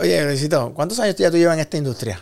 Oye, 0.00 0.24
Luisito, 0.24 0.72
¿cuántos 0.74 0.98
años 1.00 1.16
ya 1.16 1.30
tú 1.30 1.36
llevas 1.36 1.54
en 1.54 1.60
esta 1.60 1.76
industria? 1.76 2.20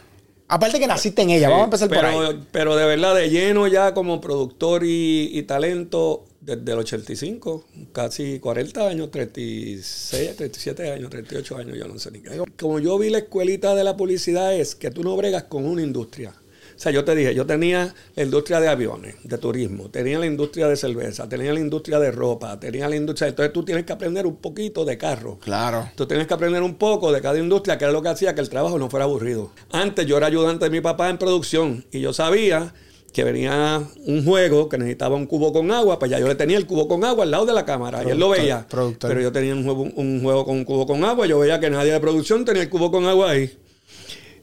Aparte 0.49 0.79
que 0.79 0.87
naciste 0.87 1.23
en 1.23 1.31
ella, 1.31 1.49
vamos 1.49 1.63
a 1.63 1.65
empezar 1.65 1.89
pero, 1.89 2.13
por 2.13 2.27
ahí. 2.27 2.47
Pero 2.53 2.77
de 2.77 2.85
verdad, 2.85 3.15
de 3.15 3.31
lleno 3.31 3.67
ya 3.69 3.95
como 3.95 4.21
productor 4.21 4.85
y, 4.85 5.31
y 5.33 5.43
talento 5.45 6.27
desde 6.43 6.73
el 6.73 6.79
85, 6.79 7.65
casi 7.93 8.39
40 8.41 8.87
años, 8.87 9.11
36, 9.11 10.37
37 10.37 10.93
años, 10.93 11.09
38 11.09 11.57
años, 11.57 11.79
yo 11.79 11.87
no 11.87 11.99
sé 11.99 12.11
ni 12.11 12.21
qué. 12.21 12.43
Como 12.59 12.81
yo 12.81 12.99
vi 12.99 13.11
la 13.11 13.19
escuelita 13.19 13.75
de 13.75 13.85
la 13.85 13.97
publicidad 13.97 14.55
es 14.55 14.75
que 14.75 14.91
tú 14.91 15.05
no 15.05 15.17
bregas 15.17 15.45
con 15.45 15.65
una 15.65 15.83
industria. 15.83 16.35
O 16.83 16.85
sea, 16.85 16.91
yo 16.91 17.05
te 17.05 17.15
dije, 17.15 17.33
yo 17.33 17.47
tenía 17.47 17.95
la 18.17 18.25
industria 18.25 18.59
de 18.59 18.67
aviones, 18.67 19.15
de 19.23 19.39
turismo, 19.39 19.89
tenía 19.89 20.19
la 20.19 20.27
industria 20.27 20.67
de 20.67 20.75
cerveza, 20.75 21.29
tenía 21.29 21.53
la 21.53 21.61
industria 21.61 22.01
de 22.01 22.11
ropa, 22.11 22.59
tenía 22.59 22.89
la 22.89 22.97
industria... 22.97 23.29
Entonces 23.29 23.53
tú 23.53 23.65
tienes 23.65 23.85
que 23.85 23.93
aprender 23.93 24.27
un 24.27 24.35
poquito 24.35 24.85
de 24.85 24.99
carro. 24.99 25.39
Claro. 25.39 25.89
Tú 25.95 26.09
tienes 26.09 26.27
que 26.27 26.35
aprender 26.35 26.61
un 26.61 26.75
poco 26.75 27.13
de 27.13 27.21
cada 27.21 27.39
industria, 27.39 27.79
que 27.79 27.85
era 27.85 27.93
lo 27.93 28.03
que 28.03 28.09
hacía 28.09 28.35
que 28.35 28.41
el 28.41 28.49
trabajo 28.49 28.81
no 28.81 28.91
fuera 28.91 29.05
aburrido. 29.05 29.53
Antes 29.71 30.07
yo 30.07 30.17
era 30.17 30.27
ayudante 30.27 30.65
de 30.65 30.73
mi 30.73 30.81
papá 30.81 31.09
en 31.09 31.19
producción 31.19 31.85
y 31.93 32.01
yo 32.01 32.13
sabía 32.13 32.75
que 33.13 33.23
venía 33.23 33.81
un 34.05 34.25
juego 34.25 34.69
que 34.69 34.77
necesitaba 34.77 35.15
un 35.15 35.27
cubo 35.27 35.53
con 35.53 35.71
agua, 35.71 36.01
pues 36.01 36.11
ya 36.11 36.19
yo 36.19 36.27
le 36.27 36.35
tenía 36.35 36.57
el 36.57 36.67
cubo 36.67 36.89
con 36.89 37.05
agua 37.05 37.23
al 37.23 37.31
lado 37.31 37.47
de 37.47 37.53
la 37.53 37.65
cámara 37.65 38.03
y 38.05 38.11
él 38.11 38.19
lo 38.19 38.31
veía. 38.31 38.67
productor. 38.69 39.09
Pero 39.09 39.23
yo 39.23 39.31
tenía 39.31 39.55
un 39.55 39.63
juego, 39.63 39.83
un 39.83 40.21
juego 40.21 40.45
con 40.45 40.57
un 40.57 40.65
cubo 40.65 40.85
con 40.85 41.05
agua, 41.05 41.29
yo 41.29 41.39
veía 41.39 41.61
que 41.61 41.71
nadie 41.71 41.93
de 41.93 42.01
producción 42.01 42.45
tenía 42.45 42.65
el 42.65 42.69
cubo 42.69 42.91
con 42.91 43.05
agua 43.05 43.31
ahí. 43.31 43.57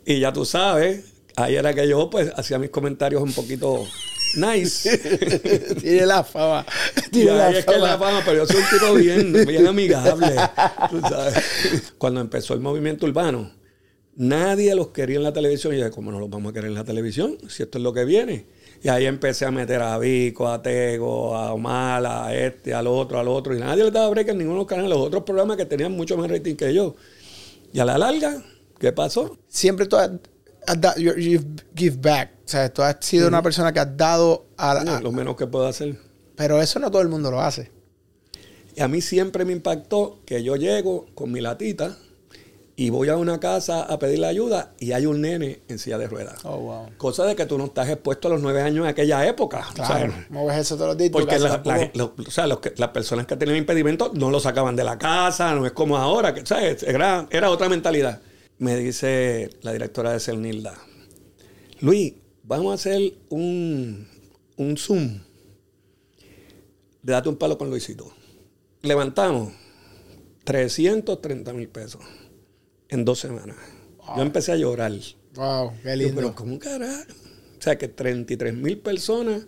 Y 0.06 0.22
ya 0.22 0.32
tú 0.32 0.46
sabes, 0.46 1.19
ahí 1.40 1.56
era 1.56 1.74
que 1.74 1.88
yo 1.88 2.10
pues 2.10 2.32
hacía 2.36 2.60
mis 2.60 2.70
comentarios 2.70 3.22
un 3.22 3.34
poquito 3.34 3.86
nice. 4.36 4.98
Tiene 5.82 6.06
la 6.06 6.24
fama. 6.24 6.66
Tiene 7.12 7.32
la 7.32 7.50
es 7.52 7.66
que 7.66 7.72
fama. 7.74 7.88
la 7.88 7.98
fama, 7.98 8.22
pero 8.26 8.38
yo 8.40 8.46
soy 8.46 8.58
un 8.58 8.80
tipo 8.80 8.94
bien, 8.94 9.46
bien 9.46 9.68
amigable. 9.68 10.36
tú 10.90 11.02
sabes. 11.02 11.94
Cuando 11.98 12.22
empezó 12.22 12.54
el 12.54 12.60
movimiento 12.60 13.06
urbano, 13.06 13.52
nadie 14.16 14.76
los 14.76 14.90
quería 14.90 15.18
en 15.18 15.24
la 15.24 15.34
televisión. 15.34 15.74
Y 15.74 15.78
yo 15.78 15.86
dije, 15.86 15.96
¿cómo 15.96 16.12
no 16.12 16.20
los 16.20 16.30
vamos 16.30 16.52
a 16.52 16.54
querer 16.54 16.70
en 16.70 16.76
la 16.76 16.84
televisión? 16.84 17.38
Si 17.48 17.64
esto 17.64 17.78
es 17.78 17.84
lo 17.84 17.94
que 17.94 18.06
viene. 18.06 18.46
Y 18.82 18.88
ahí 18.88 19.06
empecé 19.06 19.46
a 19.46 19.52
meter 19.52 19.82
a 19.82 19.98
Vico, 19.98 20.48
a 20.48 20.62
Tego, 20.62 21.36
a 21.36 21.54
Omar, 21.54 22.06
a 22.06 22.34
este, 22.34 22.74
al 22.74 22.88
otro, 22.88 23.20
al 23.20 23.28
otro. 23.28 23.56
Y 23.56 23.60
nadie 23.60 23.84
le 23.84 23.92
daba 23.92 24.10
break 24.10 24.30
en 24.30 24.38
ninguno 24.38 24.56
de 24.56 24.62
los 24.62 24.68
canales. 24.68 24.90
Los 24.90 25.00
otros 25.00 25.24
programas 25.24 25.58
que 25.58 25.66
tenían 25.66 25.92
mucho 25.92 26.18
más 26.18 26.30
rating 26.30 26.56
que 26.56 26.74
yo. 26.74 26.96
Y 27.74 27.80
a 27.80 27.86
la 27.86 27.98
larga, 27.98 28.42
¿qué 28.80 28.92
pasó? 28.94 29.38
Siempre 29.48 29.86
tú 29.86 29.98
has, 30.68 30.76
has 30.76 30.82
da- 30.82 30.96
you 30.98 31.40
give 31.76 31.98
back. 31.98 32.32
O 32.46 32.48
sea, 32.50 32.74
tú 32.74 32.82
has 32.82 32.98
sido 33.02 33.28
una 33.28 33.42
persona 33.44 33.72
que 33.74 33.80
has 33.80 33.96
dado 33.98 34.48
a, 34.58 35.00
Lo 35.02 35.12
menos 35.12 35.36
que 35.36 35.46
puedo 35.48 35.68
hacer. 35.68 35.98
Pero 36.36 36.62
eso 36.62 36.80
no 36.80 36.90
todo 36.90 37.02
el 37.02 37.10
mundo 37.10 37.30
lo 37.32 37.42
hace. 37.42 37.72
Y 38.76 38.82
a 38.82 38.88
mí 38.88 39.02
siempre 39.02 39.46
me 39.46 39.54
impactó 39.54 40.20
que 40.26 40.42
yo 40.44 40.56
llego 40.56 41.08
con 41.14 41.32
mi 41.32 41.42
latita 41.42 41.98
y 42.76 42.92
voy 42.92 43.10
a 43.10 43.18
una 43.18 43.42
casa 43.42 43.82
a 43.84 44.00
pedirle 44.00 44.26
ayuda 44.28 44.72
y 44.80 44.94
hay 44.94 45.06
un 45.06 45.20
nene 45.20 45.60
en 45.68 45.80
silla 45.80 45.98
de 45.98 46.08
ruedas. 46.08 46.38
Oh, 46.46 46.58
wow. 46.58 46.90
Cosa 46.98 47.26
de 47.26 47.36
que 47.36 47.46
tú 47.46 47.58
no 47.58 47.66
estás 47.66 47.90
expuesto 47.90 48.30
a 48.30 48.32
los 48.32 48.42
nueve 48.42 48.62
años 48.62 48.86
en 48.86 48.90
aquella 48.90 49.28
época. 49.28 49.68
Claro. 49.76 50.14
¿Cómo 50.30 50.46
ves 50.46 50.60
eso 50.60 50.76
todos 50.76 50.90
los 50.90 50.98
días? 50.98 51.12
porque 51.12 51.28
casa 51.36 51.44
la- 51.44 51.50
la- 51.58 51.62
tampoco? 51.64 51.92
lo- 51.96 52.14
o 52.26 52.32
sea, 52.32 52.48
los 52.48 52.60
que- 52.62 52.74
las 52.78 52.90
personas 52.92 53.26
que 53.28 53.36
tenían 53.36 53.58
impedimentos 53.58 54.14
no 54.14 54.30
lo 54.32 54.40
sacaban 54.40 54.78
de 54.78 54.86
la 54.86 54.98
casa, 54.98 55.54
no 55.56 55.66
es 55.66 55.74
como 55.74 55.98
ahora, 55.98 56.34
que 56.34 56.46
¿sabes? 56.46 56.84
Era, 56.84 57.28
era 57.32 57.50
otra 57.50 57.68
mentalidad. 57.68 58.22
Me 58.60 58.76
dice 58.76 59.50
la 59.62 59.72
directora 59.74 60.12
de 60.14 60.20
Cernilda, 60.20 60.78
Luis, 61.80 62.14
vamos 62.44 62.72
a 62.72 62.76
hacer 62.76 63.14
un, 63.30 64.06
un 64.58 64.78
Zoom 64.78 65.20
de 67.02 67.14
date 67.14 67.30
un 67.30 67.38
palo 67.38 67.58
con 67.58 67.70
Luisito. 67.70 68.14
Levantamos 68.82 69.54
330 70.44 71.54
mil 71.54 71.70
pesos 71.70 72.02
en 72.90 73.06
dos 73.06 73.20
semanas. 73.20 73.56
Yo 74.18 74.22
empecé 74.22 74.52
a 74.52 74.58
llorar. 74.58 74.92
Wow, 75.36 75.72
qué 75.82 75.90
Yo, 75.92 75.96
lindo. 75.96 76.16
pero 76.16 76.36
¿cómo 76.36 76.60
carajo? 76.60 77.04
O 77.58 77.62
sea, 77.62 77.78
que 77.78 77.88
33 77.88 78.54
mil 78.54 78.78
personas 78.80 79.46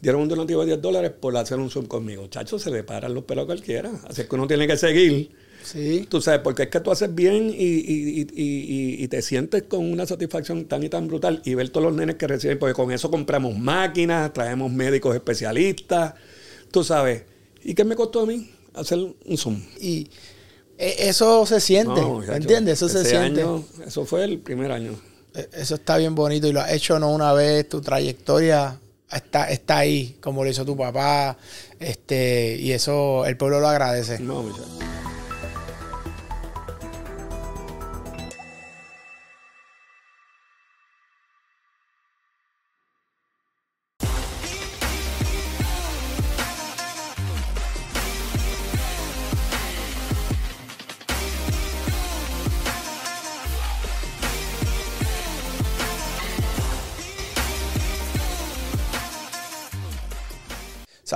dieron 0.00 0.22
un 0.22 0.28
donativo 0.28 0.60
de 0.60 0.66
10 0.68 0.82
dólares 0.82 1.10
por 1.10 1.36
hacer 1.36 1.58
un 1.58 1.70
Zoom 1.70 1.86
conmigo. 1.86 2.28
Chacho, 2.28 2.60
se 2.60 2.70
le 2.70 2.84
paran 2.84 3.12
los 3.12 3.24
pelos 3.24 3.44
a 3.44 3.46
cualquiera. 3.46 3.90
Así 4.06 4.20
es 4.22 4.28
que 4.28 4.34
uno 4.36 4.46
tiene 4.46 4.68
que 4.68 4.76
seguir. 4.76 5.32
Sí. 5.62 6.06
Tú 6.08 6.20
sabes, 6.20 6.40
porque 6.42 6.64
es 6.64 6.68
que 6.68 6.80
tú 6.80 6.90
haces 6.90 7.14
bien 7.14 7.50
y, 7.50 7.64
y- 7.64 8.26
y- 8.34 9.04
y- 9.04 9.08
te 9.08 9.22
sientes 9.22 9.62
con 9.64 9.90
una 9.90 10.06
satisfacción 10.06 10.64
tan 10.66 10.82
y 10.82 10.88
tan 10.88 11.08
brutal 11.08 11.42
y 11.44 11.54
ver 11.54 11.68
todos 11.70 11.86
los 11.86 11.94
nenes 11.94 12.16
que 12.16 12.26
reciben, 12.26 12.58
porque 12.58 12.74
con 12.74 12.90
eso 12.92 13.10
compramos 13.10 13.56
máquinas, 13.58 14.32
traemos 14.32 14.70
médicos 14.72 15.14
especialistas, 15.14 16.14
tú 16.70 16.84
sabes. 16.84 17.22
¿Y 17.62 17.74
qué 17.74 17.84
me 17.84 17.94
costó 17.96 18.20
a 18.22 18.26
mí 18.26 18.50
hacer 18.74 18.98
un 18.98 19.36
Zoom? 19.38 19.60
Y 19.80 20.08
e- 20.78 21.08
eso 21.08 21.44
se 21.46 21.60
siente. 21.60 22.00
No, 22.00 22.18
¿Me 22.18 22.26
chacho, 22.26 22.36
entiendes? 22.38 22.74
Eso 22.74 22.88
se 22.88 23.04
siente. 23.04 23.42
año, 23.42 23.64
eso 23.86 24.04
fue 24.06 24.24
el 24.24 24.38
primer 24.38 24.72
año. 24.72 24.92
E- 25.34 25.48
Eso 25.52 25.74
está 25.76 25.96
bien 25.98 26.14
bonito 26.14 26.46
y 26.46 26.52
lo 26.52 26.60
has 26.60 26.72
hecho 26.72 26.98
no 26.98 27.12
una 27.12 27.32
vez, 27.32 27.68
tu 27.68 27.80
trayectoria 27.80 28.78
está, 29.12 29.50
está 29.50 29.78
ahí, 29.78 30.16
como 30.20 30.42
lo 30.44 30.50
hizo 30.50 30.64
tu 30.64 30.76
papá, 30.76 31.36
este, 31.80 32.56
y 32.60 32.72
eso 32.72 33.26
el 33.26 33.36
pueblo 33.36 33.60
lo 33.60 33.68
agradece. 33.68 34.18
No, 34.20 34.42
muchacho. 34.42 34.66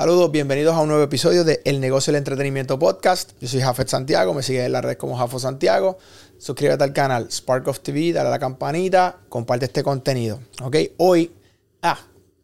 Saludos, 0.05 0.31
bienvenidos 0.31 0.75
a 0.75 0.81
un 0.81 0.89
nuevo 0.89 1.03
episodio 1.03 1.45
de 1.45 1.63
El 1.65 1.81
Negocio 1.81 2.13
del 2.13 2.19
Entretenimiento 2.19 2.79
Podcast. 2.79 3.31
Yo 3.41 3.49
soy 3.49 3.63
Jafet 3.63 3.89
Santiago, 3.89 4.35
me 4.35 4.43
sigues 4.43 4.67
en 4.67 4.73
la 4.73 4.83
red 4.83 4.99
como 4.99 5.17
Jafo 5.17 5.39
Santiago. 5.39 5.97
Suscríbete 6.37 6.85
al 6.85 6.93
canal 6.93 7.29
Spark 7.33 7.69
of 7.69 7.81
TV, 7.81 8.13
dale 8.13 8.29
a 8.29 8.31
la 8.31 8.39
campanita, 8.39 9.21
comparte 9.31 9.65
este 9.65 9.83
contenido. 9.83 10.41
Ok, 10.63 10.77
hoy, 10.99 11.33
ah, 11.81 11.99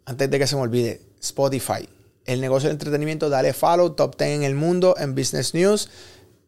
antes 0.06 0.31
de 0.31 0.38
que 0.38 0.47
se 0.47 0.56
me 0.56 0.62
olvide, 0.62 1.03
Spotify. 1.21 1.87
El 2.25 2.41
Negocio 2.41 2.71
del 2.71 2.76
Entretenimiento, 2.76 3.28
dale 3.28 3.53
follow, 3.53 3.91
top 3.91 4.16
10 4.16 4.31
en 4.37 4.42
el 4.44 4.54
mundo, 4.54 4.94
en 4.98 5.15
Business 5.15 5.53
News. 5.53 5.91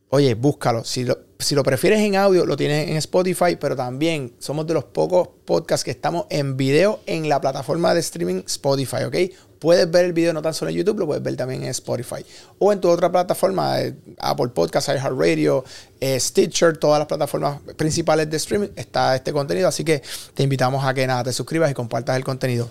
Oye, 0.09 0.33
búscalo. 0.33 0.83
Si 0.83 1.05
lo, 1.05 1.19
si 1.39 1.55
lo 1.55 1.63
prefieres 1.63 2.01
en 2.01 2.17
audio, 2.17 2.47
lo 2.47 2.57
tienes 2.57 2.89
en 2.89 2.97
Spotify, 2.97 3.57
pero 3.61 3.77
también 3.77 4.35
somos 4.39 4.67
de 4.67 4.73
los 4.73 4.85
pocos 4.85 5.29
podcasts 5.45 5.85
que 5.85 5.91
estamos 5.91 6.25
en 6.31 6.57
video 6.57 7.01
en 7.05 7.29
la 7.29 7.39
plataforma 7.39 7.93
de 7.93 8.01
streaming 8.01 8.45
Spotify, 8.47 9.05
¿ok? 9.05 9.17
Puedes 9.63 9.89
ver 9.89 10.07
el 10.07 10.13
video 10.13 10.33
no 10.33 10.43
tan 10.43 10.53
solo 10.53 10.73
en 10.73 10.79
YouTube, 10.79 10.99
lo 10.99 11.07
puedes 11.07 11.23
ver 11.23 11.37
también 11.37 11.63
en 11.63 11.69
Spotify. 11.69 12.27
O 12.59 12.73
en 12.73 12.81
tu 12.81 12.89
otra 12.89 13.13
plataforma, 13.13 13.81
eh, 13.81 13.95
Apple 14.19 14.49
Podcasts, 14.49 14.91
iHeartRadio, 14.93 15.65
eh, 16.01 16.19
Stitcher, 16.19 16.77
todas 16.79 16.99
las 16.99 17.07
plataformas 17.07 17.61
principales 17.77 18.29
de 18.29 18.39
streaming, 18.39 18.71
está 18.75 19.15
este 19.15 19.33
contenido. 19.33 19.69
Así 19.69 19.85
que 19.85 20.03
te 20.35 20.43
invitamos 20.43 20.85
a 20.85 20.93
que 20.93 21.07
nada, 21.07 21.23
te 21.23 21.33
suscribas 21.33 21.71
y 21.71 21.75
compartas 21.75 22.17
el 22.17 22.25
contenido. 22.25 22.69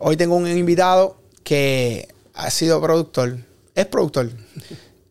Hoy 0.00 0.16
tengo 0.16 0.34
un 0.34 0.48
invitado 0.48 1.16
que 1.44 2.08
ha 2.34 2.50
sido 2.50 2.82
productor, 2.82 3.38
es 3.76 3.86
productor 3.86 4.32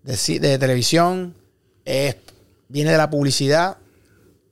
de, 0.04 0.40
de 0.42 0.58
televisión, 0.58 1.34
es, 1.86 2.18
viene 2.68 2.92
de 2.92 2.98
la 2.98 3.10
publicidad, 3.10 3.78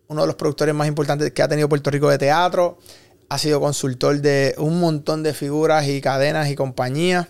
uno 0.08 0.22
de 0.22 0.28
los 0.28 0.38
productores 0.38 0.74
más 0.74 0.88
importantes 0.88 1.34
que 1.34 1.42
ha 1.42 1.50
tenido 1.50 1.68
Puerto 1.68 1.92
Rico 1.92 2.10
de 2.10 2.18
teatro, 2.18 2.78
ha 3.30 3.38
sido 3.38 3.60
consultor 3.60 4.20
de 4.22 4.56
un 4.58 4.80
montón 4.80 5.24
de 5.24 5.34
figuras 5.34 5.88
y 5.88 6.02
cadenas 6.02 6.50
y 6.50 6.56
compañías. 6.56 7.28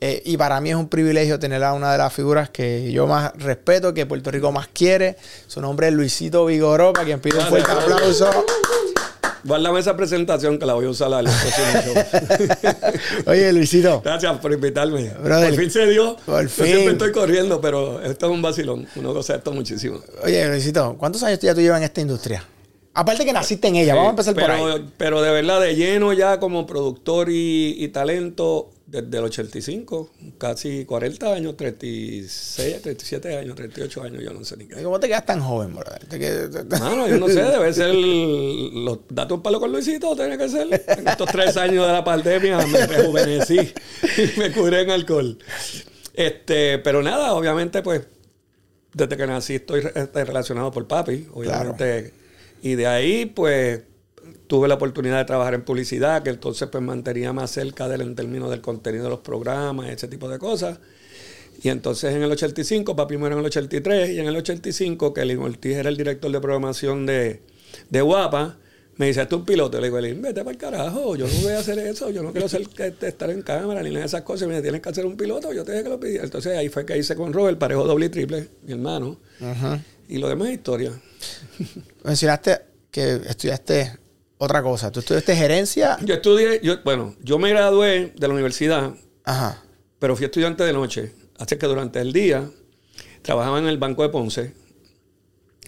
eh, 0.00 0.22
y 0.26 0.36
para 0.36 0.60
mí 0.60 0.70
es 0.70 0.76
un 0.76 0.88
privilegio 0.88 1.38
tener 1.38 1.62
a 1.64 1.72
una 1.72 1.90
de 1.92 1.98
las 1.98 2.12
figuras 2.12 2.50
que 2.50 2.92
yo 2.92 3.06
más 3.06 3.32
respeto, 3.36 3.94
que 3.94 4.04
Puerto 4.06 4.30
Rico 4.30 4.52
más 4.52 4.68
quiere. 4.68 5.16
Su 5.46 5.60
nombre 5.62 5.88
es 5.88 5.94
Luisito 5.94 6.44
Vigoró, 6.46 6.92
para 6.92 7.04
quien 7.06 7.20
pide 7.20 7.38
un 7.38 7.46
fuerte 7.46 7.70
aplauso. 7.72 8.28
Guárdame 9.44 9.78
esa 9.78 9.96
presentación 9.96 10.58
que 10.58 10.66
la 10.66 10.74
voy 10.74 10.86
a 10.86 10.90
usar 10.90 11.08
próximo 11.24 11.94
show. 11.94 12.92
Oye, 13.26 13.52
Luisito, 13.52 14.02
Gracias 14.04 14.38
por 14.38 14.52
invitarme. 14.52 15.10
Brother, 15.22 15.50
por 15.50 15.58
fin 15.60 15.70
se 15.70 15.86
dio. 15.86 16.16
por 16.26 16.42
Yo 16.42 16.48
fin. 16.48 16.66
siempre 16.66 16.92
estoy 16.92 17.12
corriendo, 17.12 17.60
pero 17.60 18.02
esto 18.02 18.26
es 18.26 18.32
un 18.32 18.42
vacilón. 18.42 18.86
Uno 18.96 19.14
goza 19.14 19.36
esto 19.36 19.52
muchísimo. 19.52 20.00
oye, 20.24 20.48
Luisito, 20.48 20.96
¿cuántos 20.98 21.22
años 21.22 21.38
ya 21.38 21.54
tú 21.54 21.60
llevas 21.60 21.78
en 21.78 21.84
esta 21.84 22.00
industria? 22.00 22.44
Aparte 22.98 23.26
que 23.26 23.32
naciste 23.34 23.68
en 23.68 23.76
ella, 23.76 23.94
vamos 23.94 24.08
a 24.08 24.10
empezar 24.10 24.34
pero, 24.34 24.46
por 24.58 24.70
ahí. 24.72 24.92
Pero 24.96 25.20
de 25.20 25.30
verdad, 25.30 25.60
de 25.60 25.76
lleno 25.76 26.14
ya 26.14 26.40
como 26.40 26.66
productor 26.66 27.28
y, 27.28 27.76
y 27.78 27.88
talento 27.88 28.70
desde 28.86 29.18
el 29.18 29.24
85, 29.24 30.10
casi 30.38 30.86
40 30.86 31.30
años, 31.30 31.58
36, 31.58 32.80
37 32.80 33.36
años, 33.36 33.54
38 33.54 34.02
años, 34.02 34.22
yo 34.22 34.32
no 34.32 34.42
sé 34.44 34.56
ni 34.56 34.66
qué. 34.66 34.82
¿Cómo 34.82 34.98
te 34.98 35.08
quedas 35.08 35.26
tan 35.26 35.42
joven, 35.42 35.74
quedas- 36.18 36.80
Mano, 36.80 37.06
yo 37.06 37.18
no 37.18 37.28
sé, 37.28 37.42
debe 37.42 37.70
ser. 37.74 37.94
Los, 37.94 39.00
date 39.10 39.34
un 39.34 39.42
palo 39.42 39.60
con 39.60 39.72
Luisito, 39.72 40.16
tiene 40.16 40.38
que 40.38 40.48
ser. 40.48 40.68
En 40.86 41.06
estos 41.06 41.28
tres 41.30 41.54
años 41.58 41.86
de 41.86 41.92
la 41.92 42.02
pandemia 42.02 42.64
me 42.66 42.86
rejuvenecí 42.86 43.58
y 43.58 44.38
me 44.38 44.52
curé 44.52 44.80
en 44.80 44.90
alcohol. 44.90 45.38
Este, 46.14 46.78
pero 46.78 47.02
nada, 47.02 47.34
obviamente, 47.34 47.82
pues 47.82 48.06
desde 48.94 49.18
que 49.18 49.26
nací 49.26 49.56
estoy 49.56 49.86
este, 49.94 50.24
relacionado 50.24 50.70
por 50.70 50.86
papi, 50.86 51.26
obviamente. 51.34 52.24
Y 52.62 52.74
de 52.74 52.86
ahí, 52.86 53.26
pues, 53.26 53.82
tuve 54.46 54.68
la 54.68 54.74
oportunidad 54.74 55.18
de 55.18 55.24
trabajar 55.24 55.54
en 55.54 55.62
publicidad, 55.62 56.22
que 56.22 56.30
entonces 56.30 56.68
pues 56.70 56.82
mantenía 56.82 57.32
más 57.32 57.50
cerca 57.50 57.88
del 57.88 58.00
en 58.02 58.14
términos 58.14 58.50
del 58.50 58.60
contenido 58.60 59.04
de 59.04 59.10
los 59.10 59.20
programas, 59.20 59.88
ese 59.88 60.08
tipo 60.08 60.28
de 60.28 60.38
cosas. 60.38 60.78
Y 61.62 61.68
entonces 61.68 62.14
en 62.14 62.22
el 62.22 62.30
85, 62.30 62.94
papi 62.94 63.16
muere 63.16 63.34
en 63.34 63.40
el 63.40 63.46
83, 63.46 64.10
y 64.10 64.20
en 64.20 64.26
el 64.26 64.36
85, 64.36 65.14
que 65.14 65.22
el 65.22 65.38
Ortiz 65.38 65.76
era 65.76 65.88
el 65.88 65.96
director 65.96 66.30
de 66.30 66.40
programación 66.40 67.06
de, 67.06 67.40
de 67.90 68.00
Guapa, 68.02 68.58
me 68.96 69.06
dice, 69.06 69.26
tú 69.26 69.36
un 69.36 69.44
piloto. 69.44 69.78
Le 69.78 69.90
digo, 69.90 69.96
vete 70.22 70.40
para 70.40 70.50
el 70.50 70.56
carajo, 70.56 71.16
yo 71.16 71.26
no 71.26 71.34
voy 71.42 71.52
a 71.52 71.58
hacer 71.58 71.78
eso, 71.78 72.10
yo 72.10 72.22
no 72.22 72.32
quiero 72.32 72.48
ser, 72.48 72.62
este, 72.62 73.08
estar 73.08 73.30
en 73.30 73.42
cámara 73.42 73.82
ni 73.82 73.90
nada 73.90 74.00
de 74.00 74.06
esas 74.06 74.22
cosas. 74.22 74.48
Me 74.48 74.54
dice, 74.54 74.62
tienes 74.62 74.80
que 74.80 74.88
hacer 74.88 75.04
un 75.04 75.16
piloto, 75.16 75.52
yo 75.52 75.64
te 75.64 75.72
dije 75.72 75.84
que 75.84 75.90
lo 75.90 76.00
pidiera. 76.00 76.24
Entonces 76.24 76.56
ahí 76.56 76.70
fue 76.70 76.86
que 76.86 76.96
hice 76.96 77.14
con 77.14 77.32
Robert, 77.32 77.58
parejo 77.58 77.84
doble 77.84 78.06
y 78.06 78.08
triple, 78.08 78.48
mi 78.64 78.72
hermano. 78.72 79.18
Y 80.08 80.16
lo 80.18 80.28
demás 80.28 80.48
es 80.48 80.54
historia. 80.54 80.92
Mencionaste 82.04 82.60
que 82.90 83.20
estudiaste 83.26 83.98
otra 84.38 84.62
cosa. 84.62 84.90
¿Tú 84.90 85.00
estudiaste 85.00 85.36
gerencia? 85.36 85.98
Yo 86.04 86.14
estudié, 86.14 86.60
yo, 86.62 86.82
bueno, 86.84 87.14
yo 87.22 87.38
me 87.38 87.50
gradué 87.50 88.12
de 88.16 88.28
la 88.28 88.34
universidad, 88.34 88.94
Ajá. 89.24 89.62
pero 89.98 90.16
fui 90.16 90.26
estudiante 90.26 90.64
de 90.64 90.72
noche. 90.72 91.12
Así 91.38 91.56
que 91.56 91.66
durante 91.66 92.00
el 92.00 92.12
día 92.12 92.48
trabajaba 93.22 93.58
en 93.58 93.66
el 93.66 93.78
Banco 93.78 94.02
de 94.02 94.08
Ponce 94.08 94.54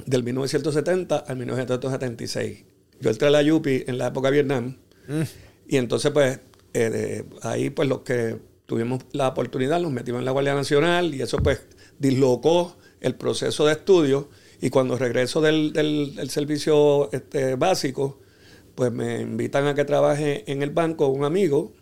del 0.07 0.23
1970 0.23 1.17
al 1.17 1.37
1976 1.37 2.65
yo 3.01 3.11
entré 3.11 3.29
a 3.29 3.31
la 3.31 3.43
Yupi 3.43 3.85
en 3.87 3.99
la 3.99 4.09
época 4.09 4.29
de 4.29 4.35
Vietnam. 4.35 4.77
Mm. 5.07 5.23
Y 5.69 5.77
entonces, 5.77 6.11
pues, 6.11 6.41
eh, 6.75 7.25
ahí, 7.43 7.71
pues, 7.71 7.89
los 7.89 8.01
que 8.01 8.39
tuvimos 8.67 9.05
la 9.13 9.29
oportunidad 9.29 9.81
nos 9.81 9.93
metimos 9.93 10.21
en 10.21 10.25
la 10.25 10.33
Guardia 10.33 10.55
Nacional 10.55 11.15
y 11.15 11.23
eso, 11.23 11.39
pues, 11.39 11.61
dislocó 11.99 12.77
el 13.01 13.15
proceso 13.15 13.67
de 13.67 13.73
estudio. 13.73 14.29
Y 14.61 14.71
cuando 14.71 14.99
regreso 14.99 15.41
del, 15.41 16.19
servicio 16.31 17.11
este, 17.13 17.55
básico, 17.55 18.19
pues 18.75 18.93
me 18.93 19.21
invitan 19.21 19.67
a 19.67 19.75
que 19.75 19.85
trabaje 19.85 20.51
en 20.51 20.63
el 20.63 20.71
banco 20.71 21.09
un 21.09 21.25
amigo. 21.25 21.73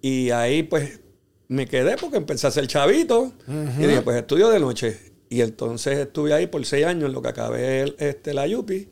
Y 0.00 0.30
ahí, 0.30 0.62
pues, 0.62 1.00
me 1.48 1.66
quedé 1.66 1.96
porque 1.96 2.16
empecé 2.16 2.46
a 2.46 2.50
ser 2.50 2.66
chavito. 2.66 3.32
Y 3.46 3.86
dije, 3.86 4.02
pues, 4.02 4.16
estudio 4.16 4.48
de 4.48 4.60
noche. 4.60 4.98
Y 5.28 5.42
entonces 5.42 5.98
estuve 5.98 6.32
ahí 6.32 6.46
por 6.46 6.64
seis 6.64 6.86
años 6.86 7.06
en 7.06 7.12
lo 7.12 7.20
que 7.20 7.28
acabé 7.28 7.94
este, 7.98 8.32
la 8.32 8.46
Yupi. 8.46 8.88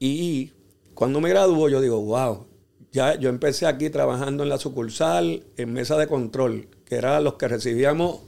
Y 0.00 0.52
cuando 0.94 1.20
me 1.20 1.28
graduó, 1.28 1.68
yo 1.68 1.80
digo, 1.80 2.00
wow, 2.00 2.46
ya 2.92 3.18
yo 3.18 3.28
empecé 3.28 3.66
aquí 3.66 3.90
trabajando 3.90 4.42
en 4.42 4.48
la 4.48 4.58
sucursal, 4.58 5.44
en 5.56 5.72
mesa 5.72 5.96
de 5.96 6.06
control, 6.06 6.68
que 6.84 6.96
eran 6.96 7.24
los 7.24 7.34
que 7.34 7.48
recibíamos 7.48 8.20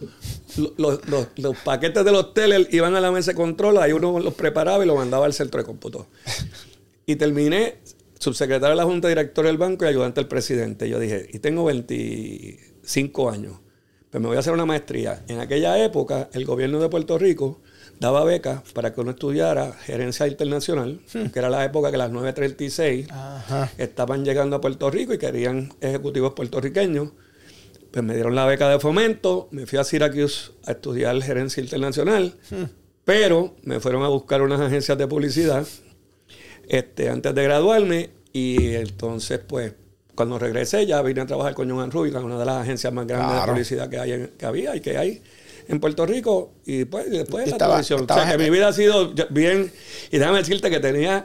los, 0.77 1.57
paquetes 1.65 2.05
de 2.05 2.13
los 2.13 2.35
teles, 2.35 2.69
iban 2.73 2.95
a 2.97 3.01
la 3.01 3.11
mesa 3.11 3.33
de 3.33 3.37
control, 3.37 3.79
ahí 3.79 3.93
uno 3.93 4.19
los 4.21 4.35
preparaba 4.35 4.83
y 4.85 4.87
los 4.87 4.97
mandaba 4.97 5.27
al 5.27 5.35
centro 5.35 5.61
de 5.61 5.67
cómputo. 5.67 6.07
Y 7.05 7.17
terminé 7.17 7.77
subsecretario 8.19 8.71
de 8.71 8.77
la 8.77 8.85
Junta 8.85 9.09
Director 9.09 9.47
del 9.47 9.59
Banco 9.59 9.85
y 9.85 9.89
ayudante 9.89 10.21
del 10.21 10.29
presidente. 10.29 10.89
Yo 10.89 10.99
dije, 10.99 11.29
y 11.33 11.39
tengo 11.39 11.65
25 11.65 13.31
años, 13.31 13.61
pues 14.11 14.21
me 14.21 14.29
voy 14.29 14.37
a 14.37 14.41
hacer 14.41 14.53
una 14.53 14.67
maestría. 14.67 15.23
En 15.29 15.41
aquella 15.41 15.83
época, 15.85 16.31
el 16.33 16.45
gobierno 16.45 16.81
de 16.81 16.89
Puerto 16.89 17.19
Rico 17.19 17.61
daba 18.01 18.25
becas 18.25 18.63
para 18.73 18.93
que 18.93 19.01
uno 19.01 19.13
estudiara 19.13 19.73
gerencia 19.73 20.27
internacional, 20.27 21.01
hmm. 21.13 21.27
que 21.27 21.39
era 21.39 21.51
la 21.51 21.65
época 21.65 21.91
que 21.91 21.97
las 21.97 22.11
936 22.11 23.09
estaban 23.79 24.25
llegando 24.25 24.57
a 24.57 24.61
Puerto 24.61 24.91
Rico 24.91 25.15
y 25.15 25.19
querían 25.19 25.73
ejecutivos 25.81 26.33
puertorriqueños. 26.35 27.11
Pues 27.97 28.05
me 28.05 28.13
dieron 28.13 28.35
la 28.35 28.45
beca 28.45 28.69
de 28.69 28.79
fomento, 28.79 29.49
me 29.53 29.65
fui 29.65 29.79
a 29.79 29.83
Syracuse 29.83 30.51
a 30.67 30.73
estudiar 30.73 31.19
gerencia 31.23 31.63
internacional, 31.63 32.35
hmm. 32.51 32.65
pero 33.07 33.55
me 33.63 33.81
fueron 33.81 34.03
a 34.03 34.09
buscar 34.09 34.43
unas 34.43 34.61
agencias 34.61 34.99
de 34.99 35.07
publicidad 35.07 35.67
este, 36.69 37.09
antes 37.09 37.35
de 37.35 37.43
graduarme 37.43 38.11
y 38.35 38.75
entonces 38.75 39.39
pues 39.39 39.73
cuando 40.15 40.39
regresé 40.39 40.85
ya 40.85 41.01
vine 41.01 41.23
a 41.23 41.27
trabajar 41.27 41.55
con 41.55 41.71
Johan 41.71 41.91
Rubik, 41.91 42.15
una 42.23 42.39
de 42.39 42.45
las 42.45 42.57
agencias 42.65 42.93
más 42.93 43.07
grandes 43.07 43.41
de 43.41 43.47
publicidad 43.47 43.89
que, 43.89 43.99
hay 43.99 44.31
que 44.37 44.45
había 44.45 44.77
y 44.77 44.81
que 44.83 44.99
hay 44.99 45.23
en 45.67 45.81
Puerto 45.81 46.05
Rico 46.05 46.53
y 46.67 46.81
después, 46.81 47.11
después 47.11 47.51
la 47.51 47.57
televisión. 47.57 48.07
o 48.07 48.13
sea, 48.13 48.31
que 48.31 48.37
mi 48.37 48.51
vida 48.51 48.69
ha 48.69 48.73
sido 48.75 49.15
bien. 49.31 49.73
Y 50.11 50.19
déjame 50.19 50.41
decirte 50.41 50.69
que 50.69 50.81
tenía 50.81 51.25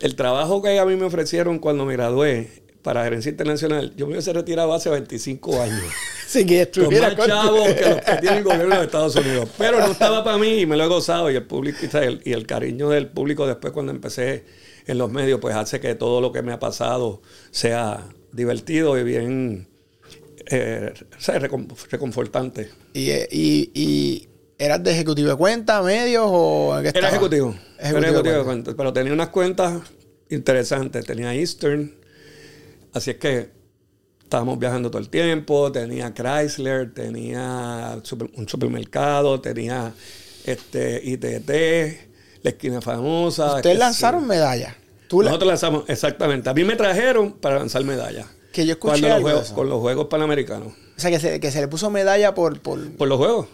el 0.00 0.16
trabajo 0.16 0.62
que 0.62 0.80
a 0.80 0.84
mí 0.84 0.96
me 0.96 1.04
ofrecieron 1.04 1.60
cuando 1.60 1.84
me 1.84 1.92
gradué 1.92 2.66
para 2.82 3.04
gerencia 3.04 3.30
internacional. 3.30 3.92
Yo 3.96 4.06
me 4.06 4.12
hubiese 4.12 4.32
retirado 4.32 4.72
hace 4.72 4.90
25 4.90 5.62
años. 5.62 5.82
sí, 6.26 6.46
que 6.46 6.62
estuviera 6.62 7.08
con 7.16 7.18
más 7.18 7.26
chavos 7.26 7.68
que 7.74 7.88
los 7.88 8.00
que 8.00 8.16
tiene 8.20 8.38
el 8.38 8.44
gobierno 8.44 8.76
de 8.76 8.84
Estados 8.84 9.16
Unidos. 9.16 9.48
Pero 9.58 9.80
no 9.80 9.92
estaba 9.92 10.24
para 10.24 10.38
mí 10.38 10.60
y 10.60 10.66
me 10.66 10.76
lo 10.76 10.84
he 10.84 10.88
gozado. 10.88 11.30
Y 11.30 11.36
el 11.36 11.44
público 11.44 11.78
y 12.24 12.32
el 12.32 12.46
cariño 12.46 12.90
del 12.90 13.08
público 13.08 13.46
después 13.46 13.72
cuando 13.72 13.92
empecé 13.92 14.44
en 14.86 14.98
los 14.98 15.10
medios, 15.10 15.38
pues 15.40 15.54
hace 15.54 15.80
que 15.80 15.94
todo 15.94 16.20
lo 16.20 16.32
que 16.32 16.42
me 16.42 16.52
ha 16.52 16.58
pasado 16.58 17.20
sea 17.50 18.08
divertido 18.32 18.98
y 18.98 19.04
bien 19.04 19.68
eh, 20.50 20.94
reconfortante. 21.90 22.70
¿Y, 22.94 23.10
y, 23.10 23.70
y 23.74 24.28
eras 24.58 24.82
de 24.82 24.92
ejecutivo 24.92 25.28
de 25.28 25.36
cuenta, 25.36 25.82
medios 25.82 26.24
o 26.26 26.76
en 26.78 26.84
qué 26.84 26.98
Era 26.98 27.08
ejecutivo. 27.08 27.54
Ejecutivo, 27.78 28.22
de 28.22 28.44
cuenta. 28.44 28.74
Pero 28.76 28.92
tenía 28.92 29.12
unas 29.12 29.28
cuentas 29.28 29.80
interesantes. 30.30 31.04
Tenía 31.06 31.34
Eastern. 31.34 31.94
Así 32.98 33.10
es 33.10 33.16
que 33.16 33.50
estábamos 34.22 34.58
viajando 34.58 34.90
todo 34.90 35.00
el 35.00 35.08
tiempo. 35.08 35.72
Tenía 35.72 36.12
Chrysler, 36.12 36.92
tenía 36.92 38.00
un 38.36 38.48
supermercado, 38.48 39.40
tenía 39.40 39.92
este 40.44 41.00
ITT, 41.02 42.42
la 42.42 42.50
esquina 42.50 42.80
famosa. 42.80 43.56
Ustedes 43.56 43.78
lanzaron 43.78 44.26
medallas. 44.26 44.74
Nosotros 45.10 45.48
lanzamos, 45.48 45.84
exactamente. 45.88 46.50
A 46.50 46.54
mí 46.54 46.64
me 46.64 46.76
trajeron 46.76 47.32
para 47.32 47.58
lanzar 47.58 47.82
medallas. 47.84 48.26
Que 48.52 48.66
yo 48.66 48.72
escuché 48.72 49.08
los 49.08 49.20
juegos, 49.22 49.50
Con 49.52 49.68
los 49.68 49.80
Juegos 49.80 50.06
Panamericanos. 50.08 50.72
O 50.96 51.00
sea, 51.00 51.10
que 51.10 51.20
se, 51.20 51.40
que 51.40 51.50
se 51.50 51.60
le 51.60 51.68
puso 51.68 51.90
medalla 51.90 52.34
por, 52.34 52.60
por... 52.60 52.92
Por 52.92 53.08
los 53.08 53.18
Juegos. 53.18 53.46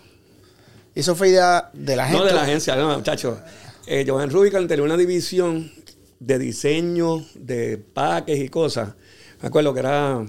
¿Y 0.95 1.01
eso 1.01 1.15
fue 1.15 1.29
idea 1.29 1.71
de 1.73 1.97
la 1.97 2.07
gente? 2.07 2.19
No, 2.19 2.25
de 2.25 2.33
la 2.33 2.43
agencia, 2.43 2.77
no, 2.77 2.97
muchachos. 2.97 3.39
Eh, 3.87 4.05
Johan 4.09 4.31
tenía 4.67 4.85
una 4.85 4.97
división 4.97 5.71
de 6.21 6.39
diseño, 6.39 7.25
de 7.35 7.79
paques 7.79 8.39
y 8.39 8.49
cosas. 8.49 8.95
Me 9.45 9.49
acuerdo 9.49 9.75
que 9.75 9.81
era... 9.81 10.25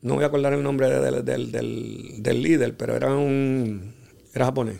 No 0.00 0.14
voy 0.14 0.24
a 0.24 0.28
acordar 0.28 0.54
el 0.54 0.62
nombre 0.62 0.88
del, 0.88 1.52
del, 1.52 2.42
líder, 2.42 2.74
pero 2.74 2.96
era 2.96 3.14
un... 3.14 3.94
Era 4.32 4.46
japonés. 4.46 4.78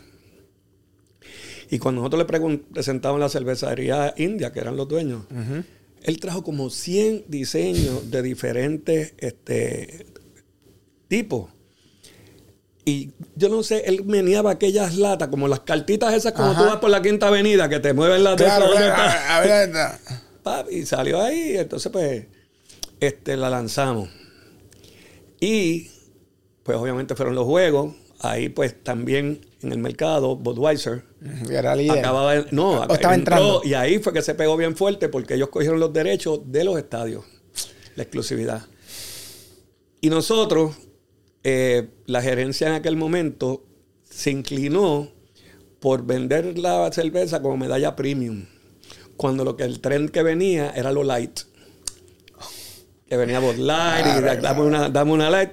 Y 1.69 1.77
cuando 1.77 2.01
nosotros 2.01 2.25
le 2.27 2.59
presentamos 2.73 3.19
la 3.19 3.29
cervecería 3.29 4.15
india, 4.17 4.51
que 4.51 4.61
eran 4.61 4.77
los 4.77 4.87
dueños, 4.87 5.25
él 6.01 6.19
trajo 6.19 6.41
como 6.41 6.71
100 6.71 7.25
diseños 7.27 8.09
de 8.09 8.23
diferentes 8.23 9.13
este, 9.19 10.07
tipos. 11.07 11.51
Y 12.83 13.11
yo 13.35 13.47
no 13.49 13.61
sé, 13.61 13.83
él 13.85 14.05
meneaba 14.05 14.49
aquellas 14.49 14.95
latas, 14.95 15.27
como 15.27 15.47
las 15.47 15.59
cartitas 15.59 16.15
esas, 16.15 16.33
como 16.33 16.55
tú 16.55 16.63
vas 16.63 16.77
por 16.77 16.89
la 16.89 17.03
quinta 17.03 17.27
avenida, 17.27 17.69
que 17.69 17.79
te 17.79 17.93
mueven 17.93 18.23
las 18.23 18.37
claro, 18.37 18.65
a 18.75 19.39
ver, 19.41 19.69
Y 20.71 20.83
salió 20.87 21.21
ahí, 21.21 21.57
entonces 21.57 21.91
pues, 21.91 22.25
este, 22.99 23.37
la 23.37 23.49
lanzamos. 23.49 24.09
Y, 25.39 25.89
pues 26.63 26.77
obviamente 26.77 27.15
fueron 27.15 27.35
los 27.35 27.45
juegos. 27.45 27.95
Ahí 28.19 28.49
pues 28.49 28.83
también 28.83 29.41
en 29.61 29.71
el 29.71 29.77
mercado, 29.77 30.35
Budweiser. 30.35 31.03
Era 31.49 31.75
líder. 31.75 31.99
Acababa 31.99 32.45
no, 32.51 32.83
estaba 32.83 33.15
entrando. 33.15 33.61
Y 33.63 33.73
ahí 33.73 33.99
fue 33.99 34.13
que 34.13 34.21
se 34.21 34.35
pegó 34.35 34.57
bien 34.57 34.75
fuerte 34.75 35.09
porque 35.09 35.35
ellos 35.35 35.49
cogieron 35.49 35.79
los 35.79 35.93
derechos 35.93 36.41
de 36.45 36.63
los 36.63 36.77
estadios, 36.77 37.25
la 37.95 38.03
exclusividad. 38.03 38.65
Y 40.01 40.09
nosotros, 40.09 40.75
eh, 41.43 41.89
la 42.05 42.21
gerencia 42.21 42.67
en 42.67 42.73
aquel 42.73 42.97
momento 42.97 43.65
se 44.03 44.31
inclinó 44.31 45.11
por 45.79 46.05
vender 46.05 46.57
la 46.57 46.91
cerveza 46.91 47.41
como 47.41 47.57
medalla 47.57 47.95
premium, 47.95 48.45
cuando 49.15 49.43
lo 49.43 49.55
que 49.55 49.63
el 49.63 49.79
trend 49.79 50.09
que 50.09 50.23
venía 50.23 50.71
era 50.71 50.91
lo 50.91 51.03
light. 51.03 51.41
Que 53.07 53.17
venía 53.17 53.39
Bud 53.39 53.55
Light 53.55 54.05
y 54.05 54.41
dame, 54.41 54.61
una, 54.61 54.89
dame 54.89 55.11
una 55.11 55.29
light. 55.29 55.51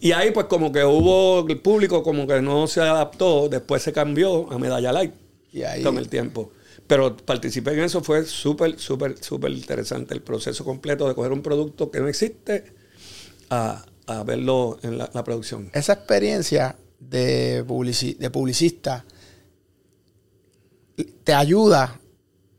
Y 0.00 0.12
ahí 0.12 0.30
pues 0.30 0.46
como 0.46 0.70
que 0.72 0.84
hubo, 0.84 1.46
el 1.48 1.60
público 1.60 2.02
como 2.02 2.26
que 2.26 2.40
no 2.40 2.66
se 2.66 2.80
adaptó, 2.80 3.48
después 3.48 3.82
se 3.82 3.92
cambió 3.92 4.50
a 4.52 4.58
Medalla 4.58 4.92
Light 4.92 5.12
y 5.52 5.62
ahí... 5.62 5.82
con 5.82 5.98
el 5.98 6.08
tiempo. 6.08 6.52
Pero 6.86 7.16
participé 7.16 7.72
en 7.72 7.80
eso, 7.80 8.02
fue 8.02 8.24
súper, 8.24 8.78
súper, 8.78 9.22
súper 9.22 9.52
interesante 9.52 10.14
el 10.14 10.22
proceso 10.22 10.64
completo 10.64 11.06
de 11.08 11.14
coger 11.14 11.32
un 11.32 11.42
producto 11.42 11.90
que 11.90 12.00
no 12.00 12.08
existe 12.08 12.72
a, 13.50 13.84
verlo 14.24 14.78
en 14.82 14.98
la, 14.98 15.24
producción. 15.24 15.70
Esa 15.74 15.92
experiencia 15.92 16.76
de, 16.98 17.62
de 17.62 18.30
publicista 18.30 19.04
te 21.24 21.34
ayuda 21.34 22.00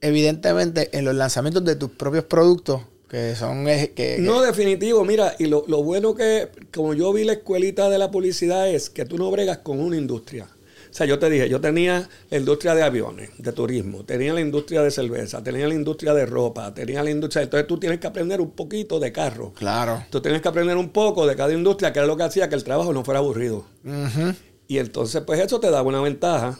evidentemente 0.01 0.95
en 0.97 1.05
los 1.05 1.15
lanzamientos 1.15 1.65
de 1.65 1.75
tus 1.75 1.89
propios 1.91 2.25
productos 2.25 2.81
que 3.09 3.35
son... 3.35 3.65
Que, 3.65 4.17
No, 4.19 4.41
definitivo. 4.41 5.03
Mira, 5.03 5.35
y 5.39 5.47
lo, 5.47 5.63
bueno 5.63 6.15
que, 6.15 6.49
como 6.73 6.93
yo 6.93 7.11
vi 7.11 7.23
la 7.23 7.33
escuelita 7.33 7.89
de 7.89 7.97
la 7.97 8.11
publicidad, 8.11 8.69
es 8.69 8.89
que 8.89 9.05
tú 9.05 9.17
no 9.17 9.31
bregas 9.31 9.59
con 9.59 9.79
una 9.79 9.97
industria. 9.97 10.47
O 10.89 10.93
sea, 10.93 11.05
yo 11.05 11.19
te 11.19 11.29
dije, 11.29 11.49
yo 11.49 11.61
tenía 11.61 12.09
la 12.29 12.37
industria 12.37 12.73
de 12.73 12.81
aviones, 12.81 13.29
de 13.37 13.51
turismo, 13.51 14.03
tenía 14.05 14.33
la 14.33 14.41
industria 14.41 14.81
de 14.81 14.89
cerveza, 14.89 15.43
tenía 15.43 15.67
la 15.67 15.75
industria 15.75 16.13
de 16.13 16.25
ropa, 16.25 16.73
tenía 16.73 17.03
la 17.03 17.11
industria... 17.11 17.43
Entonces 17.43 17.67
tú 17.67 17.79
tienes 17.79 17.99
que 17.99 18.07
aprender 18.07 18.41
un 18.41 18.51
poquito 18.51 18.99
de 18.99 19.11
carro. 19.11 19.53
Claro. 19.53 20.03
Tú 20.09 20.21
tienes 20.21 20.41
que 20.41 20.47
aprender 20.47 20.77
un 20.77 20.89
poco 20.89 21.27
de 21.27 21.35
cada 21.35 21.53
industria, 21.53 21.93
que 21.93 21.99
era 21.99 22.07
lo 22.07 22.17
que 22.17 22.23
hacía 22.23 22.49
que 22.49 22.55
el 22.55 22.63
trabajo 22.63 22.91
no 22.93 23.03
fuera 23.03 23.19
aburrido. 23.19 23.65
Y 24.67 24.77
entonces, 24.77 25.21
pues 25.21 25.39
eso 25.39 25.59
te 25.59 25.69
daba 25.69 25.87
una 25.87 26.01
ventaja, 26.01 26.59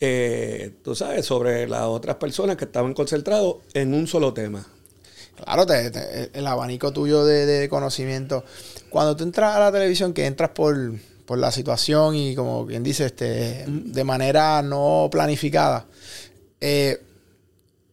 eh, 0.00 0.72
tú 0.82 0.94
sabes, 0.94 1.24
sobre 1.24 1.68
las 1.68 1.84
otras 1.84 2.16
personas 2.16 2.56
que 2.56 2.64
estaban 2.64 2.94
concentrados 2.94 3.56
en 3.74 3.94
un 3.94 4.06
solo 4.06 4.32
tema. 4.34 4.66
Claro, 5.44 5.66
el 5.72 6.46
abanico 6.46 6.92
tuyo 6.92 7.24
de, 7.24 7.68
conocimiento. 7.68 8.44
Cuando 8.90 9.16
tú 9.16 9.24
entras 9.24 9.56
a 9.56 9.60
la 9.60 9.72
televisión, 9.72 10.12
que 10.12 10.26
entras 10.26 10.50
por, 10.50 10.76
la 11.36 11.50
situación 11.50 12.14
y 12.14 12.34
como 12.34 12.64
bien 12.64 12.82
dice, 12.82 13.06
este, 13.06 13.64
de 13.66 14.04
manera 14.04 14.62
no 14.62 15.08
planificada, 15.10 15.86
eh, 16.60 17.00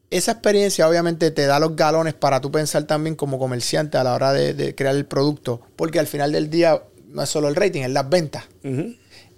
esa 0.10 0.34
experiencia 0.34 0.88
obviamente 0.88 1.32
te 1.32 1.48
da 1.48 1.60
los 1.60 1.76
galones 1.76 2.14
para 2.14 2.40
tú 2.40 2.52
pensar 2.52 2.84
también 2.84 3.16
como 3.16 3.40
comerciante 3.40 3.98
a 3.98 4.04
la 4.04 4.14
hora 4.14 4.32
de, 4.32 4.76
crear 4.76 4.96
el 4.96 5.06
producto, 5.06 5.62
porque 5.76 6.00
al 6.00 6.08
final 6.08 6.32
del 6.32 6.50
día 6.50 6.84
no 7.08 7.24
es 7.24 7.30
solo 7.30 7.48
el 7.48 7.56
rating, 7.56 7.82
es 7.82 7.90
las 7.90 8.08
ventas. 8.08 8.46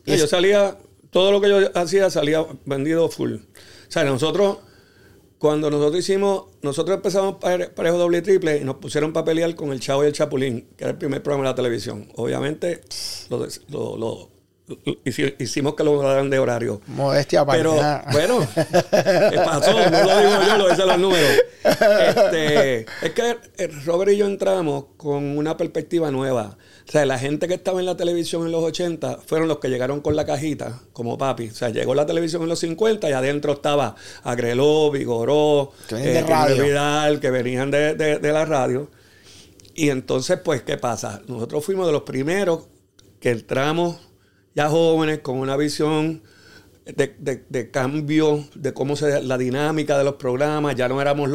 yo 0.05 0.27
salía, 0.27 0.77
todo 1.12 1.31
lo 1.31 1.39
que 1.39 1.50
yo 1.50 1.77
hacía 1.77 2.09
salía 2.09 2.45
vendido 2.65 3.07
full. 3.09 3.35
O 3.35 3.91
sea, 3.91 4.03
nosotros 4.03 4.57
cuando 5.45 5.69
nosotros 5.69 5.99
hicimos, 5.99 6.45
nosotros 6.63 6.95
empezamos 6.95 7.35
parejo 7.35 7.99
doble 7.99 8.17
y 8.17 8.21
triple 8.23 8.57
y 8.57 8.63
nos 8.63 8.77
pusieron 8.77 9.13
para 9.13 9.25
pelear 9.25 9.53
con 9.53 9.71
el 9.71 9.79
Chavo 9.79 10.03
y 10.03 10.07
el 10.07 10.11
Chapulín, 10.11 10.69
que 10.75 10.85
era 10.85 10.89
el 10.93 10.97
primer 10.97 11.21
programa 11.21 11.43
de 11.43 11.51
la 11.51 11.55
televisión. 11.55 12.09
Obviamente, 12.15 12.81
lo, 13.29 14.31
hicimos 15.37 15.75
que 15.75 15.83
lo 15.83 16.01
daran 16.01 16.31
de 16.31 16.39
horario. 16.39 16.81
Modestia 16.87 17.45
para 17.45 17.59
Pero, 17.59 17.75
bueno, 18.11 18.39
¿qué 18.55 19.37
pasó? 19.37 19.71
No 19.71 20.03
lo 20.03 20.19
digo 20.19 20.31
yo, 20.47 20.57
lo 20.57 20.69
dicen 20.71 20.87
los 20.87 20.97
números. 20.97 21.29
Este, 21.63 22.79
es 23.03 23.11
que 23.13 23.37
Robert 23.85 24.13
y 24.13 24.17
yo 24.17 24.25
entramos 24.25 24.85
con 24.97 25.37
una 25.37 25.55
perspectiva 25.57 26.09
nueva. 26.09 26.57
O 26.87 26.91
sea, 26.91 27.05
la 27.05 27.17
gente 27.17 27.47
que 27.47 27.55
estaba 27.55 27.79
en 27.79 27.87
la 27.87 27.97
televisión 27.97 28.45
en 28.45 28.51
los 28.51 28.63
80 28.63 29.19
fueron 29.25 29.47
los 29.47 29.57
que 29.57 29.69
llegaron 29.69 30.01
con 30.01 30.15
la 30.15 30.25
cajita, 30.25 30.81
como 30.93 31.17
papi. 31.17 31.49
O 31.49 31.53
sea, 31.53 31.69
llegó 31.69 31.95
la 31.95 32.05
televisión 32.05 32.43
en 32.43 32.49
los 32.49 32.59
50 32.59 33.09
y 33.09 33.13
adentro 33.13 33.53
estaba 33.53 33.95
Agreló, 34.23 34.91
Vigoró, 34.91 35.71
eh, 35.91 36.23
Vidal, 36.61 37.19
que 37.19 37.31
venían 37.31 37.71
de, 37.71 37.95
de 37.95 38.31
la 38.31 38.45
radio. 38.45 38.89
Y 39.73 39.89
entonces, 39.89 40.39
pues, 40.43 40.61
¿qué 40.61 40.77
pasa? 40.77 41.21
Nosotros 41.27 41.65
fuimos 41.65 41.87
de 41.87 41.91
los 41.91 42.03
primeros 42.03 42.67
que 43.19 43.31
entramos 43.31 43.97
ya 44.53 44.69
jóvenes 44.69 45.19
con 45.19 45.37
una 45.37 45.57
visión 45.57 46.21
de, 46.85 47.71
cambio, 47.71 48.45
de 48.53 48.73
cómo 48.73 48.95
se 48.95 49.21
la 49.23 49.37
dinámica 49.37 49.97
de 49.97 50.03
los 50.03 50.15
programas, 50.15 50.75
ya 50.75 50.87
no 50.87 51.01
éramos 51.01 51.29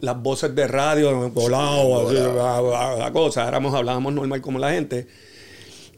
las 0.00 0.22
voces 0.22 0.54
de 0.54 0.66
radio 0.66 1.30
volados, 1.30 2.12
la, 2.12 3.10
cosa, 3.12 3.46
éramos, 3.46 3.72
hablábamos 3.74 4.12
normal 4.12 4.40
como 4.40 4.58
la 4.58 4.72
gente. 4.72 5.06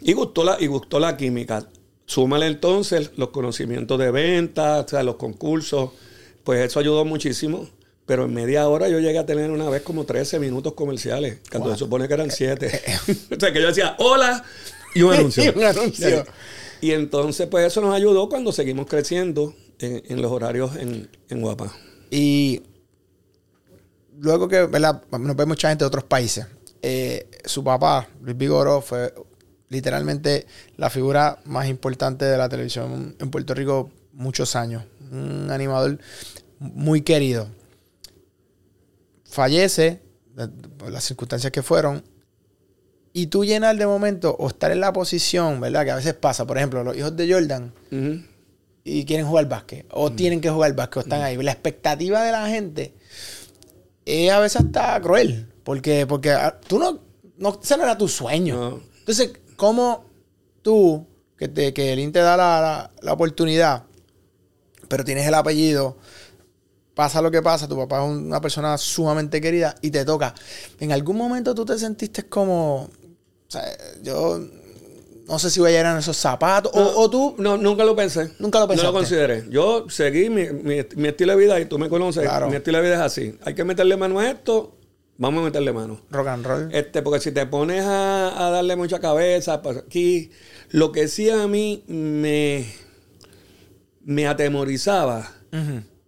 Y 0.01 0.13
gustó 0.13 0.45
la, 0.45 0.57
y 0.61 0.67
gustó 0.67 1.01
la 1.01 1.17
química. 1.17 1.67
Súmale 2.05 2.47
entonces 2.47 3.13
los 3.17 3.31
conocimientos 3.31 3.99
de 3.99 4.11
ventas, 4.11 4.85
o 4.85 4.89
sea, 4.89 5.03
los 5.03 5.17
concursos, 5.17 5.91
pues 6.45 6.67
eso 6.67 6.79
ayudó 6.79 7.05
muchísimo. 7.05 7.69
Pero 8.05 8.25
en 8.25 8.33
media 8.33 8.67
hora 8.69 8.89
yo 8.89 9.01
llegué 9.01 9.19
a 9.19 9.27
tener 9.27 9.51
una 9.51 9.69
vez 9.69 9.83
como 9.83 10.05
13 10.05 10.39
minutos 10.39 10.73
comerciales, 10.73 11.41
cuando 11.51 11.73
se 11.73 11.79
supone 11.79 12.09
que 12.09 12.15
eran 12.15 12.31
7. 12.31 12.83
o 13.37 13.41
sea, 13.41 13.53
que 13.53 13.61
yo 13.61 13.69
decía, 13.69 13.97
hola, 13.99 14.43
y 14.95 15.03
un 15.03 15.13
anuncio. 15.15 15.45
y 15.45 15.49
un 15.49 15.65
anuncio. 15.65 16.25
Y 16.81 16.93
entonces, 16.93 17.47
pues 17.49 17.67
eso 17.67 17.81
nos 17.81 17.95
ayudó 17.95 18.29
cuando 18.29 18.53
seguimos 18.53 18.87
creciendo 18.87 19.55
en, 19.79 20.23
los 20.23 20.31
horarios 20.31 20.73
en, 20.77 21.41
Guapa. 21.41 21.73
Y 22.11 22.63
luego 24.19 24.49
que 24.49 24.67
¿verdad? 24.67 25.03
nos 25.11 25.37
ve 25.37 25.47
mucha 25.47 25.69
gente 25.69 25.85
de 25.85 25.89
otros 25.89 26.05
países, 26.05 26.47
eh, 26.83 27.29
su 27.45 27.65
papá, 27.65 28.09
Luis 28.23 28.37
Vigoró, 28.37 28.81
fue 28.81 29.13
literalmente 29.69 30.47
la 30.77 30.91
figura 30.91 31.41
más 31.45 31.69
importante 31.69 32.25
de 32.25 32.39
la 32.39 32.49
televisión 32.49 33.17
en 33.19 33.31
Puerto 33.31 33.55
Rico 33.55 33.91
muchos 34.13 34.57
años. 34.57 34.85
Un 35.11 35.51
animador 35.51 35.99
muy 36.59 37.03
querido. 37.03 37.49
Fallece, 39.25 40.01
por 40.79 40.91
las 40.91 41.05
circunstancias 41.05 41.53
que 41.53 41.63
fueron, 41.63 42.03
y 43.13 43.27
tú 43.27 43.45
llenar 43.45 43.77
de 43.77 43.87
momento 43.87 44.37
o 44.39 44.49
estar 44.49 44.71
en 44.71 44.81
la 44.81 44.93
posición, 44.93 45.61
¿verdad? 45.61 45.85
Que 45.85 45.91
a 45.91 45.97
veces 45.97 46.15
pasa, 46.15 46.47
por 46.47 46.57
ejemplo, 46.59 46.85
los 46.85 46.97
hijos 46.97 47.17
de 47.17 47.33
Jordan 47.33 47.73
y 48.85 49.05
quieren 49.05 49.27
jugar 49.27 49.49
básquet 49.49 49.87
o 49.91 50.13
tienen 50.13 50.41
que 50.41 50.51
jugar 50.51 50.75
básquet 50.75 50.99
o 50.99 51.01
están 51.01 51.23
ahí. 51.23 51.37
La 51.43 51.53
expectativa 51.53 52.23
de 52.23 52.33
la 52.33 52.49
gente 52.49 52.95
es 54.05 54.31
a 54.31 54.41
veces 54.41 54.63
hasta 54.63 55.01
cruel 55.01 55.49
porque, 55.65 56.07
porque 56.07 56.31
ah, 56.31 56.59
tú 56.67 56.79
no, 56.79 57.01
no, 57.37 57.61
ese 57.63 57.77
no 57.77 57.83
era 57.83 57.99
tu 57.99 58.09
sueño. 58.09 58.81
Entonces, 59.01 59.33
¿cómo 59.57 60.07
tú, 60.63 61.07
que, 61.37 61.49
te, 61.49 61.75
que 61.75 61.93
el 61.93 62.13
te 62.13 62.21
da 62.21 62.37
la, 62.37 62.91
la 63.03 63.13
oportunidad, 63.13 63.85
pero 64.89 65.05
tienes 65.05 65.27
el 65.27 65.35
apellido, 65.35 65.99
pasa 66.99 67.23
lo 67.23 67.31
que 67.31 67.41
pasa, 67.41 67.69
tu 67.69 67.77
papá 67.77 68.05
es 68.05 68.11
una 68.11 68.41
persona 68.41 68.77
sumamente 68.77 69.41
querida 69.41 69.73
y 69.83 69.93
te 69.93 70.05
toca. 70.05 70.35
En 70.81 70.91
algún 70.91 71.17
momento 71.17 71.55
tú 71.55 71.65
te 71.65 71.79
sentiste 71.79 72.25
como, 72.25 72.89
o 72.89 72.91
sea, 73.47 73.63
yo 74.03 74.41
no 75.29 75.39
sé 75.39 75.49
si 75.49 75.61
voy 75.61 75.69
a 75.69 75.77
llegar 75.77 75.93
en 75.93 76.01
esos 76.01 76.17
zapatos. 76.17 76.73
o, 76.75 77.09
tú. 77.09 77.37
No, 77.39 77.57
nunca 77.57 77.85
lo 77.85 77.95
pensé. 77.95 78.33
Nunca 78.41 78.59
lo 78.59 78.67
pensé. 78.67 78.83
No 78.83 78.91
lo 78.91 78.99
consideré. 78.99 79.45
Yo 79.49 79.89
seguí 79.89 80.29
mi, 80.29 80.51
mi, 80.51 81.07
estilo 81.07 81.37
de 81.37 81.39
vida 81.39 81.61
y 81.61 81.67
tú 81.67 81.79
me 81.79 81.89
conoces. 81.89 82.29
Mi 82.49 82.57
estilo 82.57 82.79
de 82.79 82.85
vida 82.85 82.95
es 82.97 83.01
así. 83.01 83.39
Hay 83.45 83.55
que 83.55 83.63
meterle 83.63 83.97
mano 83.97 84.19
a 84.19 84.29
esto. 84.29 84.77
Vamos 85.19 85.43
a 85.43 85.45
meterle 85.45 85.73
mano. 85.73 86.01
Rock 86.11 86.27
and 86.27 86.47
roll. 86.47 86.69
Este, 86.73 87.03
porque 87.03 87.21
si 87.21 87.31
te 87.31 87.47
pones 87.47 87.85
a, 87.87 88.51
darle 88.53 88.75
mucha 88.75 88.99
cabeza, 88.99 89.63
pues 89.63 89.77
aquí, 89.77 90.33
lo 90.71 90.91
que 90.91 91.07
sí 91.07 91.31
a 91.31 91.47
mí 91.47 91.85
me, 91.87 92.67
me 94.03 94.27
atemorizaba 94.27 95.31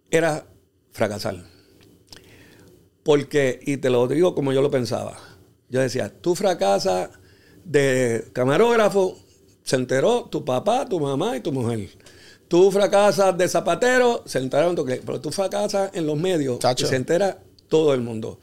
era 0.09 0.50
fracasar. 0.91 1.43
Porque, 3.03 3.59
y 3.65 3.77
te 3.77 3.89
lo 3.89 4.07
digo 4.07 4.35
como 4.35 4.53
yo 4.53 4.61
lo 4.61 4.69
pensaba, 4.69 5.17
yo 5.69 5.79
decía, 5.79 6.11
tú 6.21 6.35
fracasas 6.35 7.09
de 7.63 8.27
camarógrafo 8.33 9.17
se 9.63 9.75
enteró 9.75 10.25
tu 10.25 10.43
papá, 10.43 10.85
tu 10.85 10.99
mamá 10.99 11.37
y 11.37 11.41
tu 11.41 11.51
mujer. 11.51 11.89
Tú 12.47 12.71
fracasas 12.71 13.37
de 13.37 13.47
zapatero, 13.47 14.23
se 14.25 14.39
enteraron 14.39 14.75
tu 14.75 14.85
pero 14.85 15.21
tú 15.21 15.31
fracasas 15.31 15.91
en 15.93 16.05
los 16.05 16.17
medios 16.17 16.59
y 16.77 16.85
se 16.85 16.95
entera 16.95 17.39
todo 17.71 17.93
el 17.93 18.01
mundo. 18.01 18.37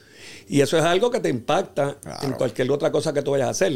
Y 0.49 0.62
eso 0.62 0.78
es 0.78 0.85
algo 0.85 1.11
que 1.11 1.20
te 1.20 1.28
impacta 1.28 1.99
en 2.23 2.32
cualquier 2.32 2.70
otra 2.70 2.90
cosa 2.90 3.12
que 3.12 3.20
tú 3.20 3.32
vayas 3.32 3.49
a 3.49 3.50
hacer. 3.50 3.75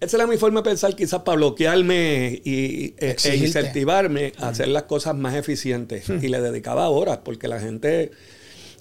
Esa 0.00 0.16
era 0.16 0.26
mi 0.26 0.36
forma 0.36 0.60
de 0.60 0.64
pensar, 0.70 0.94
quizás 0.96 1.22
para 1.22 1.36
bloquearme 1.36 2.42
y, 2.44 2.94
e, 2.98 3.16
e 3.24 3.36
incentivarme 3.36 4.32
a 4.38 4.48
hacer 4.48 4.68
las 4.68 4.82
cosas 4.82 5.14
más 5.14 5.36
eficientes. 5.36 6.08
Y 6.08 6.28
le 6.28 6.40
dedicaba 6.40 6.88
horas, 6.88 7.20
porque 7.24 7.46
la 7.46 7.60
gente 7.60 8.10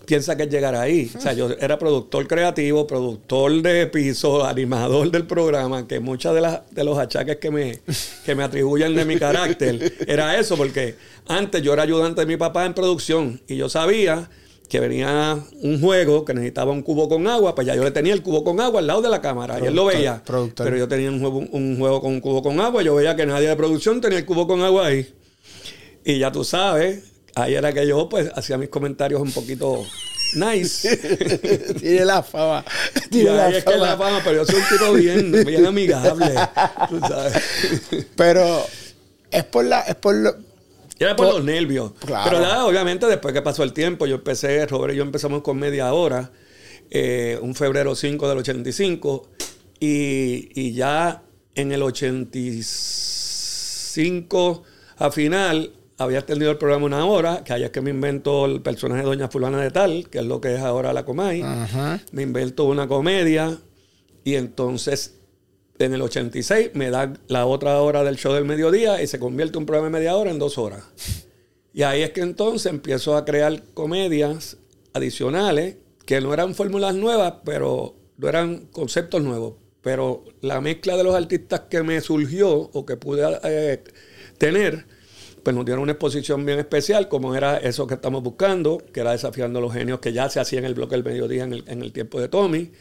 piensa 0.08 0.36
que 0.36 0.44
es 0.44 0.50
llegar 0.50 0.74
ahí. 0.74 1.12
O 1.16 1.22
sea, 1.22 1.34
yo 1.34 1.52
era 1.60 1.78
productor 1.78 2.28
creativo, 2.28 2.88
productor 2.88 3.62
de 3.62 3.86
piso, 3.86 4.44
animador 4.44 5.12
del 5.12 5.28
programa, 5.28 5.88
que 5.88 6.00
muchas 6.00 6.34
de, 6.34 6.42
las, 6.42 6.62
de 6.72 6.84
los 6.84 6.98
achaques 6.98 7.38
que 7.38 7.52
me, 7.52 7.80
que 8.26 8.34
me 8.34 8.44
atribuyen 8.44 8.96
de 8.96 9.06
mi 9.06 9.18
carácter 9.18 9.94
era 10.08 10.40
eso, 10.40 10.58
porque 10.58 10.96
antes 11.28 11.62
yo 11.62 11.74
era 11.74 11.84
ayudante 11.84 12.22
de 12.22 12.28
mi 12.28 12.38
papá 12.38 12.66
en 12.66 12.74
producción 12.74 13.40
y 13.48 13.56
yo 13.56 13.70
sabía 13.70 14.30
que 14.74 14.80
venía 14.80 15.38
un 15.62 15.80
juego 15.80 16.26
que 16.26 16.34
necesitaba 16.34 16.72
un 16.72 16.82
cubo 16.82 17.08
con 17.08 17.28
agua, 17.28 17.54
pues 17.54 17.68
ya 17.68 17.76
yo 17.76 17.84
le 17.84 17.92
tenía 17.92 18.12
el 18.12 18.24
cubo 18.24 18.44
con 18.44 18.60
agua 18.60 18.80
al 18.80 18.88
lado 18.88 19.04
de 19.04 19.10
la 19.10 19.22
cámara 19.22 19.60
y 19.62 19.68
él 19.68 19.76
lo 19.76 19.86
veía. 19.86 20.24
Pero 20.26 20.76
yo 20.76 20.88
tenía 20.88 21.12
un 21.12 21.20
juego, 21.20 21.44
un 21.52 21.78
juego 21.78 22.02
con 22.02 22.14
un 22.14 22.20
cubo 22.20 22.42
con 22.42 22.60
agua, 22.60 22.82
yo 22.82 22.96
veía 22.96 23.16
que 23.16 23.28
nadie 23.28 23.50
de 23.50 23.56
producción 23.56 24.02
tenía 24.02 24.18
el 24.18 24.26
cubo 24.26 24.48
con 24.48 24.64
agua 24.64 24.88
ahí. 24.88 25.14
Y 26.04 26.18
ya 26.18 26.32
tú 26.32 26.44
sabes, 26.44 27.04
ahí 27.36 27.54
era 27.54 27.72
que 27.72 27.86
yo 27.86 28.10
pues 28.10 28.32
hacía 28.34 28.58
mis 28.58 28.70
comentarios 28.70 29.22
un 29.22 29.32
poquito 29.32 29.86
nice. 30.34 30.98
Tiene 31.80 32.06
la 32.06 32.24
fama. 32.24 32.66
Tiene 33.12 33.30
la 33.30 33.50
es 33.50 33.64
fama. 33.64 33.76
que 33.76 33.80
la 33.80 33.96
fama, 33.96 34.22
pero 34.24 34.38
yo 34.38 34.46
soy 34.48 34.56
un 34.56 34.68
tipo 34.70 34.94
bien, 34.94 35.46
bien 35.46 35.68
amigable. 35.68 36.34
tú 36.90 37.00
sabes. 37.00 37.34
Pero 38.16 38.66
es 39.30 39.44
por 39.44 39.66
la, 39.66 39.82
es 39.82 39.94
por 39.94 40.16
lo, 40.16 40.36
era 41.00 41.16
por, 41.16 41.28
los 41.28 41.44
nervios. 41.44 41.94
Pero 42.02 42.40
nada, 42.40 42.66
obviamente 42.66 43.06
después 43.08 43.34
que 43.34 43.42
pasó 43.42 43.64
el 43.64 43.74
tiempo, 43.74 44.06
yo 44.06 44.16
empecé, 44.16 44.66
Robert 44.66 44.94
y 44.94 44.98
yo 44.98 45.04
empezamos 45.04 45.42
con 45.42 45.58
media 45.58 45.92
hora, 45.94 46.32
eh, 46.90 47.40
un 47.42 47.56
febrero 47.56 47.96
5 47.96 48.30
del 48.30 48.38
85, 48.40 49.30
y, 49.80 50.50
y 50.54 50.74
ya 50.74 51.24
en 51.56 51.72
el 51.72 51.82
85 51.82 54.64
a 54.98 55.12
final 55.12 55.72
había 55.98 56.20
extendido 56.20 56.52
el 56.52 56.58
programa 56.58 56.86
una 56.86 57.06
hora, 57.06 57.44
que 57.44 57.54
allá 57.54 57.68
es 57.68 57.72
que 57.72 57.82
me 57.82 57.90
invento 57.90 58.46
el 58.46 58.62
personaje 58.62 59.02
de 59.02 59.08
Doña 59.08 59.30
Fulana 59.30 59.62
de 59.62 59.72
Tal, 59.72 60.10
que 60.10 60.20
es 60.20 60.26
lo 60.26 60.42
que 60.42 60.56
es 60.56 60.62
ahora 60.62 60.94
la 60.94 61.06
Comay. 61.06 61.44
Me 62.12 62.24
invento 62.24 62.66
una 62.66 62.88
comedia 62.88 63.58
y 64.24 64.36
entonces 64.36 65.20
En 65.80 65.94
el 65.94 66.02
86 66.02 66.72
me 66.74 66.92
dan 66.92 67.20
la 67.28 67.46
otra 67.46 67.82
hora 67.82 68.04
del 68.04 68.18
show 68.18 68.34
del 68.34 68.46
mediodía 68.46 69.02
y 69.02 69.08
se 69.08 69.20
convierte 69.20 69.58
un 69.58 69.66
programa 69.66 69.88
de 69.88 70.02
media 70.02 70.16
hora 70.16 70.30
en 70.30 70.40
dos 70.40 70.58
horas. 70.58 70.84
Y 71.74 71.82
ahí 71.82 72.04
es 72.04 72.12
que 72.12 72.22
entonces 72.22 72.72
empiezo 72.72 73.18
a 73.18 73.26
crear 73.26 73.64
comedias 73.74 74.58
adicionales 74.94 75.78
que 76.06 76.22
no 76.22 76.34
eran 76.34 76.54
fórmulas 76.54 76.94
nuevas, 76.94 77.36
pero 77.44 77.96
no 78.18 78.30
eran 78.30 78.68
conceptos 78.68 79.24
nuevos. 79.24 79.56
Pero 79.82 80.24
la 80.42 80.62
mezcla 80.62 80.96
de 80.96 81.04
los 81.04 81.16
artistas 81.16 81.62
que 81.70 81.82
me 81.82 82.00
surgió 82.02 82.52
o 82.52 82.86
que 82.86 82.96
pude 82.96 83.24
eh, 83.44 83.84
tener, 84.38 84.86
pues 85.42 85.56
nos 85.56 85.66
dieron 85.66 85.82
una 85.82 85.94
exposición 85.94 86.46
bien 86.46 86.60
especial, 86.60 87.10
como 87.10 87.36
era 87.36 87.58
eso 87.58 87.88
que 87.88 87.96
estamos 87.96 88.22
buscando, 88.22 88.78
que 88.94 89.00
era 89.02 89.12
desafiando 89.12 89.60
a 89.60 89.62
los 89.64 89.74
genios 89.74 90.00
que 90.00 90.14
ya 90.14 90.30
se 90.30 90.40
hacía 90.40 90.60
en 90.60 90.66
el 90.66 90.76
bloque 90.76 90.96
del 90.96 91.04
mediodía 91.04 91.44
en 91.44 91.54
el, 91.54 91.64
en 91.68 91.82
el 91.82 91.92
tiempo 91.92 92.22
de 92.22 92.30
Tommy. 92.30 92.72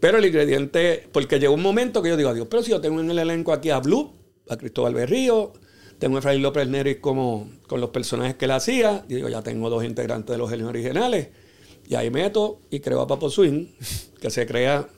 Pero 0.00 0.16
el 0.16 0.24
ingrediente, 0.24 1.06
porque 1.12 1.38
llegó 1.38 1.54
un 1.54 1.62
momento 1.62 2.02
que 2.02 2.08
yo 2.08 2.16
digo, 2.16 2.32
Dios, 2.32 2.48
pero 2.50 2.62
si 2.62 2.70
yo 2.70 2.80
tengo 2.80 3.00
en 3.00 3.10
el 3.10 3.18
elenco 3.18 3.52
aquí 3.52 3.68
a 3.68 3.78
Blue, 3.80 4.12
a 4.48 4.56
Cristóbal 4.56 4.94
Berrío, 4.94 5.52
tengo 5.98 6.16
a 6.16 6.22
Fray 6.22 6.38
López 6.38 6.66
Neris 6.66 6.96
como 6.96 7.50
con 7.68 7.82
los 7.82 7.90
personajes 7.90 8.34
que 8.36 8.46
él 8.46 8.52
hacía, 8.52 9.04
y 9.08 9.16
digo, 9.16 9.28
ya 9.28 9.42
tengo 9.42 9.68
dos 9.68 9.84
integrantes 9.84 10.32
de 10.32 10.38
los 10.38 10.48
genios 10.48 10.70
originales, 10.70 11.28
y 11.86 11.96
ahí 11.96 12.10
meto 12.10 12.60
y 12.70 12.80
creo 12.80 13.02
a 13.02 13.06
Papo 13.06 13.28
Swing, 13.28 13.66
que 14.20 14.30
se 14.30 14.46
crea 14.46 14.88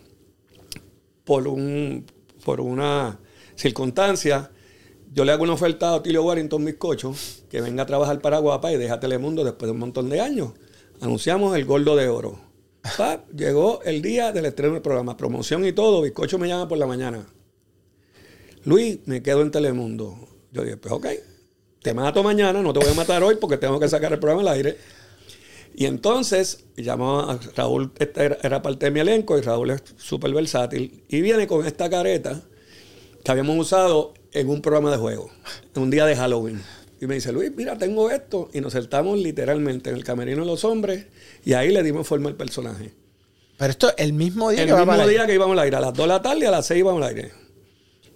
por, 1.25 1.49
un, 1.49 2.07
por 2.45 2.61
una 2.61 3.19
circunstancia. 3.57 4.53
Yo 5.13 5.25
le 5.25 5.33
hago 5.33 5.43
una 5.43 5.55
oferta 5.55 5.89
a 5.89 5.97
Otilio 5.97 6.23
Warrington 6.23 6.65
Bizcocho, 6.65 7.13
que 7.51 7.61
venga 7.61 7.83
a 7.83 7.87
trabajar 7.87 8.21
para 8.21 8.39
Guapa 8.39 8.73
y 8.73 8.77
deja 8.77 9.01
Telemundo 9.01 9.43
después 9.43 9.67
de 9.67 9.73
un 9.73 9.79
montón 9.79 10.09
de 10.09 10.21
años. 10.21 10.53
Anunciamos 11.01 11.57
el 11.57 11.65
Gordo 11.65 11.97
de 11.97 12.09
Oro 12.09 12.52
llegó 13.35 13.83
el 13.83 14.03
día 14.03 14.33
del 14.33 14.47
estreno 14.47 14.75
del 14.75 14.83
programa, 14.83 15.17
promoción 15.17 15.65
y 15.65 15.73
todo. 15.73 16.03
Bizcocho 16.03 16.39
me 16.39 16.49
llama 16.49 16.69
por 16.69 16.79
la 16.79 16.87
mañana. 16.87 17.27
Luis, 18.65 18.99
me 19.07 19.23
quedo 19.23 19.43
en 19.43 19.51
Telemundo. 19.51 20.29
Yo 20.53 20.63
dije, 20.63 20.77
pues 20.77 20.93
ok, 20.93 21.07
te 21.83 21.95
mato 21.95 22.23
mañana, 22.23 22.63
no 22.63 22.73
te 22.73 22.81
voy 22.81 22.89
a 22.89 22.95
matar 22.95 23.23
hoy 23.23 23.37
porque 23.37 23.57
tengo 23.57 23.81
que 23.81 23.89
sacar 23.89 24.13
el 24.13 24.19
programa 24.19 24.43
al 24.43 24.57
aire. 24.57 24.77
Y 25.75 25.87
entonces 25.87 26.65
llamó 26.77 27.21
a 27.21 27.41
Raúl, 27.57 27.93
este 27.99 28.37
era, 28.43 28.61
parte 28.61 28.87
de 28.87 28.91
mi 28.91 29.01
elenco 29.01 29.39
y 29.39 29.41
Raúl 29.41 29.71
es 29.71 29.83
súper 29.97 30.33
versátil. 30.33 31.03
Y 31.09 31.23
viene 31.23 31.47
con 31.47 31.67
esta 31.67 31.89
careta 31.89 32.43
que 33.25 33.31
habíamos 33.31 33.57
usado 33.57 34.13
en 34.33 34.49
un 34.49 34.61
programa 34.61 34.91
de 34.91 34.99
juego, 34.99 35.31
en 35.75 35.83
un 35.83 35.91
día 35.91 36.05
de 36.07 36.15
Halloween. 36.15 36.63
Y 37.03 37.09
me 37.09 37.17
dice, 37.17 37.33
Luis, 37.33 37.51
mira, 37.57 37.77
tengo 37.77 38.13
esto. 38.13 38.49
Y 38.53 38.61
nos 38.61 38.75
sentamos 38.75 39.19
literalmente 39.19 39.91
en 39.91 39.97
el 39.97 40.05
camerino 40.05 40.43
de 40.43 40.47
los 40.47 40.65
hombres 40.65 41.07
y 41.45 41.53
ahí 41.55 41.73
le 41.73 41.83
dimos 41.83 42.07
forma 42.07 42.29
al 42.29 42.37
personaje. 42.37 42.93
Pero 43.59 43.71
esto 43.73 43.93
el 43.97 44.13
mismo 44.13 44.51
día 44.51 44.63
el 44.63 44.69
que 44.69 44.77
mismo 44.77 45.09
día 45.09 45.27
que 45.27 45.35
íbamos 45.35 45.55
al 45.55 45.65
aire. 45.65 45.79
A 45.79 45.81
las 45.81 45.95
2 45.95 46.05
de 46.05 46.07
la 46.07 46.23
tarde 46.23 46.39
y 46.43 46.45
a 46.45 46.53
las 46.53 46.65
6 46.65 46.79
íbamos 46.79 47.03
al 47.03 47.09
aire. 47.09 47.33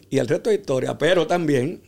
Y 0.08 0.18
el 0.18 0.28
resto 0.28 0.50
de 0.50 0.56
historia. 0.56 0.96
Pero 0.96 1.26
también 1.26 1.82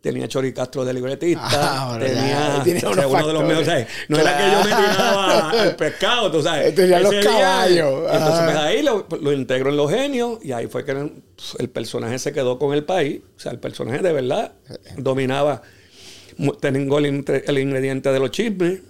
tenía 0.00 0.26
Chori 0.26 0.52
Castro 0.52 0.84
de 0.84 0.94
libretista. 0.94 1.44
Ah, 1.48 1.96
tenía, 2.00 2.90
uno 2.90 3.26
de 3.28 3.32
los 3.32 3.44
mejores. 3.44 3.86
No 4.08 4.18
era 4.18 4.36
que 4.36 4.50
yo 4.50 4.58
me 4.64 4.84
tiraba 4.84 5.62
el 5.62 5.76
pescado, 5.76 6.32
tú 6.32 6.42
sabes. 6.42 6.74
Tenía 6.74 6.98
los 6.98 7.14
caballos. 7.24 8.02
entonces 8.12 8.44
pues, 8.46 8.56
ahí 8.56 8.82
lo, 8.82 9.06
lo, 9.20 9.32
integro 9.32 9.70
en 9.70 9.76
los 9.76 9.88
genios 9.92 10.44
y 10.44 10.50
ahí 10.50 10.66
fue 10.66 10.84
que 10.84 10.90
el 10.90 11.70
personaje 11.70 12.18
se 12.18 12.32
quedó 12.32 12.58
con 12.58 12.74
el 12.74 12.82
país. 12.82 13.20
O 13.36 13.38
sea, 13.38 13.52
el 13.52 13.60
personaje 13.60 14.00
de 14.00 14.12
verdad 14.12 14.54
dominaba. 14.96 15.62
Tengo 16.60 16.98
el, 16.98 17.06
ingrediente 17.58 18.12
de 18.12 18.18
los 18.18 18.30
chismes. 18.30 18.80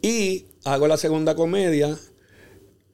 Y 0.00 0.46
hago 0.64 0.88
la 0.88 0.96
segunda 0.96 1.34
comedia, 1.34 1.96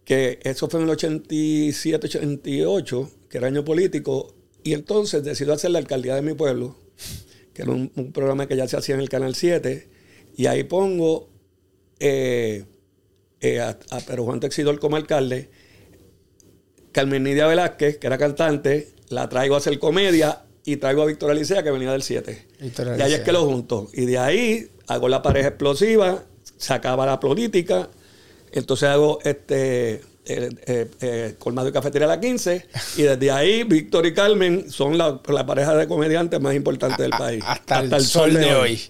que 0.04 0.40
eso 0.42 0.68
fue 0.68 0.80
en 0.80 0.84
el 0.84 0.90
87, 0.90 2.06
88, 2.06 3.10
que 3.28 3.38
era 3.38 3.46
año 3.46 3.64
político, 3.64 4.34
y 4.62 4.72
entonces 4.74 5.22
decido 5.22 5.52
hacer 5.52 5.70
la 5.70 5.78
alcaldía 5.78 6.14
de 6.14 6.22
mi 6.22 6.34
pueblo, 6.34 6.76
que 7.54 7.62
era 7.62 7.72
un, 7.72 7.90
programa 8.12 8.46
que 8.46 8.56
ya 8.56 8.66
se 8.66 8.76
hacía 8.76 8.94
en 8.94 9.00
el 9.00 9.08
Canal 9.08 9.34
7, 9.34 9.88
y 10.36 10.46
ahí 10.46 10.64
pongo 10.64 11.30
eh, 12.00 12.64
eh, 13.40 13.60
a, 13.60 13.78
Pedro 14.06 14.24
Juan 14.24 14.40
Texidor 14.40 14.78
como 14.78 14.96
alcalde, 14.96 15.50
Carmen 16.92 17.22
Nidia 17.22 17.46
Velázquez, 17.46 17.98
que 17.98 18.06
era 18.06 18.18
cantante, 18.18 18.88
la 19.08 19.28
traigo 19.28 19.54
a 19.54 19.58
hacer 19.58 19.78
comedia 19.78 20.44
y 20.64 20.76
traigo 20.76 21.02
a 21.02 21.06
Víctor 21.06 21.30
Alicea, 21.30 21.62
que 21.62 21.70
venía 21.70 21.92
del 21.92 22.02
7. 22.02 22.46
Y 22.60 23.00
ahí 23.02 23.14
es 23.14 23.20
que 23.20 23.32
lo 23.32 23.44
junto. 23.44 23.88
Y 23.92 24.06
de 24.06 24.18
ahí 24.18 24.68
hago 24.86 25.08
la 25.08 25.22
pareja 25.22 25.48
explosiva 25.48 26.24
se 26.62 26.72
acaba 26.72 27.04
la 27.04 27.18
política, 27.18 27.88
entonces 28.52 28.88
hago 28.88 29.18
este 29.24 29.94
eh, 29.94 30.00
eh, 30.24 30.90
eh, 31.00 31.34
Colmado 31.36 31.68
y 31.68 31.72
Cafetería 31.72 32.06
a 32.06 32.10
la 32.10 32.20
15, 32.20 32.68
y 32.96 33.02
desde 33.02 33.30
ahí 33.32 33.64
Víctor 33.64 34.06
y 34.06 34.14
Carmen 34.14 34.70
son 34.70 34.96
la, 34.96 35.20
pareja 35.20 35.74
de 35.74 35.88
comediantes 35.88 36.40
más 36.40 36.54
importante 36.54 37.02
del 37.02 37.10
país. 37.10 37.42
Hasta, 37.46 37.80
el, 37.80 38.04
sol, 38.04 38.32
de 38.34 38.54
hoy. 38.54 38.80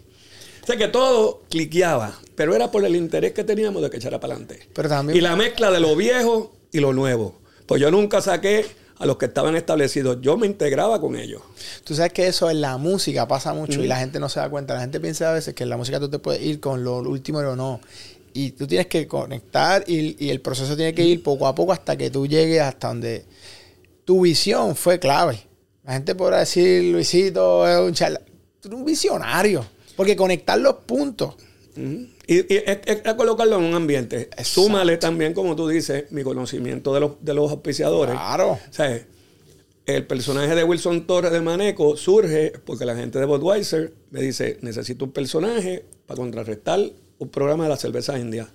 O 0.63 0.67
sea 0.67 0.77
que 0.77 0.89
todo 0.89 1.45
cliqueaba, 1.49 2.19
pero 2.35 2.55
era 2.55 2.71
por 2.71 2.85
el 2.85 2.95
interés 2.95 3.33
que 3.33 3.43
teníamos 3.43 3.83
de 3.83 3.89
que 3.89 3.97
echara 3.97 4.21
para 4.21 4.35
adelante. 4.35 4.69
y 5.15 5.23
la 5.23 5.35
mezcla 5.35 5.71
de 5.71 5.81
lo 5.81 5.97
viejo 5.97 6.55
y 6.73 6.81
lo 6.81 6.93
nuevo. 6.93 7.41
Pues 7.65 7.81
yo 7.81 7.91
nunca 7.91 8.21
saqué 8.21 8.67
a 8.99 9.07
los 9.07 9.17
que 9.17 9.27
estaban 9.27 9.57
establecidos. 9.57 10.19
Yo 10.21 10.37
me 10.37 10.47
integraba 10.47 11.01
con 11.01 11.17
ellos. 11.17 11.43
Tú 11.85 11.95
sabes 11.95 12.13
que 12.13 12.27
eso 12.27 12.51
en 12.51 12.61
la 12.61 12.77
música 12.79 13.27
pasa 13.27 13.55
mucho 13.55 13.83
y 13.83 13.87
la 13.87 13.99
gente 13.99 14.21
no 14.21 14.29
se 14.29 14.41
da 14.41 14.49
cuenta. 14.49 14.75
La 14.75 14.81
gente 14.81 15.01
piensa 15.01 15.31
a 15.31 15.35
veces 15.35 15.55
que 15.55 15.65
en 15.65 15.71
la 15.71 15.77
música 15.77 15.99
tú 16.01 16.09
te 16.09 16.19
puedes 16.19 16.43
ir 16.43 16.61
con 16.61 16.85
lo 16.85 16.99
último 16.99 17.39
o 17.39 17.57
no. 17.57 17.81
Y 18.35 18.53
tú 18.53 18.67
tienes 18.67 18.87
que 18.87 19.07
conectar 19.07 19.85
y, 19.87 20.31
el 20.31 20.41
proceso 20.41 20.77
tiene 20.77 20.95
que 20.95 21.05
ir 21.05 21.23
poco 21.23 21.47
a 21.47 21.55
poco 21.55 21.73
hasta 21.73 21.97
que 21.97 22.11
tú 22.11 22.27
llegues 22.27 22.63
hasta 22.63 22.89
donde 22.89 23.25
tu 24.05 24.23
visión 24.23 24.75
fue 24.75 24.99
clave. 24.99 25.41
La 25.85 25.95
gente 25.95 26.15
podrá 26.15 26.39
decir, 26.39 26.93
Luisito 26.93 27.69
es 27.69 27.79
un 27.79 27.93
charla. 27.93 28.21
Tú 28.61 28.69
eres 28.69 28.79
un 28.79 28.85
visionario. 28.85 29.65
Porque 29.97 30.17
conectar 30.17 30.59
los 30.59 30.77
puntos. 30.87 31.35
Y, 32.27 32.45
es, 32.49 33.03
colocarlo 33.17 33.59
en 33.59 33.65
un 33.65 33.75
ambiente. 33.75 34.31
Súmale 34.43 34.97
también, 34.97 35.35
como 35.35 35.57
tú 35.57 35.69
dices, 35.69 36.11
mi 36.11 36.23
conocimiento 36.23 36.95
de 36.95 37.01
los, 37.01 37.13
de 37.21 37.35
los 37.35 37.51
auspiciadores. 37.51 38.15
Claro. 38.15 38.53
O 38.53 38.59
el 39.85 40.07
personaje 40.07 40.55
de 40.55 40.63
Wilson 40.63 41.07
Torres 41.07 41.33
de 41.33 41.41
Maneco 41.41 41.97
surge 41.97 42.53
porque 42.65 42.85
la 42.85 42.95
gente 42.95 43.19
de 43.19 43.25
Budweiser 43.25 43.93
me 44.11 44.21
dice, 44.21 44.59
necesito 44.61 45.05
un 45.05 45.11
personaje 45.11 45.85
para 46.07 46.19
contrarrestar 46.19 46.81
un 47.19 47.29
programa 47.29 47.65
de 47.65 47.71
la 47.71 47.77
cerveza 47.77 48.19
india. 48.19 48.49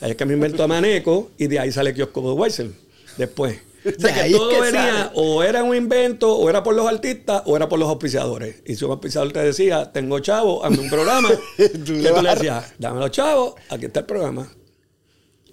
Ahí 0.00 0.12
es 0.12 0.16
que 0.16 0.24
me 0.24 0.34
invento 0.34 0.62
a 0.62 0.66
Maneco 0.66 1.30
y 1.38 1.46
de 1.46 1.60
ahí 1.60 1.70
sale 1.70 1.94
Kiosco 1.94 2.20
Budweiser 2.20 2.70
después. 3.16 3.60
O 3.96 4.00
sea, 4.00 4.24
que 4.24 4.30
todo 4.30 4.60
venía, 4.60 5.10
o 5.14 5.42
era 5.42 5.62
un 5.62 5.74
invento, 5.74 6.36
o 6.36 6.48
era 6.48 6.62
por 6.62 6.74
los 6.74 6.86
artistas, 6.86 7.42
o 7.46 7.56
era 7.56 7.68
por 7.68 7.78
los 7.78 7.88
auspiciadores. 7.88 8.62
Y 8.64 8.76
si 8.76 8.84
un 8.84 8.92
auspiciador 8.92 9.32
te 9.32 9.40
decía, 9.40 9.90
tengo 9.92 10.20
chavo, 10.20 10.64
hazme 10.64 10.78
un 10.78 10.88
programa, 10.88 11.28
que 11.56 11.68
tú 11.68 11.92
le 11.94 12.12
decías, 12.12 12.74
dame 12.78 13.00
los 13.00 13.10
chavos, 13.10 13.54
aquí 13.70 13.86
está 13.86 14.00
el 14.00 14.06
programa. 14.06 14.48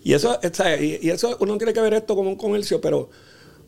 Y 0.03 0.13
eso, 0.13 0.39
y, 0.79 1.09
eso 1.09 1.37
uno 1.39 1.57
tiene 1.57 1.73
que 1.73 1.81
ver 1.81 1.93
esto 1.93 2.15
como 2.15 2.29
un 2.29 2.35
comercio, 2.35 2.79
pero 2.79 3.09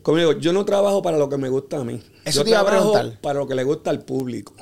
como 0.02 0.18
digo, 0.18 0.32
yo 0.32 0.52
no 0.52 0.64
trabajo 0.64 1.02
para 1.02 1.18
lo 1.18 1.28
que 1.28 1.36
me 1.36 1.48
gusta 1.48 1.78
a 1.78 1.84
mí. 1.84 2.02
Eso 2.24 2.40
yo 2.40 2.44
te 2.44 2.50
trabajo 2.50 2.94
para 3.20 3.40
lo 3.40 3.46
que 3.46 3.54
le 3.54 3.64
gusta 3.64 3.90
al 3.90 4.04
público. 4.04 4.54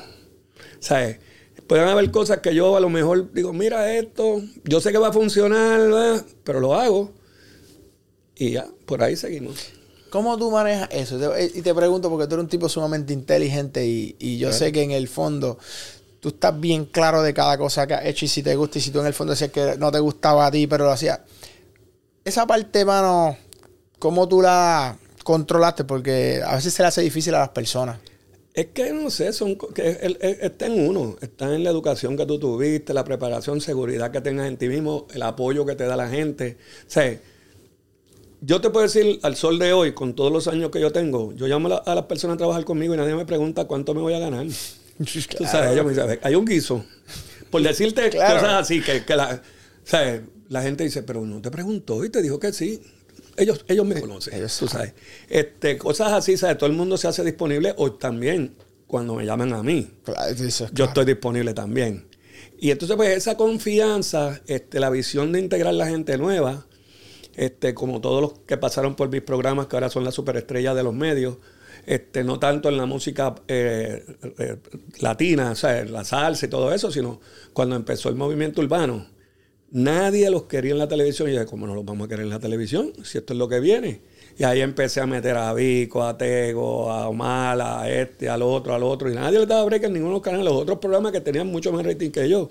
¿Sabes? 0.81 1.19
Pueden 1.67 1.89
haber 1.89 2.11
cosas 2.11 2.39
que 2.39 2.55
yo 2.55 2.77
a 2.77 2.81
lo 2.81 2.89
mejor 2.89 3.33
digo, 3.33 3.53
mira 3.53 3.95
esto, 3.95 4.43
yo 4.65 4.81
sé 4.81 4.93
que 4.93 4.99
va 4.99 5.09
a 5.09 5.13
funcionar, 5.13 6.25
pero 6.43 6.59
lo 6.59 6.75
hago. 6.75 7.13
Y 8.35 8.53
ya, 8.53 8.67
por 8.87 9.03
ahí 9.03 9.17
seguimos. 9.17 9.80
¿Cómo 10.11 10.37
tú 10.37 10.51
manejas 10.51 10.89
eso? 10.91 11.35
Eh, 11.37 11.53
y 11.55 11.63
te 11.63 11.75
pregunto 11.75 12.11
porque 12.11 12.27
tú 12.27 12.35
eres 12.35 12.45
un 12.45 12.49
tipo 12.49 12.69
sumamente 12.69 13.13
inteligente 13.13 13.87
y, 13.87 14.39
yo 14.39 14.53
sé 14.53 14.73
que 14.73 14.83
en 14.83 14.91
el 14.91 15.09
fondo 15.09 15.59
tú 16.19 16.31
estás 16.31 16.59
bien 16.59 16.85
claro 16.85 17.23
de 17.23 17.33
cada 17.33 17.57
cosa 17.57 17.87
que 17.87 17.95
has 17.95 18.05
hecho 18.05 18.25
y 18.25 18.29
si 18.29 18.43
te 18.43 18.55
gusta 18.57 18.79
y 18.79 18.81
si 18.83 18.91
tú 18.91 19.01
en 19.01 19.07
el 19.07 19.15
fondo 19.15 19.33
decías 19.33 19.51
que 19.51 19.77
no 19.79 19.91
te 19.91 20.01
gustaba 20.01 20.47
a 20.47 20.51
ti, 20.51 20.67
pero 20.67 20.85
lo 20.85 20.91
hacías. 20.91 21.21
Esa 22.25 22.47
parte, 22.47 22.85
mano, 22.85 23.37
¿cómo 23.99 24.29
tú 24.29 24.43
la 24.43 24.99
controlaste? 25.23 25.85
Porque 25.85 26.43
a 26.45 26.57
veces 26.57 26.75
se 26.75 26.83
le 26.83 26.89
hace 26.89 27.03
difícil 27.03 27.35
a 27.35 27.39
las 27.39 27.51
personas. 27.51 27.99
Es 28.53 28.67
que 28.75 28.93
no 28.93 29.11
sé, 29.11 29.33
son, 29.33 29.57
que 29.57 29.99
está 30.41 30.67
en 30.67 30.89
uno, 30.89 31.17
está 31.21 31.55
en 31.55 31.63
la 31.63 31.71
educación 31.71 32.17
que 32.17 32.27
tú 32.27 32.39
tuviste, 32.39 32.93
la 32.93 33.05
preparación, 33.05 33.61
seguridad 33.61 34.11
que 34.11 34.21
tengas 34.21 34.49
en 34.49 34.57
ti 34.57 34.67
mismo, 34.67 35.07
el 35.15 35.23
apoyo 35.23 35.65
que 35.65 35.77
te 35.77 35.85
da 35.85 35.97
la 35.97 36.09
gente. 36.09 36.59
O 36.87 36.91
sea, 36.91 37.17
yo 38.41 38.61
te 38.61 38.71
puedo 38.71 38.87
decir 38.87 39.21
al 39.23 39.37
sol 39.37 39.59
de 39.59 39.73
hoy, 39.73 39.93
con 39.93 40.15
todos 40.15 40.33
los 40.33 40.49
años 40.49 40.71
que 40.71 40.81
yo 40.81 40.91
tengo, 40.93 41.33
yo 41.33 41.47
llamo 41.47 41.83
a, 41.85 41.95
las 41.95 42.05
personas 42.05 42.35
a 42.35 42.39
trabajar 42.39 42.65
conmigo 42.65 42.95
y 42.95 42.97
nadie 42.97 43.15
me 43.15 43.27
pregunta 43.27 43.65
cuánto 43.65 43.95
me 43.95 44.01
voy 44.01 44.15
a 44.15 44.19
ganar. 44.19 44.47
Tú 44.99 45.45
sabes, 45.45 45.73
ellos 45.73 45.85
me 45.85 45.93
dicen, 45.93 46.19
hay 46.23 46.35
un 46.35 46.45
guiso. 46.45 46.85
Por 47.51 47.63
decirte 47.63 48.11
cosas 48.11 48.45
así, 48.45 48.81
que, 48.83 49.03
la, 49.17 49.43
¿sabes? 49.85 50.23
la 50.49 50.63
gente 50.63 50.85
dice, 50.85 51.03
pero 51.03 51.25
no 51.25 51.41
te 51.41 51.51
preguntó 51.51 52.05
y 52.05 52.11
te 52.11 52.23
dijo 52.23 52.39
que 52.39 52.53
sí. 52.53 52.81
Ellos, 53.37 53.65
ellos 53.69 53.87
me 53.87 53.99
conocen, 54.01 54.35
ellos, 54.35 54.57
tú 54.59 54.69
sabes. 54.69 54.93
Este, 55.29 55.79
cosas 55.79 56.13
así, 56.13 56.37
¿sabes? 56.37 56.59
Todo 56.59 56.69
el 56.69 56.77
mundo 56.77 56.97
se 56.97 57.09
hace 57.09 57.25
disponible 57.25 57.75
o 57.77 57.93
también 57.93 58.55
cuando 58.87 59.15
me 59.15 59.25
llaman 59.25 59.53
a 59.53 59.63
mí. 59.63 59.89
yo 60.73 60.85
estoy 60.85 61.05
disponible 61.05 61.55
también. 61.55 62.07
Y 62.59 62.71
entonces, 62.71 62.97
pues, 62.97 63.17
esa 63.17 63.37
confianza, 63.37 64.41
este, 64.47 64.81
la 64.81 64.91
visión 64.91 65.33
de 65.33 65.39
integrar 65.39 65.73
la 65.73 65.87
gente 65.87 66.19
nueva, 66.19 66.67
este, 67.37 67.75
como 67.75 68.01
todos 68.01 68.23
los 68.23 68.33
que 68.47 68.57
pasaron 68.57 68.95
por 68.97 69.09
mis 69.11 69.23
programas, 69.23 69.67
que 69.67 69.77
ahora 69.77 69.91
son 69.91 70.05
las 70.05 70.15
superestrellas 70.15 70.75
de 70.77 70.83
los 70.83 70.95
medios, 70.95 71.37
este, 71.87 72.25
no 72.25 72.39
tanto 72.39 72.69
en 72.69 72.77
la 72.77 72.87
música 72.87 73.35
eh, 73.49 74.05
eh, 74.39 74.57
latina, 75.01 75.53
o 75.53 75.55
sea, 75.55 75.85
la 75.85 76.05
salsa 76.05 76.47
y 76.47 76.49
todo 76.49 76.73
eso, 76.73 76.91
sino 76.91 77.21
cuando 77.53 77.77
empezó 77.77 78.09
el 78.09 78.17
movimiento 78.17 78.61
urbano. 78.61 79.07
Nadie 79.73 80.29
los 80.31 80.45
quería 80.45 80.73
en 80.73 80.79
la 80.79 80.89
televisión. 80.89 81.31
Y 81.31 81.35
yo, 81.35 81.47
¿cómo 81.47 81.67
no 81.67 81.75
los 81.75 81.85
vamos 81.85 82.07
a 82.07 82.09
querer 82.09 82.25
en 82.25 82.31
la 82.31 82.41
televisión? 82.41 82.93
Si 83.05 83.19
esto 83.19 83.35
es 83.35 83.39
lo 83.39 83.49
que 83.49 83.61
viene. 83.61 84.01
Y 84.37 84.45
ahí 84.45 84.61
empecé 84.61 85.01
a 85.01 85.07
meter 85.07 85.37
a 85.37 85.53
Vico, 85.55 86.03
a 86.03 86.19
Tego, 86.19 86.91
a 86.91 87.09
Omar, 87.09 87.61
a 87.61 87.91
este, 87.91 88.29
al 88.29 88.43
otro, 88.43 88.75
al 88.75 88.83
otro. 88.83 89.11
Y 89.11 89.15
nadie 89.15 89.39
le 89.39 89.47
daba 89.47 89.65
break 89.65 89.85
en 89.85 89.93
ninguno 89.93 90.15
de 90.15 90.17
los 90.17 90.23
canales. 90.23 90.45
Los 90.45 90.55
otros 90.55 90.79
programas 90.79 91.13
que 91.13 91.21
tenían 91.21 91.47
mucho 91.47 91.73
más 91.73 91.85
rating 91.87 92.11
que 92.11 92.29
yo. 92.29 92.51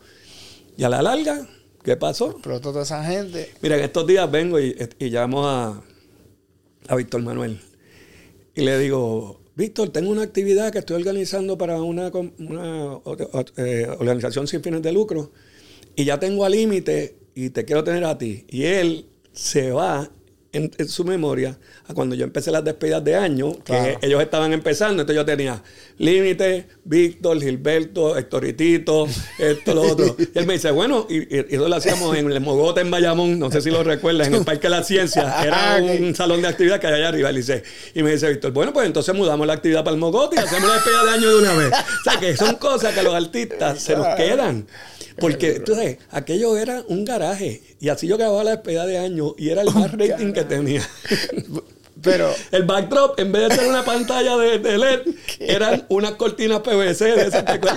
Y 0.77 0.83
a 0.83 0.89
la 0.89 1.01
larga, 1.01 1.45
¿qué 1.89 1.97
pasó? 1.97 2.37
Pero 2.43 2.61
toda 2.61 2.83
esa 2.83 3.03
gente. 3.03 3.49
Mira, 3.61 3.75
en 3.75 3.83
estos 3.83 4.05
días 4.05 4.29
vengo 4.29 4.59
y, 4.59 4.75
y 4.99 5.09
llamo 5.09 5.47
a, 5.47 5.81
a 6.87 6.95
Víctor 6.95 7.23
Manuel. 7.23 7.59
Y 8.53 8.61
le 8.61 8.77
digo, 8.77 9.41
Víctor, 9.55 9.89
tengo 9.89 10.11
una 10.11 10.21
actividad 10.21 10.71
que 10.71 10.77
estoy 10.77 10.97
organizando 10.97 11.57
para 11.57 11.81
una, 11.81 12.11
una 12.37 12.99
eh, 13.57 13.87
organización 13.97 14.45
sin 14.45 14.61
fines 14.61 14.83
de 14.83 14.91
lucro 14.91 15.31
y 15.95 16.05
ya 16.05 16.19
tengo 16.19 16.45
al 16.45 16.51
límite 16.51 17.17
y 17.33 17.49
te 17.49 17.65
quiero 17.65 17.83
tener 17.83 18.03
a 18.03 18.19
ti. 18.19 18.45
Y 18.49 18.65
él 18.65 19.07
se 19.31 19.71
va 19.71 20.11
en, 20.51 20.89
su 20.89 21.05
memoria 21.05 21.57
a 21.87 21.93
cuando 21.93 22.15
yo 22.15 22.23
empecé 22.23 22.51
las 22.51 22.63
despedidas 22.63 23.03
de 23.03 23.15
año, 23.15 23.63
que 23.63 23.97
ellos 24.01 24.21
estaban 24.21 24.53
empezando, 24.53 25.01
entonces 25.01 25.15
yo 25.15 25.25
tenía 25.25 25.61
Límite, 25.97 26.67
Víctor, 26.83 27.41
Gilberto, 27.41 28.17
Hectoritito, 28.17 29.07
esto, 29.37 29.75
lo 29.75 29.81
otro. 29.83 30.15
Y 30.17 30.37
él 30.37 30.47
me 30.47 30.53
dice, 30.53 30.71
bueno, 30.71 31.05
y, 31.09 31.27
eso 31.53 31.67
lo 31.67 31.75
hacíamos 31.75 32.17
en 32.17 32.31
el 32.31 32.41
Mogote 32.41 32.81
en 32.81 32.91
Bayamón, 32.91 33.37
no 33.37 33.51
sé 33.51 33.61
si 33.61 33.69
lo 33.69 33.83
recuerdas, 33.83 34.27
en 34.27 34.35
el 34.35 34.45
Parque 34.45 34.67
de 34.67 34.69
la 34.69 34.83
Ciencia, 34.83 35.43
era 35.43 35.75
ah, 35.75 35.81
un 35.81 36.15
salón 36.15 36.41
de 36.41 36.47
actividad 36.47 36.79
que 36.79 36.87
hay 36.87 36.93
allá 36.93 37.09
arriba. 37.09 37.31
Y, 37.31 37.37
dice, 37.37 37.63
y 37.93 38.03
me 38.03 38.11
dice 38.11 38.29
Víctor, 38.29 38.51
bueno, 38.51 38.73
pues 38.73 38.87
entonces 38.87 39.13
mudamos 39.13 39.45
la 39.45 39.53
actividad 39.53 39.83
para 39.83 39.93
el 39.93 39.99
Mogote 39.99 40.37
y 40.37 40.39
hacemos 40.39 40.67
la 40.67 40.75
despedida 40.75 41.03
de 41.05 41.11
año 41.11 41.29
de 41.29 41.35
una 41.35 41.53
vez. 41.53 41.71
O 41.73 42.03
sea, 42.03 42.19
que 42.19 42.35
son 42.35 42.55
cosas 42.55 42.93
que 42.93 43.03
los 43.03 43.13
artistas 43.13 43.79
se 43.81 43.95
nos 43.95 44.15
quedan. 44.15 44.67
Porque 45.19 45.57
entonces 45.57 45.97
aquello 46.09 46.57
era 46.57 46.83
un 46.87 47.05
garaje. 47.05 47.61
Y 47.79 47.89
así 47.89 48.07
yo 48.07 48.17
grababa 48.17 48.43
la 48.43 48.51
despedida 48.51 48.85
de 48.85 48.97
año 48.97 49.35
y 49.37 49.49
era 49.49 49.61
el 49.61 49.73
más 49.73 49.91
rating 49.91 50.33
que 50.33 50.43
tenía. 50.43 50.87
Pero 52.01 52.33
el 52.51 52.63
backdrop, 52.63 53.19
en 53.19 53.31
vez 53.31 53.49
de 53.49 53.55
ser 53.55 53.67
una 53.67 53.83
pantalla 53.83 54.37
de, 54.37 54.77
LED, 54.77 55.01
eran 55.39 55.85
unas 55.89 56.11
cortinas 56.13 56.61
PVC 56.61 57.15
de 57.15 57.27
esas 57.27 57.43
que 57.43 57.59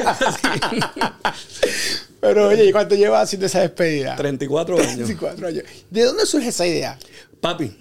Pero 2.21 2.49
oye, 2.49 2.67
¿y 2.67 2.73
cuánto 2.73 2.95
llevas 2.95 3.25
haciendo 3.25 3.47
esa 3.47 3.63
despedida? 3.63 4.15
34 4.15 4.77
años. 4.79 4.95
34 4.95 5.49
años. 5.49 5.65
¿De 5.91 6.05
dónde 6.05 6.25
surge 6.25 6.49
esa 6.49 6.67
idea? 6.67 6.97
Papi. 7.41 7.77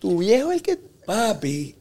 ¿Tu 0.00 0.18
viejo 0.18 0.50
es 0.50 0.56
el 0.56 0.62
que...? 0.62 0.78
Papi, 1.06 1.76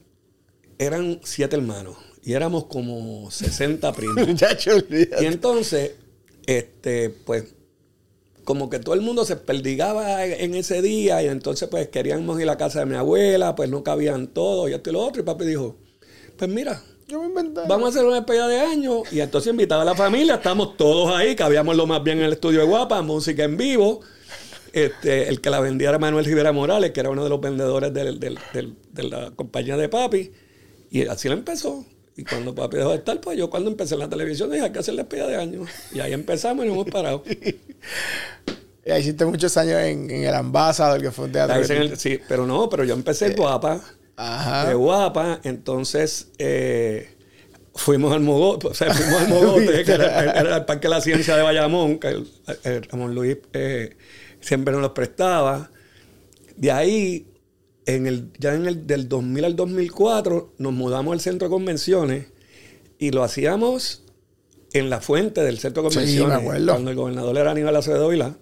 eran 0.78 1.20
siete 1.24 1.56
hermanos 1.56 1.98
y 2.24 2.34
éramos 2.34 2.66
como 2.66 3.30
60 3.32 3.94
primos. 3.94 4.28
y 5.22 5.26
entonces 5.26 5.94
este, 6.48 7.10
pues, 7.10 7.56
como 8.44 8.70
que 8.70 8.80
todo 8.80 8.96
el 8.96 9.02
mundo 9.02 9.26
se 9.26 9.36
perdigaba 9.38 10.26
en 10.26 10.56
ese 10.56 10.82
día 10.82 11.24
y 11.24 11.28
entonces 11.28 11.70
pues 11.70 11.88
queríamos 11.88 12.38
ir 12.40 12.44
a 12.44 12.54
la 12.54 12.58
casa 12.58 12.80
de 12.80 12.86
mi 12.86 12.96
abuela, 12.96 13.56
pues 13.56 13.70
no 13.70 13.84
cabían 13.84 14.28
todos 14.28 14.70
y 14.70 14.74
esto 14.74 14.90
y 14.90 14.94
lo 14.94 15.02
otro. 15.02 15.22
Y 15.22 15.26
papi 15.26 15.46
dijo, 15.46 15.78
pues 16.38 16.50
mira, 16.50 16.82
vamos 17.68 17.86
a 17.86 17.90
hacer 17.90 18.06
una 18.06 18.16
despedida 18.16 18.48
de 18.48 18.60
año. 18.60 19.04
Y 19.12 19.22
entonces 19.22 19.52
invitaba 19.52 19.84
a 19.84 19.86
la 19.86 19.96
familia, 19.96 20.36
estamos 20.36 20.76
todos 20.78 21.16
ahí, 21.16 21.36
cabíamos 21.36 21.76
lo 21.76 21.88
más 21.88 22.04
bien 22.04 22.20
en 22.20 22.26
el 22.26 22.34
estudio 22.34 22.60
de 22.60 22.66
Guapa, 22.66 23.02
música 23.02 23.44
en 23.44 23.58
vivo. 23.58 24.02
Este, 24.74 25.30
el 25.30 25.40
que 25.40 25.52
la 25.52 25.60
vendía 25.60 25.90
era 25.90 26.00
Manuel 26.00 26.26
Rivera 26.26 26.52
Morales, 26.52 26.92
que 26.92 27.00
era 27.00 27.12
uno 27.12 27.24
de 27.24 27.30
los 27.30 27.40
vendedores 27.40 27.94
de 27.94 29.04
la 29.04 29.32
compañía 29.36 29.78
de 29.78 29.88
papi. 29.88 30.32
Y 30.90 31.06
así 31.08 31.28
lo 31.28 31.36
empezó. 31.36 31.86
Y 32.16 32.24
cuando 32.24 32.54
papi 32.54 32.78
dejó 32.78 32.92
de 32.92 32.98
estar, 32.98 33.20
pues 33.20 33.38
yo 33.38 33.50
cuando 33.50 33.72
empecé 33.72 33.96
en 33.96 34.02
la 34.02 34.10
televisión 34.10 34.52
dije, 34.52 34.64
hay 34.64 34.72
que 34.72 34.80
hacer 34.80 34.94
la 34.94 35.02
espía 35.02 35.26
de 35.26 35.36
años. 35.36 35.68
Y 35.92 36.00
ahí 36.00 36.14
empezamos 36.14 36.64
y 36.64 36.68
no 36.68 36.76
hemos 36.76 36.90
parado. 36.90 37.24
y 38.86 38.92
ahí 38.92 39.02
hiciste 39.02 39.26
muchos 39.26 39.56
años 39.58 39.80
en, 39.82 40.12
el 40.12 40.34
Ambassador, 40.34 41.02
que 41.02 41.12
fue 41.12 41.26
un 41.26 41.32
teatro. 41.32 41.64
sí, 41.96 42.20
pero 42.28 42.46
no, 42.46 42.70
pero 42.70 42.84
yo 42.84 42.94
empecé 42.94 43.28
eh, 43.28 43.36
guapa. 43.36 43.82
Ajá. 44.16 44.68
De 44.68 44.76
guapa, 44.76 45.40
entonces 45.44 46.28
eh, 46.38 47.10
fuimos 47.74 48.14
al 48.14 48.20
Mogote, 48.20 48.68
o 48.68 48.74
sea, 48.76 48.94
fuimos 48.94 49.22
al 49.22 49.30
Mogote, 49.30 49.84
que 49.86 49.92
era, 49.92 50.58
el 50.58 50.66
Parque 50.66 50.88
de 50.88 50.90
la 50.90 51.02
Ciencia 51.02 51.36
de 51.36 51.42
Bayamón, 51.42 51.98
que 51.98 52.10
el, 52.10 52.84
Ramón 52.92 53.16
Luis 53.16 53.38
eh, 53.54 53.98
siempre 54.40 54.72
nos 54.72 54.84
los 54.84 54.92
prestaba. 54.92 55.72
De 56.56 56.72
ahí 56.72 57.26
en 57.86 58.08
el, 58.08 58.32
ya 58.40 58.54
en 58.54 58.66
el 58.66 58.88
del 58.88 59.10
2000 59.10 59.46
al 59.46 59.56
2004 59.56 60.54
nos 60.58 60.74
mudamos 60.74 61.14
al 61.14 61.20
centro 61.20 61.48
de 61.48 61.52
convenciones 61.52 62.28
y 62.98 63.12
lo 63.12 63.24
hacíamos 63.24 64.04
en 64.74 64.90
la 64.90 65.02
fuente 65.02 65.42
del 65.42 65.60
centro 65.60 65.84
de 65.84 65.90
convenciones. 65.90 66.40
cuando 66.44 66.90
el 66.90 66.96
gobernador 66.96 67.38
era 67.38 67.52
Aníbal 67.52 67.76
Acevedo 67.76 68.10
Vilá. 68.10 68.36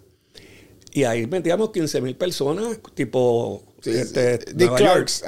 Y 0.93 1.03
ahí 1.05 1.25
metíamos 1.25 1.71
15 1.71 2.01
mil 2.01 2.15
personas, 2.15 2.77
tipo 2.93 3.63
este, 3.83 4.39
Clarks. 4.39 5.23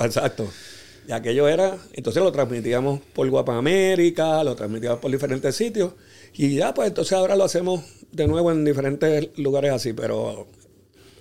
exacto. 0.00 0.48
Y 1.08 1.12
aquello 1.12 1.48
era, 1.48 1.78
entonces 1.94 2.22
lo 2.22 2.30
transmitíamos 2.30 3.00
por 3.14 3.28
Guapa 3.30 3.56
América, 3.56 4.44
lo 4.44 4.54
transmitíamos 4.54 5.00
por 5.00 5.10
diferentes 5.10 5.56
sitios. 5.56 5.94
Y 6.34 6.54
ya, 6.54 6.74
pues 6.74 6.88
entonces 6.88 7.14
ahora 7.14 7.34
lo 7.34 7.44
hacemos 7.44 7.82
de 8.12 8.26
nuevo 8.26 8.52
en 8.52 8.64
diferentes 8.64 9.30
lugares 9.38 9.72
así, 9.72 9.94
pero 9.94 10.46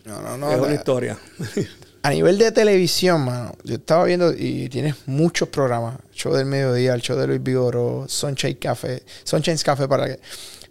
no, 0.06 0.22
no, 0.22 0.38
no, 0.38 0.52
es 0.52 0.60
una 0.60 0.74
historia. 0.74 1.18
A 2.08 2.10
nivel 2.10 2.38
de 2.38 2.54
televisión, 2.54 3.20
mano, 3.20 3.54
yo 3.66 3.76
estaba 3.76 4.06
viendo 4.06 4.34
y 4.34 4.70
tienes 4.70 4.96
muchos 5.08 5.50
programas. 5.50 5.98
Show 6.14 6.34
del 6.34 6.46
mediodía, 6.46 6.94
el 6.94 7.02
show 7.02 7.18
de 7.18 7.28
Luis 7.28 7.44
Vigoro, 7.44 8.06
Sunshine 8.08 8.56
Café, 8.56 9.04
Sunshine's 9.26 9.62
Café 9.62 9.90
para 9.90 10.06
que. 10.06 10.20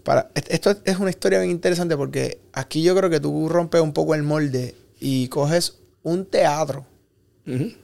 Para, 0.03 0.31
esto 0.35 0.75
es 0.83 0.99
una 0.99 1.11
historia 1.11 1.41
bien 1.41 1.51
interesante 1.51 1.95
porque 1.95 2.39
aquí 2.55 2.83
yo 2.83 2.97
creo 2.97 3.11
que 3.11 3.21
tú 3.21 3.51
rompes 3.51 3.83
un 3.83 3.93
poco 3.93 4.15
el 4.15 4.23
molde 4.23 4.75
y 4.99 5.29
coges 5.29 5.77
un 6.05 6.25
teatro 6.25 6.87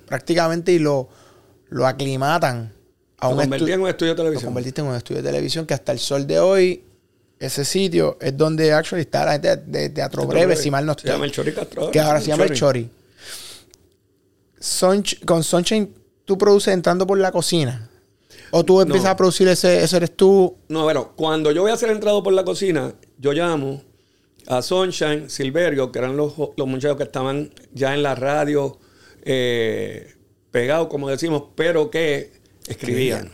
prácticamente 0.07 0.73
y 0.73 0.79
lo, 0.79 1.11
lo 1.69 1.87
aclimatan 1.87 2.73
a 3.19 3.29
un, 3.29 3.39
en 3.39 3.81
un 3.83 3.89
estudio 3.89 4.13
de 4.13 4.17
televisión. 4.17 4.45
Lo 4.45 4.49
convertiste 4.49 4.81
en 4.81 4.87
un 4.87 4.95
estudio 4.95 5.21
de 5.21 5.29
televisión 5.29 5.67
que 5.67 5.75
hasta 5.75 5.93
el 5.93 5.99
sol 5.99 6.27
de 6.27 6.41
hoy 6.41 6.85
ese 7.39 7.67
sitio 7.67 8.17
es 8.19 8.35
donde 8.35 8.73
actually 8.73 9.03
está 9.03 9.27
la 9.27 9.33
gente 9.33 9.57
de, 9.59 9.91
teatro 9.91 10.27
breve, 10.27 10.57
si 10.57 10.71
mal 10.71 10.87
no 10.87 10.93
estoy. 10.93 11.09
Se 11.09 11.13
llama 11.13 11.27
el 11.27 11.33
Chori 11.33 11.55
Que 11.93 12.01
ahora 12.01 12.19
se 12.19 12.29
llama 12.29 12.45
el 12.45 12.55
Chori 12.55 12.91
con 15.25 15.43
Sunshine 15.43 15.95
tú 16.25 16.39
produces 16.39 16.75
entrando 16.75 17.07
por 17.07 17.19
la 17.19 17.33
cocina. 17.33 17.89
¿O 18.51 18.65
tú 18.65 18.81
empiezas 18.81 19.11
a 19.11 19.17
producir 19.17 19.49
ese, 19.49 19.83
ese 19.83 19.97
eres 19.97 20.15
tú? 20.15 20.57
No, 20.69 20.83
bueno, 20.83 21.13
cuando 21.17 21.53
yo 21.53 21.63
voy 21.63 21.73
a 21.73 21.77
ser 21.77 21.91
entrado 21.91 22.23
por 22.23 22.35
la 22.35 22.45
cocina, 22.45 22.95
yo 23.19 23.33
llamo 23.33 23.83
a 24.47 24.61
Sunshine, 24.61 25.31
Silverio, 25.31 25.91
que 25.91 25.99
eran 25.99 26.17
los, 26.17 26.35
muchachos 26.59 26.97
que 26.97 27.05
estaban 27.05 27.53
ya 27.73 27.95
en 27.95 28.03
la 28.03 28.15
radio 28.15 28.79
eh, 29.23 30.15
pegados, 30.51 30.89
como 30.89 31.09
decimos, 31.09 31.45
pero 31.55 31.91
que 31.91 32.33
escribían. 32.67 33.31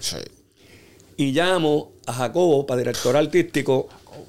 Y 1.16 1.32
llamo 1.32 1.92
a 2.06 2.12
Jacobo 2.12 2.64
para 2.64 2.78
director 2.78 3.16
artístico, 3.16 3.88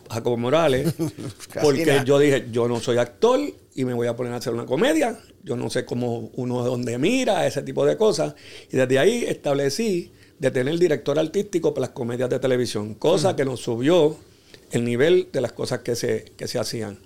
Jacobo 0.09 0.37
Morales, 0.37 0.93
porque 1.61 2.01
yo 2.05 2.19
dije, 2.19 2.47
yo 2.51 2.67
no 2.67 2.79
soy 2.79 2.97
actor 2.97 3.39
y 3.75 3.85
me 3.85 3.93
voy 3.93 4.07
a 4.07 4.15
poner 4.15 4.33
a 4.33 4.37
hacer 4.37 4.53
una 4.53 4.65
comedia 4.65 5.17
yo 5.43 5.55
no 5.55 5.69
sé 5.69 5.85
cómo 5.85 6.29
uno 6.35 6.63
de 6.63 6.69
dónde 6.69 6.97
mira, 6.97 7.47
ese 7.47 7.61
tipo 7.63 7.85
de 7.85 7.97
cosas. 7.97 8.35
Y 8.71 8.77
desde 8.77 8.99
ahí 8.99 9.25
establecí 9.27 10.11
de 10.37 10.51
tener 10.51 10.77
director 10.77 11.17
artístico 11.19 11.73
para 11.73 11.87
las 11.87 11.89
comedias 11.91 12.29
de 12.29 12.39
televisión, 12.39 12.95
cosa 12.95 13.35
que 13.35 13.45
nos 13.45 13.59
subió 13.61 14.17
el 14.71 14.85
nivel 14.85 15.29
de 15.31 15.41
las 15.41 15.53
cosas 15.53 15.79
que 15.79 15.95
se, 15.95 16.25
que 16.37 16.47
se 16.47 16.59
hacían. 16.59 16.99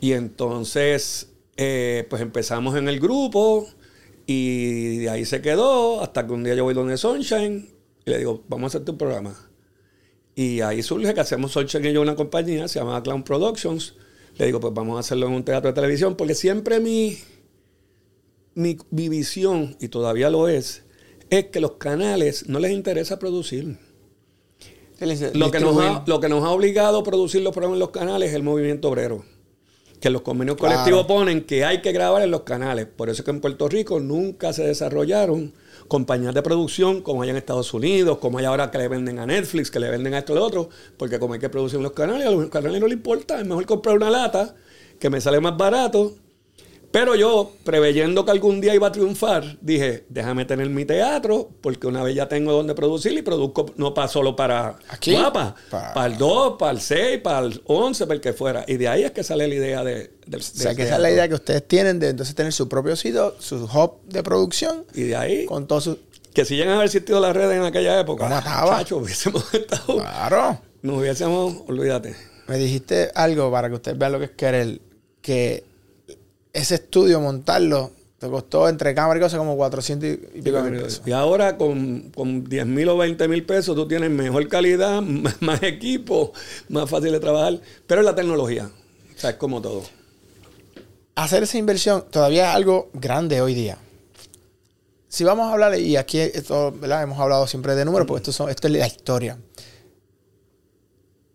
Y 0.00 0.12
entonces, 0.12 1.28
eh, 1.56 2.06
pues 2.10 2.20
empezamos 2.20 2.76
en 2.76 2.88
el 2.88 3.00
grupo 3.00 3.68
y 4.26 4.98
de 4.98 5.10
ahí 5.10 5.24
se 5.24 5.40
quedó 5.40 6.02
hasta 6.02 6.26
que 6.26 6.32
un 6.32 6.44
día 6.44 6.54
yo 6.54 6.64
voy 6.64 6.74
donde 6.74 6.96
Sunshine 6.96 7.68
y 8.04 8.10
le 8.10 8.18
digo, 8.18 8.42
vamos 8.48 8.74
a 8.74 8.78
hacer 8.78 8.84
tu 8.84 8.98
programa. 8.98 9.34
Y 10.36 10.60
ahí 10.60 10.82
surge 10.82 11.14
que 11.14 11.20
hacemos 11.20 11.52
Sunshine 11.52 11.86
y 11.86 11.92
yo 11.92 12.02
una 12.02 12.16
compañía, 12.16 12.66
se 12.66 12.80
llama 12.80 13.02
Clown 13.02 13.22
Productions. 13.22 13.94
Le 14.36 14.46
digo, 14.46 14.58
pues 14.58 14.74
vamos 14.74 14.96
a 14.96 15.00
hacerlo 15.00 15.26
en 15.26 15.32
un 15.32 15.44
teatro 15.44 15.70
de 15.70 15.74
televisión, 15.74 16.16
porque 16.16 16.34
siempre 16.34 16.80
mi, 16.80 17.18
mi, 18.54 19.08
visión, 19.08 19.76
y 19.80 19.88
todavía 19.88 20.30
lo 20.30 20.48
es, 20.48 20.82
es 21.30 21.46
que 21.46 21.60
los 21.60 21.72
canales 21.72 22.48
no 22.48 22.58
les 22.58 22.72
interesa 22.72 23.18
producir. 23.18 23.78
Lo 25.34 25.50
que, 25.50 25.60
nos 25.60 25.78
ha, 25.78 26.02
lo 26.06 26.20
que 26.20 26.28
nos 26.28 26.42
ha 26.44 26.50
obligado 26.50 27.00
a 27.00 27.02
producir 27.04 27.42
los 27.42 27.52
programas 27.52 27.76
en 27.76 27.80
los 27.80 27.90
canales 27.90 28.30
es 28.30 28.34
el 28.34 28.42
movimiento 28.42 28.88
obrero. 28.88 29.24
Que 30.00 30.10
los 30.10 30.22
convenios 30.22 30.56
colectivos 30.56 31.06
ponen 31.06 31.44
que 31.44 31.64
hay 31.64 31.80
que 31.80 31.92
grabar 31.92 32.22
en 32.22 32.30
los 32.30 32.42
canales. 32.42 32.86
Por 32.86 33.08
eso 33.08 33.22
es 33.22 33.24
que 33.24 33.30
en 33.30 33.40
Puerto 33.40 33.68
Rico 33.68 34.00
nunca 34.00 34.52
se 34.52 34.64
desarrollaron 34.64 35.52
compañías 35.88 36.34
de 36.34 36.42
producción 36.42 37.02
como 37.02 37.22
hay 37.22 37.30
en 37.30 37.36
Estados 37.36 37.72
Unidos, 37.74 38.18
como 38.18 38.38
hay 38.38 38.44
ahora 38.44 38.70
que 38.70 38.78
le 38.78 38.88
venden 38.88 39.18
a 39.18 39.26
Netflix, 39.26 39.70
que 39.70 39.80
le 39.80 39.90
venden 39.90 40.14
a 40.14 40.18
esto 40.18 40.32
y 40.32 40.36
lo 40.36 40.44
otro, 40.44 40.68
porque 40.96 41.18
como 41.18 41.34
hay 41.34 41.40
que 41.40 41.48
producir 41.48 41.76
en 41.76 41.82
los 41.82 41.92
canales, 41.92 42.26
a 42.26 42.30
los 42.30 42.48
canales 42.48 42.80
no 42.80 42.86
les 42.86 42.96
importa, 42.96 43.40
es 43.40 43.46
mejor 43.46 43.66
comprar 43.66 43.96
una 43.96 44.10
lata 44.10 44.54
que 44.98 45.10
me 45.10 45.20
sale 45.20 45.40
más 45.40 45.56
barato 45.56 46.14
Pero 46.94 47.16
yo, 47.16 47.50
preveyendo 47.64 48.24
que 48.24 48.30
algún 48.30 48.60
día 48.60 48.72
iba 48.72 48.86
a 48.86 48.92
triunfar, 48.92 49.58
dije, 49.60 50.04
déjame 50.08 50.44
tener 50.44 50.68
mi 50.70 50.84
teatro, 50.84 51.50
porque 51.60 51.88
una 51.88 52.04
vez 52.04 52.14
ya 52.14 52.28
tengo 52.28 52.52
donde 52.52 52.72
producir 52.76 53.10
y 53.18 53.22
produzco 53.22 53.66
no 53.76 53.92
para 53.94 54.06
solo 54.06 54.36
para 54.36 54.76
Aquí, 54.88 55.12
Guapa, 55.16 55.56
para- 55.72 55.92
para, 55.92 56.06
el 56.06 56.16
2, 56.16 56.54
para 56.56 56.70
el 56.70 56.80
6, 56.80 57.18
para 57.20 57.46
el 57.46 57.60
11, 57.66 58.04
para 58.06 58.14
el 58.14 58.20
que 58.20 58.32
fuera. 58.32 58.64
Y 58.68 58.76
de 58.76 58.86
ahí 58.86 59.02
es 59.02 59.10
que 59.10 59.24
sale 59.24 59.48
la 59.48 59.54
idea 59.56 59.82
de, 59.82 60.12
del 60.24 60.40
O 60.40 60.44
sea, 60.44 60.68
del 60.68 60.76
que 60.76 60.82
esa 60.84 60.94
es 60.94 61.00
la 61.00 61.10
idea 61.10 61.26
que 61.26 61.34
ustedes 61.34 61.66
tienen 61.66 61.98
de 61.98 62.10
entonces 62.10 62.32
tener 62.36 62.52
su 62.52 62.68
propio 62.68 62.94
sitio, 62.94 63.34
su 63.40 63.64
hub 63.64 64.00
de 64.08 64.22
producción, 64.22 64.84
Y 64.94 65.02
de 65.02 65.16
ahí, 65.16 65.46
con 65.46 65.66
todo 65.66 65.80
su... 65.80 65.98
que 66.32 66.44
si 66.44 66.54
llegan 66.54 66.74
a 66.74 66.76
haber 66.76 66.86
existido 66.86 67.18
las 67.20 67.34
redes 67.34 67.56
en 67.58 67.64
aquella 67.64 67.98
época, 67.98 68.28
¿Cómo 68.28 68.38
estaba? 68.38 68.78
chacho, 68.78 68.98
hubiésemos 68.98 69.44
estado, 69.52 69.96
Claro. 69.96 70.60
nos 70.82 70.98
hubiésemos, 71.00 71.56
olvídate. 71.66 72.14
Me 72.46 72.56
dijiste 72.56 73.10
algo 73.16 73.50
para 73.50 73.68
que 73.68 73.74
ustedes 73.74 73.98
vean 73.98 74.12
lo 74.12 74.20
que 74.20 74.26
es 74.26 74.30
querer, 74.30 74.80
que 75.20 75.64
ese 76.54 76.76
estudio 76.76 77.20
montarlo 77.20 77.90
te 78.18 78.30
costó 78.30 78.68
entre 78.68 78.94
cámara 78.94 79.18
y 79.18 79.22
cosas 79.22 79.38
como 79.38 79.56
400 79.56 80.08
y 80.34 80.40
pico 80.40 80.62
mil 80.62 80.80
pesos. 80.80 81.02
Y 81.04 81.12
ahora 81.12 81.58
con, 81.58 82.10
con 82.14 82.44
10 82.44 82.66
mil 82.66 82.88
o 82.88 82.96
20 82.96 83.28
mil 83.28 83.44
pesos 83.44 83.76
tú 83.76 83.86
tienes 83.86 84.08
mejor 84.10 84.48
calidad, 84.48 85.02
más, 85.02 85.42
más 85.42 85.62
equipo, 85.62 86.32
más 86.70 86.88
fácil 86.88 87.12
de 87.12 87.20
trabajar. 87.20 87.60
Pero 87.86 88.00
es 88.00 88.04
la 88.06 88.14
tecnología. 88.14 88.70
O 89.14 89.20
sea, 89.20 89.30
es 89.30 89.36
como 89.36 89.60
todo. 89.60 89.82
Hacer 91.16 91.42
esa 91.42 91.58
inversión 91.58 92.04
todavía 92.10 92.50
es 92.50 92.56
algo 92.56 92.88
grande 92.94 93.40
hoy 93.42 93.52
día. 93.52 93.76
Si 95.08 95.22
vamos 95.22 95.46
a 95.46 95.52
hablar, 95.52 95.78
y 95.78 95.96
aquí 95.96 96.18
esto, 96.18 96.72
¿verdad? 96.72 97.02
hemos 97.02 97.20
hablado 97.20 97.46
siempre 97.46 97.74
de 97.74 97.84
números, 97.84 98.06
porque 98.06 98.20
esto, 98.20 98.32
son, 98.32 98.48
esto 98.48 98.68
es 98.68 98.74
la 98.74 98.86
historia. 98.86 99.38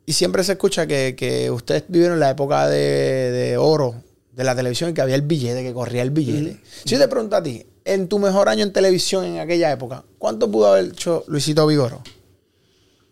Y 0.05 0.13
siempre 0.13 0.43
se 0.43 0.53
escucha 0.53 0.87
que, 0.87 1.15
que 1.15 1.51
ustedes 1.51 1.83
vivieron 1.87 2.19
la 2.19 2.31
época 2.31 2.67
de, 2.67 3.31
de 3.31 3.57
oro 3.57 3.95
de 4.39 4.45
la 4.45 4.55
televisión 4.55 4.89
y 4.89 4.93
que 4.93 5.01
había 5.01 5.15
el 5.15 5.21
billete, 5.23 5.61
que 5.63 5.73
corría 5.73 6.01
el 6.01 6.11
billete. 6.11 6.61
Si 6.85 6.91
yo 6.91 6.97
te 6.97 7.09
pregunto 7.09 7.35
a 7.35 7.43
ti, 7.43 7.65
en 7.83 8.07
tu 8.07 8.19
mejor 8.19 8.47
año 8.47 8.63
en 8.63 8.71
televisión 8.71 9.25
en 9.25 9.39
aquella 9.39 9.69
época, 9.69 10.05
¿cuánto 10.17 10.49
pudo 10.49 10.67
haber 10.67 10.85
hecho 10.85 11.25
Luisito 11.27 11.67
Vigoro? 11.67 12.01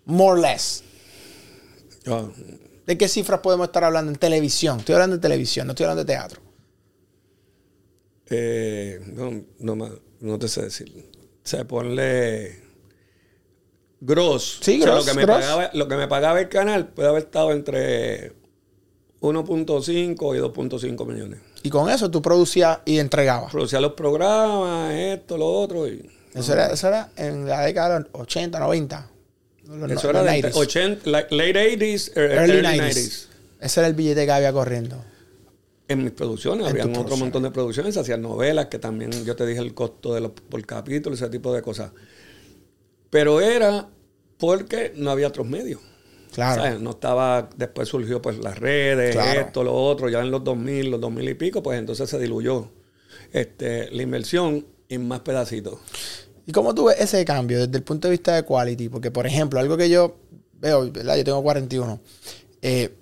More 0.05 0.39
or 0.39 0.47
less. 0.47 0.83
¿De 2.85 2.97
qué 2.97 3.09
cifras 3.09 3.41
podemos 3.41 3.67
estar 3.67 3.83
hablando 3.83 4.09
en 4.09 4.17
televisión? 4.17 4.79
Estoy 4.79 4.93
hablando 4.95 5.17
de 5.17 5.21
televisión, 5.21 5.67
no 5.67 5.71
estoy 5.73 5.83
hablando 5.83 6.05
de 6.05 6.13
teatro. 6.13 6.41
eh, 8.29 9.01
no, 9.13 9.43
no, 9.75 9.89
no 10.21 10.39
te 10.39 10.47
sé 10.47 10.61
decir. 10.61 11.09
O 11.43 11.47
sea, 11.49 11.67
ponle 11.67 12.61
gross. 13.99 14.59
Sí, 14.61 14.79
O 14.79 14.83
sea, 14.83 14.93
gross, 14.93 15.05
lo, 15.05 15.11
que 15.11 15.17
me 15.17 15.25
gross. 15.25 15.39
pagaba, 15.41 15.69
lo 15.73 15.87
que 15.89 15.95
me 15.97 16.07
pagaba 16.07 16.39
el 16.39 16.47
canal 16.47 16.87
puede 16.87 17.09
haber 17.09 17.23
estado 17.23 17.51
entre 17.51 18.31
1.5 19.27 20.35
y 20.35 20.39
2.5 20.39 21.05
millones. 21.05 21.39
Y 21.63 21.69
con 21.69 21.89
eso 21.89 22.09
tú 22.11 22.21
producías 22.21 22.79
y 22.85 22.99
entregabas. 22.99 23.51
Producía 23.51 23.79
los 23.81 23.93
programas, 23.93 24.93
esto, 24.93 25.37
lo 25.37 25.47
otro. 25.47 25.87
Y, 25.87 26.09
Eso 26.33 26.53
era, 26.53 26.67
eso 26.67 26.87
era 26.87 27.09
en 27.15 27.47
la 27.47 27.61
década 27.61 27.99
de 27.99 28.05
los 28.05 28.09
80, 28.13 28.59
90. 28.59 29.09
Los- 29.67 29.91
Eso 29.91 30.11
los 30.13 30.21
era 30.21 30.23
de 30.23 30.41
90s. 30.43 30.55
80, 30.55 31.09
like, 31.09 31.35
late 31.35 31.77
80s, 31.77 32.11
er- 32.15 32.31
Early, 32.31 32.53
early, 32.57 32.79
90s. 32.79 32.95
90s. 32.95 33.27
Ese 33.59 33.79
era 33.79 33.87
el 33.87 33.95
billete 33.95 34.25
que 34.25 34.31
había 34.31 34.53
corriendo. 34.53 35.03
En 35.89 36.03
mis 36.03 36.11
producciones, 36.11 36.65
En 36.65 36.71
había 36.71 36.83
tus 36.83 36.91
otro 36.91 37.01
producciones. 37.03 37.19
montón 37.21 37.43
de 37.43 37.51
producciones, 37.51 37.97
hacían 37.97 38.21
novelas, 38.21 38.65
que 38.67 38.77
también 38.79 39.11
yo 39.25 39.35
te 39.35 39.45
dije 39.45 39.59
el 39.61 39.73
costo 39.73 40.13
de 40.13 40.21
los, 40.21 40.31
por 40.31 40.65
capítulo, 40.65 41.15
ese 41.15 41.29
tipo 41.29 41.53
de 41.53 41.61
cosas. 41.61 41.91
Pero 43.09 43.41
era 43.41 43.87
porque 44.37 44.93
no 44.95 45.11
había 45.11 45.27
otros 45.27 45.47
medios. 45.47 45.81
Claro. 46.37 46.61
¿sabes? 46.61 46.79
No 46.79 46.91
estaba, 46.91 47.49
después 47.57 47.89
surgió 47.89 48.21
pues 48.21 48.37
las 48.37 48.59
redes, 48.59 49.15
Claro. 49.15 49.39
esto, 49.41 49.63
lo 49.63 49.73
otro, 49.73 50.07
ya 50.07 50.19
en 50.19 50.29
los 50.29 50.43
2000, 50.43 50.91
los 50.91 51.01
2000 51.01 51.29
y 51.29 51.33
pico, 51.33 51.63
pues 51.63 51.79
entonces 51.79 52.07
se 52.07 52.19
diluyó 52.19 52.69
este, 53.33 53.89
la 53.89 54.03
inversión 54.03 54.63
en 54.87 55.07
más 55.07 55.21
pedacitos. 55.21 55.79
¿Y 56.45 56.51
cómo 56.51 56.75
tú 56.75 56.85
ves 56.85 56.97
ese 56.99 57.25
cambio 57.25 57.57
desde 57.65 57.75
el 57.75 57.83
punto 57.83 58.07
de 58.07 58.11
vista 58.11 58.35
de 58.35 58.43
quality? 58.43 58.87
Porque, 58.87 59.09
por 59.09 59.25
ejemplo, 59.25 59.59
algo 59.59 59.75
que 59.77 59.89
yo 59.89 60.15
veo, 60.61 60.91
¿verdad? 60.91 61.17
Yo 61.17 61.23
tengo 61.23 61.41
41. 61.41 61.99
Eh, 62.61 62.93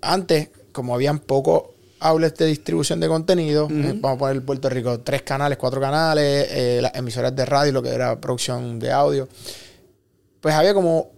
antes, 0.00 0.48
como 0.72 0.94
habían 0.94 1.18
pocos 1.18 1.64
outlets 1.98 2.38
de 2.38 2.46
distribución 2.46 2.98
de 2.98 3.08
contenido, 3.08 3.68
eh, 3.70 3.92
vamos 3.94 4.16
a 4.16 4.18
poner 4.20 4.42
Puerto 4.42 4.70
Rico, 4.70 5.00
tres 5.00 5.20
canales, 5.20 5.58
cuatro 5.58 5.82
canales, 5.82 6.48
eh, 6.50 6.78
las 6.80 6.94
emisoras 6.94 7.36
de 7.36 7.44
radio, 7.44 7.72
lo 7.72 7.82
que 7.82 7.90
era 7.90 8.18
producción 8.18 8.78
de 8.78 8.90
audio, 8.90 9.28
pues 10.40 10.54
había 10.54 10.72
como 10.72 11.10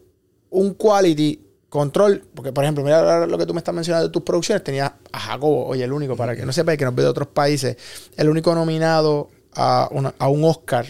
un 0.51 0.75
quality 0.75 1.52
control, 1.73 2.23
porque 2.35 2.53
por 2.53 2.65
ejemplo, 2.65 2.85
mira 2.85 3.27
lo 3.27 3.39
que 3.39 3.47
tú 3.47 3.55
me 3.55 3.59
estás 3.61 3.75
mencionando 3.75 4.07
de 4.09 4.13
tus 4.13 4.21
producciones, 4.23 4.63
tenías 4.63 4.93
a 5.11 5.19
Jacobo, 5.19 5.65
oye, 5.69 5.85
el 5.85 5.93
único, 5.95 6.15
para 6.17 6.37
que 6.37 6.45
no 6.45 6.53
sepa 6.53 6.75
y 6.75 6.77
que 6.77 6.85
nos 6.85 6.95
ve 6.95 7.03
de 7.03 7.09
otros 7.09 7.29
países, 7.29 7.79
el 8.15 8.29
único 8.29 8.55
nominado 8.55 9.31
a, 9.55 9.89
una- 9.91 10.15
a 10.19 10.29
un 10.29 10.45
Oscar 10.45 10.85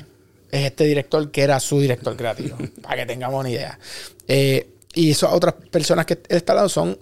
es 0.50 0.64
este 0.66 0.82
director 0.84 1.30
que 1.30 1.42
era 1.42 1.60
su 1.60 1.78
director 1.78 2.16
creativo, 2.16 2.56
para 2.82 2.96
que 2.96 3.06
tengamos 3.06 3.38
una 3.38 3.48
idea. 3.50 3.78
Eh, 4.26 4.70
y 4.94 5.12
esas 5.12 5.32
otras 5.32 5.54
personas 5.70 6.04
que 6.04 6.14
él 6.14 6.36
está 6.36 6.50
hablando 6.52 6.68
son 6.68 6.98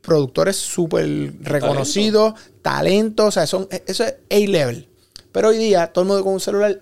productores 0.00 0.54
súper 0.54 1.32
reconocidos, 1.42 2.34
talentos, 2.62 3.26
o 3.26 3.30
sea, 3.32 3.48
son, 3.48 3.66
eso 3.84 4.04
es 4.04 4.14
A-level. 4.30 4.88
Pero 5.32 5.48
hoy 5.48 5.58
día 5.58 5.88
todo 5.88 6.02
el 6.02 6.08
mundo 6.08 6.22
con 6.22 6.34
un 6.34 6.40
celular 6.40 6.78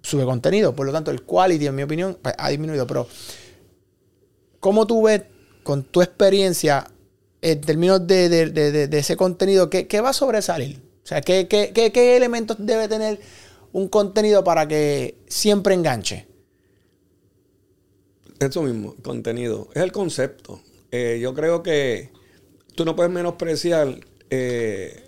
sube 0.00 0.24
contenido, 0.24 0.74
por 0.74 0.86
lo 0.86 0.92
tanto 0.92 1.10
el 1.10 1.22
quality, 1.22 1.66
en 1.66 1.74
mi 1.74 1.82
opinión, 1.82 2.16
pues, 2.22 2.34
ha 2.38 2.48
disminuido. 2.48 2.86
Pero, 2.86 3.06
¿cómo 4.60 4.86
tú 4.86 5.02
ves 5.02 5.22
con 5.64 5.82
tu 5.82 6.00
experiencia 6.02 6.86
en 7.42 7.60
términos 7.60 8.06
de, 8.06 8.28
de- 8.28 8.86
de- 8.86 8.98
ese 8.98 9.16
contenido, 9.16 9.68
¿qué, 9.68 9.86
qué 9.88 10.00
va 10.00 10.10
a 10.10 10.12
sobresalir? 10.14 10.80
O 11.02 11.06
sea, 11.06 11.20
¿qué, 11.20 11.48
qué, 11.48 11.72
qué- 11.74 11.90
qué 11.92 12.16
elementos 12.16 12.56
debe 12.60 12.86
tener 12.88 13.18
un 13.72 13.88
contenido 13.88 14.44
para 14.44 14.68
que 14.68 15.16
siempre 15.26 15.74
enganche? 15.74 16.26
Eso 18.38 18.62
mismo, 18.62 18.94
contenido. 19.02 19.68
Es 19.74 19.82
el 19.82 19.92
concepto. 19.92 20.60
Eh, 20.90 21.18
yo 21.20 21.34
creo 21.34 21.62
que 21.62 22.10
tú 22.74 22.84
no 22.84 22.94
puedes 22.96 23.12
menospreciar, 23.12 23.98
eh, 24.30 25.00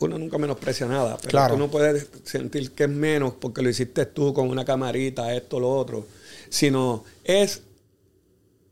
uno 0.00 0.18
nunca 0.18 0.36
menosprecia 0.38 0.86
nada, 0.86 1.16
pero 1.18 1.28
Claro. 1.30 1.54
tú 1.54 1.58
no 1.60 1.70
puedes 1.70 2.08
sentir 2.24 2.72
que 2.72 2.84
es 2.84 2.90
menos 2.90 3.34
porque 3.34 3.62
lo 3.62 3.68
hiciste 3.68 4.04
tú 4.06 4.34
con 4.34 4.48
una 4.50 4.64
camarita, 4.64 5.32
esto, 5.34 5.60
lo 5.60 5.70
otro, 5.70 6.06
sino 6.48 7.04
es 7.24 7.62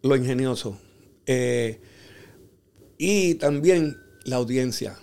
lo 0.03 0.16
ingenioso. 0.16 0.77
Eh, 1.27 1.81
y 2.99 3.35
también 3.35 3.97
la 4.25 4.37
audiencia. 4.37 4.97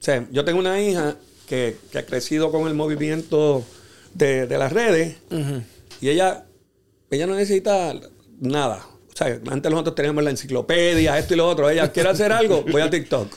O 0.00 0.04
sea, 0.04 0.26
yo 0.30 0.44
tengo 0.44 0.58
una 0.58 0.80
hija 0.80 1.16
que, 1.46 1.76
que 1.90 1.98
ha 1.98 2.06
crecido 2.06 2.50
con 2.50 2.66
el 2.66 2.74
movimiento 2.74 3.64
de, 4.14 4.46
de 4.46 4.58
las 4.58 4.72
redes 4.72 5.16
y 6.00 6.08
ella, 6.08 6.46
ella 7.10 7.26
no 7.26 7.34
necesita 7.34 7.94
nada. 8.40 8.86
O 9.12 9.16
sea, 9.16 9.38
antes 9.50 9.70
nosotros 9.70 9.94
teníamos 9.94 10.24
la 10.24 10.30
enciclopedia, 10.30 11.18
esto 11.18 11.34
y 11.34 11.36
lo 11.36 11.48
otro. 11.48 11.68
Ella 11.68 11.92
quiere 11.92 12.08
hacer 12.08 12.32
algo, 12.32 12.62
voy 12.62 12.80
a 12.80 12.90
TikTok. 12.90 13.28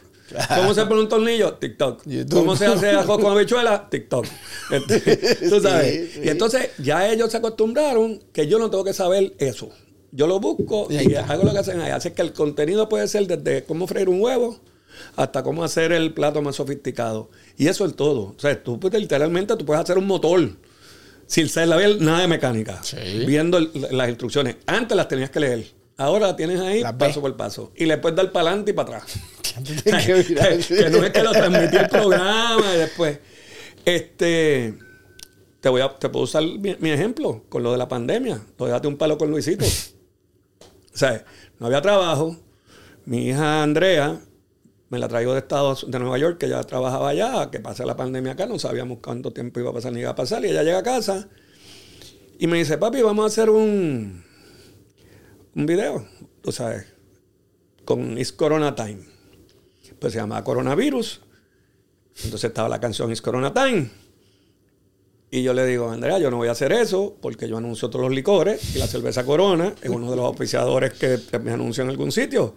¿Cómo 0.55 0.73
se 0.73 0.85
pone 0.85 1.01
un 1.01 1.09
tornillo? 1.09 1.53
TikTok. 1.53 2.03
YouTube. 2.05 2.39
¿Cómo 2.39 2.55
se 2.55 2.65
hace 2.65 2.89
ajo 2.89 3.19
con 3.19 3.31
habichuela? 3.31 3.87
TikTok. 3.89 4.25
Este, 4.71 5.35
Tú 5.47 5.61
sabes. 5.61 5.93
Sí, 5.93 6.11
sí. 6.15 6.21
Y 6.23 6.29
entonces 6.29 6.69
ya 6.79 7.07
ellos 7.07 7.29
se 7.29 7.37
acostumbraron 7.37 8.19
que 8.33 8.47
yo 8.47 8.57
no 8.57 8.71
tengo 8.71 8.83
que 8.83 8.93
saber 8.93 9.33
eso. 9.37 9.69
Yo 10.15 10.27
lo 10.27 10.39
busco 10.39 10.87
Y 10.89 11.15
hago 11.15 11.43
lo 11.43 11.51
que 11.51 11.59
hacen 11.59 11.79
ahí. 11.81 11.91
Así 11.91 12.11
que 12.11 12.21
el 12.21 12.33
contenido 12.33 12.87
puede 12.89 13.07
ser 13.07 13.27
desde 13.27 13.63
cómo 13.65 13.85
freír 13.87 14.09
un 14.09 14.21
huevo 14.21 14.59
hasta 15.17 15.43
cómo 15.43 15.63
hacer 15.63 15.91
el 15.91 16.13
plato 16.13 16.41
más 16.41 16.55
sofisticado. 16.55 17.29
Y 17.57 17.67
eso 17.67 17.85
es 17.85 17.95
todo. 17.95 18.33
O 18.35 18.39
sea, 18.39 18.61
tú 18.63 18.79
puedes, 18.79 18.99
literalmente 18.99 19.55
tú 19.57 19.65
puedes 19.65 19.83
hacer 19.83 19.97
un 19.97 20.07
motor 20.07 20.51
sin 21.27 21.49
saber 21.49 22.01
nada 22.01 22.21
de 22.21 22.27
mecánica. 22.27 22.81
Sí. 22.83 22.97
Viendo 23.27 23.57
el- 23.57 23.71
las 23.91 24.07
instrucciones. 24.09 24.55
Antes 24.65 24.95
las 24.95 25.07
tenías 25.07 25.29
que 25.29 25.39
leer. 25.41 25.65
Ahora 25.97 26.27
las 26.27 26.35
tienes 26.35 26.59
ahí 26.59 26.81
paso 26.97 27.21
por 27.21 27.35
paso. 27.37 27.71
Y 27.75 27.85
le 27.85 27.97
puedes 27.97 28.15
dar 28.15 28.31
para 28.31 28.49
adelante 28.49 28.71
y 28.71 28.73
para 28.73 28.97
atrás. 28.97 29.13
que 29.83 29.83
que 30.75 30.89
no 30.89 31.03
es 31.03 31.11
que 31.11 31.23
lo 31.23 31.31
transmití 31.31 31.77
el 31.77 31.89
programa 31.89 32.63
y 32.73 32.77
después. 32.77 33.19
Este. 33.83 34.73
Te, 35.61 35.69
voy 35.69 35.81
a, 35.81 35.89
te 35.97 36.09
puedo 36.09 36.25
usar 36.25 36.43
mi, 36.43 36.75
mi 36.79 36.91
ejemplo 36.91 37.43
con 37.49 37.63
lo 37.63 37.71
de 37.71 37.77
la 37.77 37.87
pandemia. 37.87 38.39
Lo 38.59 38.65
dejaste 38.67 38.87
un 38.87 38.97
palo 38.97 39.17
con 39.17 39.31
Luisito. 39.31 39.65
O 40.95 40.97
sea, 40.97 41.25
no 41.59 41.67
había 41.67 41.81
trabajo. 41.81 42.37
Mi 43.05 43.27
hija 43.27 43.61
Andrea 43.61 44.17
me 44.89 44.97
la 44.97 45.09
traigo 45.09 45.33
de 45.33 45.39
Estados 45.39 45.85
de 45.91 45.99
Nueva 45.99 46.17
York, 46.17 46.37
que 46.37 46.47
ya 46.47 46.63
trabajaba 46.63 47.09
allá, 47.09 47.51
que 47.51 47.59
pasa 47.59 47.85
la 47.85 47.97
pandemia 47.97 48.31
acá, 48.31 48.45
no 48.45 48.57
sabíamos 48.57 48.99
cuánto 49.01 49.31
tiempo 49.31 49.59
iba 49.59 49.71
a 49.71 49.73
pasar 49.73 49.91
ni 49.91 49.99
iba 49.99 50.11
a 50.11 50.15
pasar. 50.15 50.43
Y 50.45 50.49
ella 50.49 50.63
llega 50.63 50.79
a 50.79 50.83
casa 50.83 51.27
y 52.39 52.47
me 52.47 52.57
dice, 52.57 52.77
papi, 52.77 53.01
vamos 53.01 53.23
a 53.23 53.27
hacer 53.27 53.49
un, 53.49 54.23
un 55.53 55.65
video, 55.65 56.07
tú 56.41 56.53
sabes, 56.53 56.85
con 57.83 58.17
It's 58.17 58.31
Corona 58.31 58.73
Time. 58.73 58.99
Pues 59.99 60.13
se 60.13 60.19
llamaba 60.19 60.43
Coronavirus. 60.45 61.21
Entonces 62.23 62.45
estaba 62.45 62.69
la 62.69 62.79
canción 62.79 63.11
It's 63.11 63.21
Corona 63.21 63.53
Time. 63.53 63.89
Y 65.35 65.43
yo 65.43 65.53
le 65.53 65.65
digo, 65.65 65.91
Andrea, 65.91 66.17
yo 66.17 66.31
no 66.31 66.37
voy 66.37 66.47
a 66.47 66.51
hacer 66.51 66.71
eso 66.71 67.17
porque 67.21 67.49
yo 67.49 67.57
anuncio 67.57 67.89
todos 67.89 68.05
los 68.05 68.15
licores 68.15 68.73
y 68.73 68.79
la 68.79 68.87
cerveza 68.87 69.25
Corona 69.25 69.75
es 69.81 69.89
uno 69.89 70.09
de 70.09 70.15
los 70.15 70.27
auspiciadores 70.27 70.93
que 70.93 71.19
me 71.39 71.51
anunció 71.51 71.83
en 71.83 71.89
algún 71.89 72.13
sitio. 72.13 72.55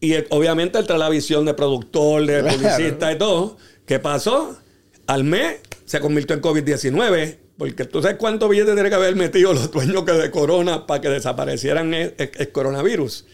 Y 0.00 0.16
obviamente 0.30 0.80
entra 0.80 0.98
la 0.98 1.08
visión 1.08 1.44
de 1.44 1.54
productor, 1.54 2.26
de 2.26 2.42
publicista 2.42 3.12
y 3.12 3.16
todo. 3.16 3.58
¿Qué 3.86 4.00
pasó? 4.00 4.58
Al 5.06 5.22
mes 5.22 5.60
se 5.84 6.00
convirtió 6.00 6.34
en 6.34 6.42
COVID-19, 6.42 7.36
porque 7.56 7.84
tú 7.84 8.02
sabes 8.02 8.16
cuántos 8.16 8.50
billetes 8.50 8.74
tiene 8.74 8.88
que 8.88 8.96
haber 8.96 9.14
metido 9.14 9.54
los 9.54 9.70
dueños 9.70 10.02
que 10.02 10.14
de 10.14 10.32
corona 10.32 10.88
para 10.88 11.00
que 11.00 11.10
desaparecieran 11.10 11.94
el, 11.94 12.12
el 12.18 12.50
coronavirus. 12.50 13.24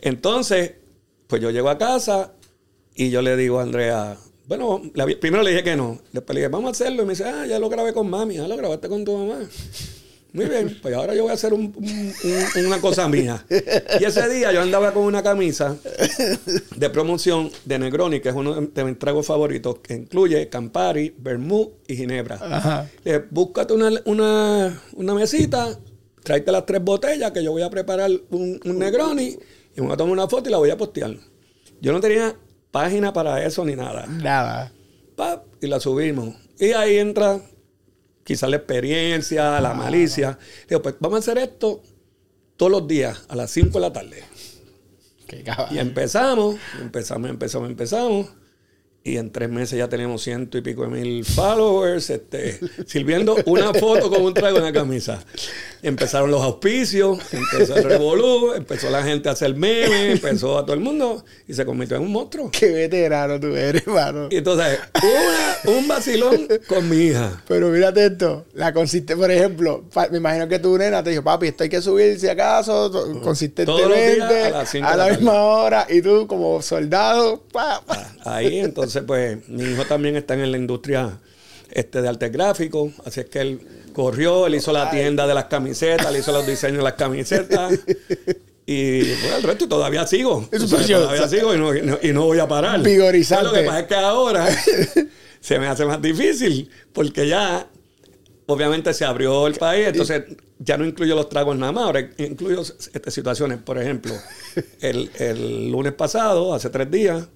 Entonces, 0.00 0.76
pues 1.26 1.42
yo 1.42 1.50
llego 1.50 1.68
a 1.68 1.76
casa 1.76 2.32
y 2.94 3.10
yo 3.10 3.20
le 3.20 3.36
digo 3.36 3.60
a 3.60 3.64
Andrea, 3.64 4.16
bueno, 4.58 4.82
primero 5.18 5.42
le 5.42 5.50
dije 5.50 5.62
que 5.62 5.76
no. 5.76 5.98
Después 6.12 6.34
le 6.34 6.40
dije, 6.42 6.48
vamos 6.48 6.68
a 6.68 6.72
hacerlo. 6.72 7.02
Y 7.02 7.06
me 7.06 7.12
dice, 7.12 7.24
ah, 7.24 7.46
ya 7.46 7.58
lo 7.58 7.68
grabé 7.68 7.92
con 7.92 8.08
mami. 8.10 8.38
Ah, 8.38 8.46
lo 8.46 8.56
grabaste 8.56 8.88
con 8.88 9.04
tu 9.04 9.16
mamá. 9.16 9.40
Muy 10.34 10.46
bien, 10.46 10.78
pues 10.80 10.94
ahora 10.94 11.14
yo 11.14 11.24
voy 11.24 11.30
a 11.30 11.34
hacer 11.34 11.52
una 11.52 12.80
cosa 12.80 13.06
mía. 13.06 13.44
Y 14.00 14.04
ese 14.04 14.28
día 14.30 14.50
yo 14.50 14.62
andaba 14.62 14.92
con 14.92 15.02
una 15.04 15.22
camisa 15.22 15.76
de 16.74 16.90
promoción 16.90 17.50
de 17.66 17.78
Negroni, 17.78 18.20
que 18.20 18.30
es 18.30 18.34
uno 18.34 18.60
de 18.60 18.84
mis 18.84 18.98
tragos 18.98 19.26
favoritos, 19.26 19.80
que 19.80 19.94
incluye 19.94 20.48
Campari, 20.48 21.14
Vermouth 21.18 21.72
y 21.86 21.96
Ginebra. 21.96 22.88
Le 23.04 23.12
dije, 23.12 23.26
búscate 23.30 23.74
una, 23.74 23.90
una, 24.04 25.14
mesita, 25.14 25.78
tráete 26.22 26.50
las 26.50 26.64
tres 26.64 26.82
botellas, 26.82 27.30
que 27.32 27.44
yo 27.44 27.52
voy 27.52 27.62
a 27.62 27.68
preparar 27.68 28.10
un, 28.30 28.58
Negroni, 28.64 29.36
y 29.76 29.80
me 29.80 29.86
voy 29.86 29.92
a 29.92 29.96
tomar 29.98 30.12
una 30.12 30.28
foto 30.28 30.48
y 30.48 30.52
la 30.52 30.58
voy 30.58 30.70
a 30.70 30.78
postear. 30.78 31.14
Yo 31.82 31.92
no 31.92 32.00
tenía 32.00 32.34
página 32.72 33.12
para 33.12 33.44
eso 33.44 33.64
ni 33.64 33.76
nada. 33.76 34.06
Nada. 34.06 34.72
y 35.60 35.68
la 35.68 35.78
subimos. 35.78 36.34
Y 36.58 36.72
ahí 36.72 36.96
entra 36.96 37.40
quizás 38.24 38.50
la 38.50 38.56
experiencia, 38.56 39.60
la 39.60 39.74
malicia. 39.74 40.36
Digo, 40.68 40.82
pues 40.82 40.96
vamos 40.98 41.16
a 41.16 41.18
hacer 41.20 41.38
esto 41.38 41.80
todos 42.56 42.72
los 42.72 42.88
días 42.88 43.24
a 43.28 43.36
las 43.36 43.52
5 43.52 43.70
de 43.70 43.80
la 43.80 43.92
tarde. 43.92 44.24
Qué 45.28 45.44
y 45.70 45.78
empezamos, 45.78 46.56
empezamos, 46.80 47.30
empezamos, 47.30 47.68
empezamos. 47.68 48.41
Y 49.04 49.16
en 49.16 49.32
tres 49.32 49.50
meses 49.50 49.76
ya 49.76 49.88
tenemos 49.88 50.22
ciento 50.22 50.58
y 50.58 50.60
pico 50.60 50.82
de 50.82 50.88
mil 50.88 51.24
followers, 51.24 52.08
este, 52.08 52.60
sirviendo 52.86 53.36
una 53.46 53.74
foto 53.74 54.08
con 54.08 54.22
un 54.22 54.32
trago 54.32 54.58
en 54.58 54.64
la 54.64 54.72
camisa. 54.72 55.20
Empezaron 55.82 56.30
los 56.30 56.40
auspicios, 56.40 57.18
empezó 57.32 57.76
el 57.76 57.82
revolú, 57.82 58.52
empezó 58.52 58.90
la 58.90 59.02
gente 59.02 59.28
a 59.28 59.32
hacer 59.32 59.56
memes, 59.56 60.12
empezó 60.12 60.56
a 60.56 60.64
todo 60.64 60.74
el 60.74 60.80
mundo 60.80 61.24
y 61.48 61.54
se 61.54 61.64
convirtió 61.64 61.96
en 61.96 62.04
un 62.04 62.12
monstruo. 62.12 62.48
Qué 62.52 62.68
veterano 62.68 63.40
tú 63.40 63.56
eres, 63.56 63.82
hermano. 63.84 64.28
Y 64.30 64.36
entonces, 64.36 64.78
un 65.64 65.88
vacilón 65.88 66.46
con 66.68 66.88
mi 66.88 67.06
hija. 67.06 67.42
Pero 67.48 67.70
mírate 67.70 68.06
esto, 68.06 68.46
la 68.54 68.72
consiste, 68.72 69.16
por 69.16 69.32
ejemplo, 69.32 69.84
me 70.12 70.18
imagino 70.18 70.46
que 70.46 70.60
tu 70.60 70.78
nena 70.78 71.02
te 71.02 71.10
dijo, 71.10 71.24
papi, 71.24 71.48
esto 71.48 71.64
hay 71.64 71.70
que 71.70 71.82
subir 71.82 72.20
si 72.20 72.28
acaso, 72.28 73.20
consistentemente, 73.20 74.52
a 74.80 74.96
la, 74.96 75.08
misma 75.08 75.42
hora, 75.42 75.86
y 75.90 76.00
tú 76.00 76.28
como 76.28 76.62
soldado, 76.62 77.42
pa, 77.52 77.82
Ahí 78.24 78.60
entonces 78.60 78.91
entonces, 78.94 79.04
pues, 79.06 79.48
mi 79.48 79.72
hijo 79.72 79.86
también 79.86 80.16
está 80.16 80.34
en 80.34 80.50
la 80.50 80.58
industria 80.58 81.18
este, 81.70 82.02
de 82.02 82.08
arte 82.08 82.28
gráfico, 82.28 82.92
así 83.06 83.20
es 83.20 83.26
que 83.26 83.40
él 83.40 83.60
corrió, 83.94 84.46
él 84.46 84.54
hizo 84.54 84.70
la 84.72 84.90
tienda 84.90 85.26
de 85.26 85.32
las 85.32 85.46
camisetas, 85.46 86.12
le 86.12 86.18
hizo 86.18 86.32
los 86.32 86.46
diseños 86.46 86.78
de 86.78 86.82
las 86.82 86.94
camisetas. 86.94 87.72
Y 88.64 89.02
pues 89.02 89.34
el 89.38 89.42
resto 89.42 89.66
todavía 89.68 90.06
sigo. 90.06 90.48
todavía 90.50 91.28
sigo 91.28 91.54
y 91.54 91.58
no, 91.58 91.98
y 92.02 92.12
no, 92.12 92.24
voy 92.26 92.38
a 92.38 92.46
parar. 92.46 92.80
Vigorizante. 92.82 93.46
Lo 93.46 93.52
que 93.52 93.62
pasa 93.62 93.80
es 93.80 93.86
que 93.86 93.94
ahora 93.94 94.48
se 95.40 95.58
me 95.58 95.66
hace 95.66 95.84
más 95.84 96.00
difícil 96.00 96.70
porque 96.92 97.26
ya, 97.26 97.66
obviamente, 98.46 98.92
se 98.94 99.04
abrió 99.04 99.46
el 99.46 99.54
país, 99.54 99.88
entonces 99.88 100.24
ya 100.58 100.76
no 100.76 100.84
incluyo 100.84 101.14
los 101.14 101.28
tragos 101.28 101.56
nada 101.56 101.72
más, 101.72 101.84
ahora 101.84 102.08
incluyo 102.18 102.60
estas 102.60 103.12
situaciones. 103.12 103.58
Por 103.58 103.78
ejemplo, 103.78 104.12
el, 104.80 105.10
el 105.18 105.70
lunes 105.70 105.94
pasado, 105.94 106.54
hace 106.54 106.70
tres 106.70 106.90
días, 106.90 107.26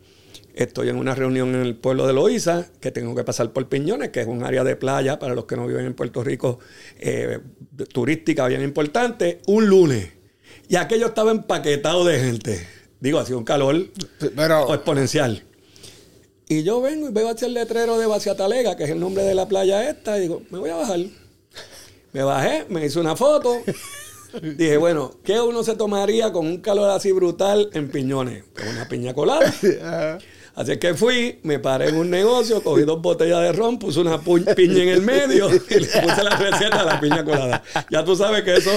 Estoy 0.56 0.88
en 0.88 0.96
una 0.96 1.14
reunión 1.14 1.54
en 1.54 1.60
el 1.60 1.76
pueblo 1.76 2.06
de 2.06 2.14
Loíza, 2.14 2.66
que 2.80 2.90
tengo 2.90 3.14
que 3.14 3.24
pasar 3.24 3.52
por 3.52 3.68
Piñones, 3.68 4.08
que 4.08 4.22
es 4.22 4.26
un 4.26 4.42
área 4.42 4.64
de 4.64 4.74
playa 4.74 5.18
para 5.18 5.34
los 5.34 5.44
que 5.44 5.54
no 5.54 5.66
viven 5.66 5.84
en 5.84 5.92
Puerto 5.92 6.24
Rico, 6.24 6.60
eh, 6.98 7.40
turística 7.92 8.46
bien 8.46 8.62
importante, 8.62 9.42
un 9.48 9.66
lunes. 9.66 10.08
Y 10.66 10.76
aquello 10.76 11.08
estaba 11.08 11.30
empaquetado 11.30 12.06
de 12.06 12.18
gente. 12.20 12.66
Digo, 13.00 13.18
ha 13.18 13.26
sido 13.26 13.36
un 13.36 13.44
calor 13.44 13.76
exponencial. 14.18 15.44
Y 16.48 16.62
yo 16.62 16.80
vengo 16.80 17.10
y 17.10 17.12
veo 17.12 17.28
hacia 17.28 17.48
el 17.48 17.52
letrero 17.52 17.98
de 17.98 18.06
Baciatalega, 18.06 18.78
que 18.78 18.84
es 18.84 18.90
el 18.90 18.98
nombre 18.98 19.24
de 19.24 19.34
la 19.34 19.46
playa 19.46 19.90
esta, 19.90 20.16
y 20.16 20.22
digo, 20.22 20.42
me 20.48 20.58
voy 20.58 20.70
a 20.70 20.76
bajar. 20.76 21.00
Me 22.14 22.22
bajé, 22.22 22.64
me 22.70 22.86
hice 22.86 22.98
una 22.98 23.14
foto. 23.14 23.60
Dije, 24.42 24.78
bueno, 24.78 25.12
¿qué 25.22 25.38
uno 25.38 25.62
se 25.62 25.76
tomaría 25.76 26.32
con 26.32 26.46
un 26.46 26.62
calor 26.62 26.88
así 26.88 27.12
brutal 27.12 27.68
en 27.74 27.90
Piñones? 27.90 28.44
Pues 28.54 28.70
una 28.70 28.88
piña 28.88 29.12
colada. 29.12 29.52
Así 30.56 30.78
que 30.78 30.94
fui, 30.94 31.38
me 31.42 31.58
paré 31.58 31.90
en 31.90 31.96
un 31.96 32.08
negocio, 32.08 32.62
cogí 32.62 32.84
dos 32.84 33.02
botellas 33.02 33.42
de 33.42 33.52
ron, 33.52 33.78
puse 33.78 34.00
una 34.00 34.18
piña 34.22 34.84
en 34.84 34.88
el 34.88 35.02
medio 35.02 35.50
y 35.50 35.74
le 35.74 35.86
puse 35.86 36.24
la 36.24 36.34
receta 36.34 36.78
de 36.78 36.84
la 36.86 36.98
piña 36.98 37.22
colada. 37.26 37.62
Ya 37.90 38.02
tú 38.02 38.16
sabes 38.16 38.42
que 38.42 38.56
eso 38.56 38.70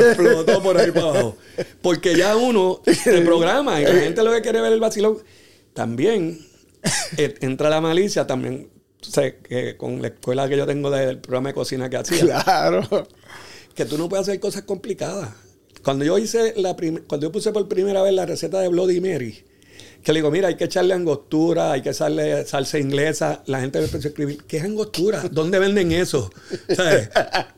explotó 0.00 0.62
por 0.62 0.78
ahí 0.78 0.90
para 0.92 1.10
abajo. 1.10 1.36
Porque 1.82 2.16
ya 2.16 2.36
uno 2.36 2.80
se 2.86 3.20
programa 3.20 3.78
y 3.82 3.84
la 3.84 3.92
gente 3.92 4.24
lo 4.24 4.32
que 4.32 4.40
quiere 4.40 4.62
ver 4.62 4.72
el 4.72 4.80
vacilón. 4.80 5.18
También 5.74 6.40
eh, 7.18 7.34
entra 7.42 7.68
la 7.68 7.82
malicia, 7.82 8.26
también 8.26 8.70
sé 9.02 9.36
que 9.46 9.76
con 9.76 10.00
la 10.00 10.08
escuela 10.08 10.48
que 10.48 10.56
yo 10.56 10.66
tengo 10.66 10.90
del 10.90 11.18
programa 11.18 11.50
de 11.50 11.54
cocina 11.54 11.90
que 11.90 11.98
hacía. 11.98 12.42
Claro. 12.42 13.06
Que 13.74 13.84
tú 13.84 13.98
no 13.98 14.08
puedes 14.08 14.26
hacer 14.26 14.40
cosas 14.40 14.62
complicadas. 14.62 15.34
Cuando 15.84 16.02
yo 16.02 16.16
hice 16.16 16.54
la 16.56 16.74
cuando 17.06 17.26
yo 17.26 17.30
puse 17.30 17.52
por 17.52 17.68
primera 17.68 18.00
vez 18.00 18.14
la 18.14 18.24
receta 18.24 18.58
de 18.60 18.68
Bloody 18.68 19.02
Mary, 19.02 19.44
que 20.06 20.12
le 20.12 20.20
digo, 20.20 20.30
mira, 20.30 20.46
hay 20.46 20.54
que 20.54 20.62
echarle 20.62 20.94
angostura, 20.94 21.72
hay 21.72 21.82
que 21.82 21.90
echarle 21.90 22.46
salsa 22.46 22.78
inglesa. 22.78 23.42
La 23.46 23.58
gente 23.58 23.80
me 23.80 23.86
empezó 23.86 24.06
a 24.06 24.10
escribir, 24.10 24.44
¿qué 24.44 24.58
es 24.58 24.62
angostura? 24.62 25.24
¿Dónde 25.32 25.58
venden 25.58 25.90
eso? 25.90 26.30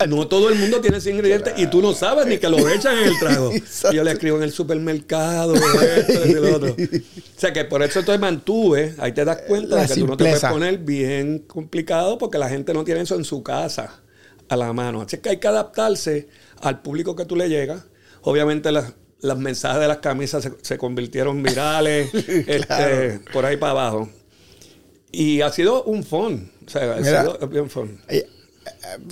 no 0.09 0.29
todo 0.29 0.49
el 0.49 0.55
mundo 0.55 0.81
tiene 0.81 0.97
ese 0.97 1.11
ingrediente 1.11 1.53
y 1.59 1.67
tú 1.67 1.83
no 1.83 1.93
sabes 1.93 2.25
ni 2.25 2.39
que 2.39 2.49
lo 2.49 2.67
echan 2.67 2.97
en 2.97 3.05
el 3.05 3.19
trago. 3.19 3.53
Y 3.53 3.95
yo 3.95 4.03
le 4.03 4.13
escribo 4.13 4.39
en 4.39 4.45
el 4.45 4.53
supermercado, 4.53 5.57
esto, 5.57 6.27
y 6.27 6.33
lo 6.33 6.57
otro. 6.57 6.71
O 6.73 7.39
sea 7.41 7.53
que 7.53 7.67
por 7.67 7.83
eso 7.83 7.99
entonces 7.99 8.19
mantuve, 8.19 8.95
ahí 8.97 9.13
te 9.13 9.27
das 9.27 9.43
cuenta 9.47 9.83
de 9.83 9.87
que 9.87 10.01
tú 10.01 10.07
no 10.07 10.17
te 10.17 10.25
puedes 10.25 10.41
poner 10.41 10.79
bien 10.79 11.41
complicado 11.41 12.17
porque 12.17 12.39
la 12.39 12.49
gente 12.49 12.73
no 12.73 12.83
tiene 12.83 13.03
eso 13.03 13.15
en 13.15 13.25
su 13.25 13.43
casa 13.43 14.01
a 14.49 14.57
la 14.57 14.73
mano. 14.73 15.03
Así 15.03 15.19
que 15.19 15.29
hay 15.29 15.37
que 15.37 15.49
adaptarse 15.49 16.29
al 16.63 16.81
público 16.81 17.15
que 17.15 17.27
tú 17.27 17.37
le 17.37 17.51
llegas. 17.51 17.83
Obviamente 18.23 18.73
las 18.73 18.95
las 19.21 19.39
mensajes 19.39 19.81
de 19.81 19.89
las 19.89 19.99
camisas 19.99 20.49
se, 20.63 20.79
convirtieron 20.79 21.43
virales, 21.43 22.11
este, 22.15 23.21
por 23.33 23.45
ahí 23.45 23.57
para 23.57 23.73
abajo. 23.73 24.09
Y 25.11 25.41
ha 25.41 25.51
sido 25.51 25.85
un 25.85 26.05
fun. 26.05 26.53
O 26.67 26.71
sea, 26.71 26.95
ha 26.95 27.03
sido 27.03 27.49
bien 27.49 27.71
fun. 27.71 28.01
Eh, 28.09 28.29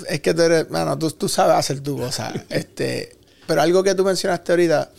es 0.08 0.20
que 0.20 0.34
tú 0.34 0.42
eres, 0.42 0.68
bueno, 0.68 0.98
tú, 0.98 1.28
sabes 1.28 1.56
hacer 1.56 1.80
tu 1.80 1.96
cosa. 1.96 2.32
este, 2.50 3.16
pero 3.46 3.62
algo 3.62 3.82
que 3.82 3.94
tú 3.94 4.04
mencionaste 4.04 4.52
ahorita, 4.52 4.90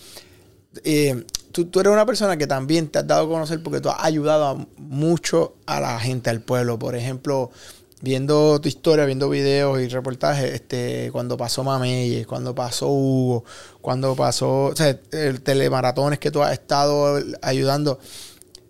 eh, 0.83 1.23
tú, 1.51 1.65
tú, 1.65 1.79
eres 1.79 1.93
una 1.93 2.05
persona 2.05 2.37
que 2.37 2.47
también 2.47 2.87
te 2.87 2.99
has 2.99 3.07
dado 3.07 3.25
a 3.25 3.29
conocer 3.29 3.61
porque 3.61 3.79
tú 3.79 3.89
has 3.89 4.03
ayudado 4.03 4.67
mucho 4.77 5.55
a 5.65 5.79
la 5.79 5.99
gente, 5.99 6.29
al 6.29 6.41
pueblo. 6.41 6.79
Por 6.79 6.95
ejemplo, 6.95 7.51
viendo 8.01 8.61
tu 8.61 8.67
historia, 8.67 9.05
viendo 9.05 9.29
videos 9.29 9.79
y 9.81 9.87
reportajes, 9.87 10.53
este, 10.53 11.09
cuando 11.11 11.37
pasó 11.37 11.63
Mameyes, 11.63 12.27
cuando 12.27 12.53
pasó 12.53 12.87
Hugo, 12.89 13.43
cuando 13.81 14.15
pasó, 14.15 14.65
o 14.65 14.75
sea, 14.75 14.99
el 15.11 15.41
telemaratones 15.41 16.19
que 16.19 16.31
tú 16.31 16.41
has 16.43 16.53
estado 16.53 17.19
ayudando, 17.41 17.99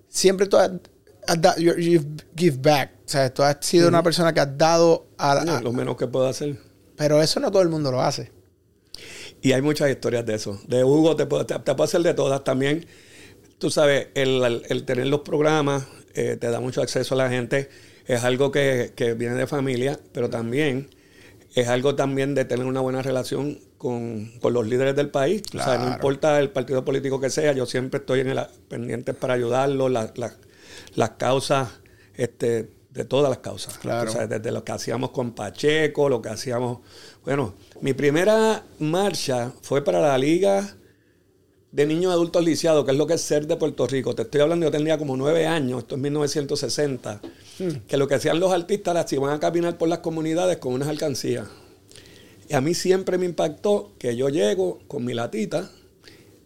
siempre 0.07 0.47
tú 0.47 0.57
has, 0.57 0.71
dado, 1.39 1.59
you 1.59 2.01
give 2.35 2.57
back, 2.57 2.91
o 3.05 3.09
sea, 3.09 3.33
tú 3.33 3.43
has 3.43 3.57
sido 3.61 3.89
una 3.89 4.01
persona 4.01 4.33
que 4.33 4.39
has 4.39 4.57
dado 4.57 5.07
a, 5.17 5.43
lo 5.61 5.73
menos 5.73 5.97
que 5.97 6.07
puedo 6.07 6.27
hacer. 6.27 6.57
Pero 6.95 7.21
eso 7.21 7.39
no 7.39 7.51
todo 7.51 7.61
el 7.61 7.69
mundo 7.69 7.91
lo 7.91 8.01
hace. 8.01 8.31
Y 9.41 9.51
hay 9.51 9.61
muchas 9.61 9.89
historias 9.91 10.25
de 10.25 10.33
eso. 10.33 10.59
De 10.67 10.83
Hugo 10.83 11.15
te 11.15 11.27
puedo, 11.27 11.45
te, 11.45 11.53
hacer 11.53 12.01
de 12.01 12.15
todas 12.15 12.43
también. 12.43 12.87
Tú 13.59 13.69
sabes, 13.69 14.07
el, 14.15 14.83
tener 14.85 15.05
los 15.05 15.21
programas 15.21 15.85
eh, 16.15 16.37
te 16.39 16.49
da 16.49 16.59
mucho 16.59 16.81
acceso 16.81 17.13
a 17.13 17.17
la 17.17 17.29
gente 17.29 17.69
es 18.07 18.23
algo 18.23 18.51
que, 18.51 18.93
viene 19.17 19.35
de 19.35 19.47
familia, 19.47 19.99
pero 20.13 20.29
también 20.29 20.89
es 21.55 21.67
algo 21.67 21.95
también 21.95 22.35
de 22.35 22.45
tener 22.45 22.65
una 22.65 22.81
buena 22.81 23.01
relación 23.01 23.59
con, 23.77 24.31
los 24.41 24.67
líderes 24.67 24.95
del 24.95 25.09
país. 25.09 25.43
O 25.53 25.61
sea, 25.61 25.77
no 25.77 25.91
importa 25.91 26.39
el 26.39 26.49
partido 26.49 26.85
político 26.85 27.19
que 27.19 27.29
sea, 27.29 27.51
yo 27.51 27.65
siempre 27.65 27.99
estoy 27.99 28.21
en 28.21 28.29
el 28.29 28.39
pendiente 28.69 29.13
para 29.13 29.33
ayudarlos, 29.33 29.91
las 29.91 31.09
causas, 31.17 31.69
este, 32.15 32.69
de 32.97 33.05
todas 33.05 33.29
las 33.29 33.39
causas. 33.39 33.79
O 33.85 34.07
sea, 34.07 34.27
desde 34.27 34.51
lo 34.51 34.63
que 34.63 34.71
hacíamos 34.71 35.11
con 35.11 35.33
Pacheco, 35.33 36.09
lo 36.09 36.21
que 36.21 36.29
hacíamos. 36.29 36.79
Bueno, 37.23 37.53
mi 37.81 37.93
primera 37.93 38.63
marcha 38.79 39.51
fue 39.61 39.83
para 39.83 39.99
la 39.99 40.17
Liga 40.17 40.75
de 41.71 41.85
niños 41.85 42.11
adultos 42.11 42.43
lisiados, 42.43 42.85
que 42.85 42.91
es 42.91 42.97
lo 42.97 43.05
que 43.05 43.13
es 43.13 43.21
ser 43.21 43.45
de 43.45 43.55
Puerto 43.55 43.85
Rico. 43.85 44.15
Te 44.15 44.23
estoy 44.23 44.41
hablando, 44.41 44.65
yo 44.65 44.71
tenía 44.71 44.97
como 44.97 45.15
nueve 45.15 45.45
años, 45.45 45.79
esto 45.79 45.95
es 45.95 46.01
1960, 46.01 47.21
hmm. 47.21 47.27
Que 47.87 47.97
lo 47.97 48.07
que 48.07 48.15
hacían 48.15 48.39
los 48.39 48.51
artistas 48.53 48.93
era 48.95 49.05
iban 49.15 49.33
a 49.33 49.39
caminar 49.39 49.77
por 49.77 49.89
las 49.89 49.99
comunidades 49.99 50.57
con 50.57 50.73
unas 50.73 50.87
alcancías. 50.87 51.47
Y 52.49 52.53
a 52.53 52.61
mí 52.61 52.73
siempre 52.73 53.17
me 53.17 53.25
impactó 53.25 53.91
que 53.99 54.15
yo 54.15 54.29
llego 54.29 54.79
con 54.87 55.03
mi 55.03 55.13
latita 55.13 55.69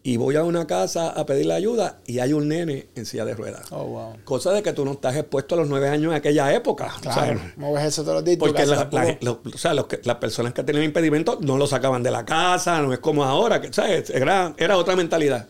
y 0.03 0.17
voy 0.17 0.35
a 0.35 0.43
una 0.43 0.65
casa 0.65 1.11
a 1.11 1.27
pedirle 1.27 1.53
ayuda 1.53 1.99
y 2.07 2.17
hay 2.19 2.33
un 2.33 2.47
nene 2.47 2.87
en 2.95 3.05
silla 3.05 3.23
de 3.23 3.35
ruedas. 3.35 3.71
Oh, 3.71 3.83
wow. 3.85 4.13
Cosa 4.23 4.51
de 4.51 4.63
que 4.63 4.73
tú 4.73 4.83
no 4.83 4.93
estás 4.93 5.15
expuesto 5.15 5.53
a 5.53 5.59
los 5.59 5.67
nueve 5.67 5.89
años 5.89 6.11
en 6.11 6.17
aquella 6.17 6.51
época. 6.55 6.91
Claro. 7.01 7.21
¿sabes? 7.21 7.41
¿Cómo 7.53 7.73
ves 7.73 7.83
eso 7.85 8.01
todos 8.01 8.15
los 8.15 8.23
días? 8.25 8.37
Porque 8.39 8.63
casa 8.63 8.71
la- 8.75 8.75
la- 8.77 8.89
tampoco- 8.89 9.17
los- 9.45 9.53
o 9.53 9.57
sea, 9.59 9.75
los 9.75 9.85
que- 9.85 9.99
las 10.03 10.15
personas 10.17 10.53
que 10.53 10.63
tenían 10.63 10.85
impedimentos 10.85 11.39
no 11.41 11.55
lo 11.57 11.67
sacaban 11.67 12.01
de 12.01 12.09
la 12.09 12.25
casa, 12.25 12.81
no 12.81 12.93
es 12.93 12.99
como 12.99 13.23
ahora, 13.23 13.61
que, 13.61 13.71
¿sabes? 13.71 14.09
Era, 14.09 14.55
era 14.57 14.77
otra 14.77 14.95
mentalidad. 14.95 15.47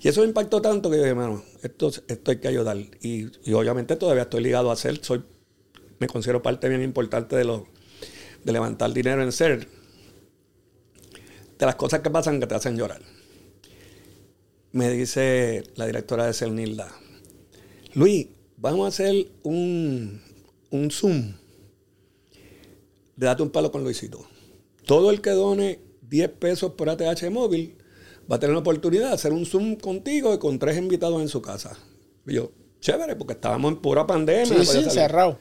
Y 0.00 0.08
eso 0.08 0.20
me 0.20 0.26
impactó 0.26 0.60
tanto 0.60 0.90
que 0.90 0.96
yo 0.96 1.02
dije, 1.02 1.10
hermano, 1.10 1.42
esto, 1.62 1.90
esto 2.08 2.30
hay 2.30 2.38
que 2.38 2.48
ayudar. 2.48 2.76
Y, 3.00 3.26
obviamente 3.52 3.96
todavía 3.96 4.24
estoy 4.24 4.42
ligado 4.42 4.70
a 4.70 4.74
hacer, 4.74 5.02
soy, 5.02 5.24
me 5.98 6.06
considero 6.06 6.42
parte 6.42 6.68
bien 6.68 6.82
importante 6.82 7.36
de, 7.36 7.44
lo, 7.44 7.66
de 8.44 8.52
levantar 8.52 8.92
dinero 8.92 9.22
en 9.22 9.32
ser, 9.32 9.68
de 11.58 11.66
las 11.66 11.76
cosas 11.76 12.00
que 12.00 12.10
pasan 12.10 12.40
que 12.40 12.46
te 12.46 12.54
hacen 12.54 12.76
llorar. 12.76 13.00
Me 14.72 14.90
dice 14.90 15.64
la 15.76 15.86
directora 15.86 16.26
de 16.26 16.34
Cernilda, 16.34 16.92
Luis, 17.94 18.26
vamos 18.58 18.84
a 18.84 18.88
hacer 18.88 19.28
un, 19.42 20.20
un 20.70 20.90
Zoom 20.90 21.32
de 23.16 23.26
Date 23.26 23.42
un 23.42 23.50
palo 23.50 23.72
con 23.72 23.82
Luisito. 23.82 24.26
Todo 24.84 25.10
el 25.10 25.20
que 25.20 25.30
done 25.30 25.80
10 26.02 26.30
pesos 26.32 26.72
por 26.72 26.88
ATH 26.88 27.30
móvil 27.30 27.75
va 28.30 28.36
a 28.36 28.38
tener 28.38 28.54
la 28.54 28.60
oportunidad 28.60 29.08
de 29.08 29.14
hacer 29.14 29.32
un 29.32 29.46
Zoom 29.46 29.76
contigo 29.76 30.34
y 30.34 30.38
con 30.38 30.58
tres 30.58 30.76
invitados 30.76 31.20
en 31.20 31.28
su 31.28 31.40
casa. 31.42 31.76
Y 32.26 32.34
yo, 32.34 32.52
chévere, 32.80 33.16
porque 33.16 33.34
estábamos 33.34 33.72
en 33.72 33.78
pura 33.80 34.06
pandemia. 34.06 34.64
Sí, 34.64 34.84
sí, 34.84 34.90
cerrado. 34.90 35.38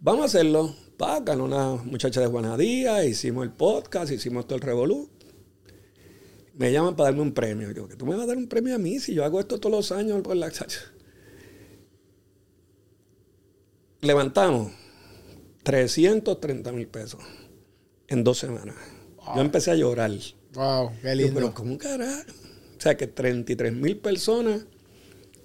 Vamos 0.00 0.22
a 0.22 0.26
hacerlo. 0.26 0.74
Pa, 0.96 1.20
ganó 1.20 1.44
una 1.44 1.76
muchacha 1.84 2.20
de 2.20 2.26
Juanadía, 2.26 3.04
hicimos 3.04 3.44
el 3.44 3.52
podcast, 3.52 4.10
hicimos 4.12 4.46
todo 4.46 4.56
el 4.56 4.62
revolú. 4.62 5.08
Me 6.54 6.72
llaman 6.72 6.96
para 6.96 7.10
darme 7.10 7.22
un 7.22 7.32
premio. 7.32 7.70
Yo, 7.70 7.86
que 7.86 7.94
tú 7.94 8.04
me 8.04 8.16
vas 8.16 8.24
a 8.24 8.26
dar 8.26 8.36
un 8.36 8.48
premio 8.48 8.74
a 8.74 8.78
mí 8.78 8.98
si 8.98 9.14
yo 9.14 9.24
hago 9.24 9.38
esto 9.38 9.60
todos 9.60 9.74
los 9.74 9.92
años 9.92 10.20
por 10.22 10.36
la 10.36 10.50
Levantamos 14.00 14.72
330 15.62 16.72
mil 16.72 16.88
pesos 16.88 17.20
en 18.08 18.24
dos 18.24 18.38
semanas. 18.38 18.76
Yo 19.34 19.40
empecé 19.40 19.70
a 19.70 19.74
llorar. 19.74 20.10
Wow, 20.54 20.92
qué 21.02 21.08
Yo, 21.08 21.14
lindo. 21.14 21.34
pero 21.34 21.54
¿cómo 21.54 21.76
carajo? 21.78 22.22
O 22.78 22.80
sea, 22.80 22.96
que 22.96 23.06
33 23.06 23.72
mil 23.72 23.96
personas 23.98 24.62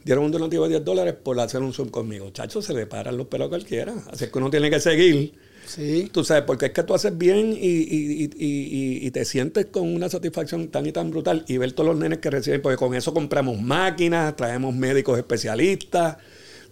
dieron 0.04 0.26
un 0.26 0.32
donativo 0.32 0.64
de 0.64 0.70
10 0.72 0.86
dólares 0.86 1.16
por 1.22 1.40
hacer 1.40 1.62
un 1.62 1.74
Zoom 1.74 1.90
conmigo. 1.90 2.30
Chacho, 2.32 2.62
se 2.62 2.74
le 2.74 2.86
paran 2.86 3.18
los 3.18 3.28
pelos 3.28 3.48
a 3.48 3.50
cualquiera. 3.50 3.94
Así 4.12 4.26
es 4.26 4.32
que 4.32 4.38
uno 4.38 4.50
tiene 4.50 4.70
que 4.70 4.80
seguir. 4.80 5.34
sí. 5.66 6.10
Tú 6.12 6.24
sabes, 6.26 6.44
porque 6.44 6.66
es 6.68 6.72
que 6.74 6.84
tú 6.84 6.94
haces 6.94 7.18
bien 7.18 7.54
y- 7.54 7.68
y- 7.68 8.30
y- 8.38 9.08
y 9.08 9.12
te 9.12 9.24
sientes 9.24 9.68
con 9.68 9.88
una 9.94 10.10
satisfacción 10.10 10.68
tan 10.68 10.86
y 10.86 10.92
tan 10.92 11.10
brutal 11.10 11.46
y 11.48 11.58
ver 11.58 11.72
todos 11.72 11.88
los 11.90 11.98
nenes 11.98 12.20
que 12.20 12.30
reciben, 12.30 12.62
porque 12.62 12.76
con 12.78 12.94
eso 12.96 13.14
compramos 13.14 13.62
máquinas, 13.62 14.36
traemos 14.36 14.76
médicos 14.76 15.18
especialistas, 15.18 16.18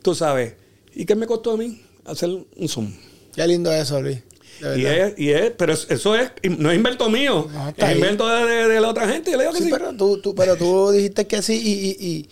tú 0.02 0.14
sabes. 0.14 0.56
¿Y 0.94 1.06
qué 1.06 1.16
me 1.16 1.26
costó 1.26 1.52
a 1.54 1.58
mí? 1.58 1.82
Hacer 2.06 2.30
un 2.32 2.68
Zoom. 2.68 2.92
Qué 3.34 3.48
lindo 3.48 3.72
eso, 3.72 4.02
Luis. 4.02 4.20
Y 4.78 4.86
es, 4.86 5.14
y 5.18 5.32
es, 5.32 5.52
pero 5.58 5.74
es- 5.74 5.88
eso 5.90 6.16
es, 6.16 6.32
no 6.44 6.70
es 6.72 6.78
invento 6.78 7.10
mío, 7.10 7.48
No, 7.52 7.70
es 7.76 7.96
invento 7.96 8.28
de, 8.28 8.46
de- 8.46 8.68
de 8.68 8.82
la 8.82 8.90
otra 8.90 9.08
gente. 9.08 9.32
Yo 9.32 9.38
le 9.38 9.44
digo 9.44 9.54
que 9.54 9.60
Sí, 9.60 9.66
sí. 9.66 9.72
pero 9.72 9.94
tú, 9.94 10.20
tú, 10.22 10.36
pero 10.36 10.56
tú 10.56 10.92
dijiste 10.92 11.26
que 11.28 11.42
sí 11.42 11.54
y, 11.64 11.72
y- 12.06 12.08
y 12.10 12.30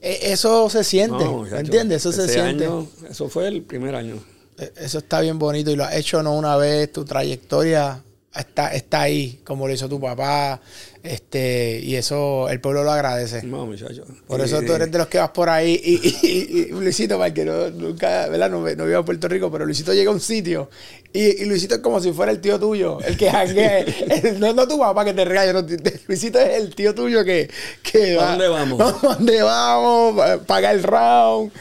e- 0.00 0.32
eso 0.32 0.68
se 0.70 0.84
siente. 0.84 1.24
No, 1.24 1.32
muchacho, 1.38 1.56
¿Entiendes? 1.56 1.98
Eso 1.98 2.12
se 2.12 2.28
siente. 2.28 2.64
año, 2.66 2.86
eso 3.10 3.28
fue 3.28 3.48
el 3.48 3.62
primer 3.62 3.94
año. 3.94 4.16
E- 4.58 4.72
Eso 4.76 4.98
está 4.98 5.20
bien 5.20 5.38
bonito 5.38 5.70
y 5.70 5.76
lo 5.76 5.84
has 5.84 5.94
hecho 5.96 6.22
no 6.22 6.34
una 6.36 6.56
vez, 6.56 6.90
tu 6.92 7.04
trayectoria 7.04 8.02
está, 8.38 8.74
está 8.74 9.02
ahí, 9.02 9.40
como 9.44 9.66
lo 9.66 9.74
hizo 9.74 9.88
tu 9.88 10.00
papá, 10.00 10.60
este, 11.02 11.80
y 11.82 11.94
eso 11.96 12.48
el 12.48 12.60
pueblo 12.60 12.82
lo 12.84 12.90
agradece. 12.92 13.42
No, 13.44 13.66
muchacho. 13.66 14.04
Por 14.26 14.40
eso 14.40 14.60
tú 14.62 14.72
eres 14.72 14.90
de 14.90 14.98
los 14.98 15.06
que 15.06 15.18
vas 15.18 15.30
por 15.30 15.48
ahí 15.48 15.80
y, 15.82 15.94
y- 15.94 16.18
y- 16.22 16.58
y 16.60 16.64
Luisito, 16.70 17.18
para 17.18 17.32
que 17.32 17.44
no, 17.44 17.70
nunca, 17.70 18.28
¿verdad? 18.28 18.50
No, 18.50 18.58
no 18.58 18.64
vive 18.84 18.96
a 18.96 19.02
Puerto 19.02 19.28
Rico, 19.28 19.50
pero 19.50 19.64
Luisito 19.64 19.92
llega 19.94 20.10
a 20.10 20.14
un 20.14 20.20
sitio 20.20 20.68
y, 21.12 21.42
y 21.42 21.44
Luisito 21.44 21.76
es 21.76 21.80
como 21.80 22.00
si 22.00 22.12
fuera 22.12 22.32
el 22.32 22.40
tío 22.40 22.58
tuyo, 22.58 22.98
el 23.02 23.16
que 23.16 23.30
janguea. 23.30 23.78
El- 24.24 24.40
no, 24.40 24.52
no 24.52 24.66
tu 24.66 24.78
papá 24.78 25.04
que 25.04 25.14
te 25.14 25.24
no, 25.52 25.64
te- 25.64 26.00
Luisito 26.08 26.38
es 26.40 26.60
el 26.60 26.74
tío 26.74 26.94
tuyo 26.94 27.24
que... 27.24 27.48
que 27.82 28.14
¿A 28.14 28.22
va- 28.22 28.30
dónde 28.30 28.48
vamos? 28.48 28.80
¿A 28.80 28.92
dónde 29.14 29.42
vamos? 29.42 30.16
Pa- 30.16 30.38
Paga 30.38 30.72
el 30.72 30.82
round. 30.82 31.52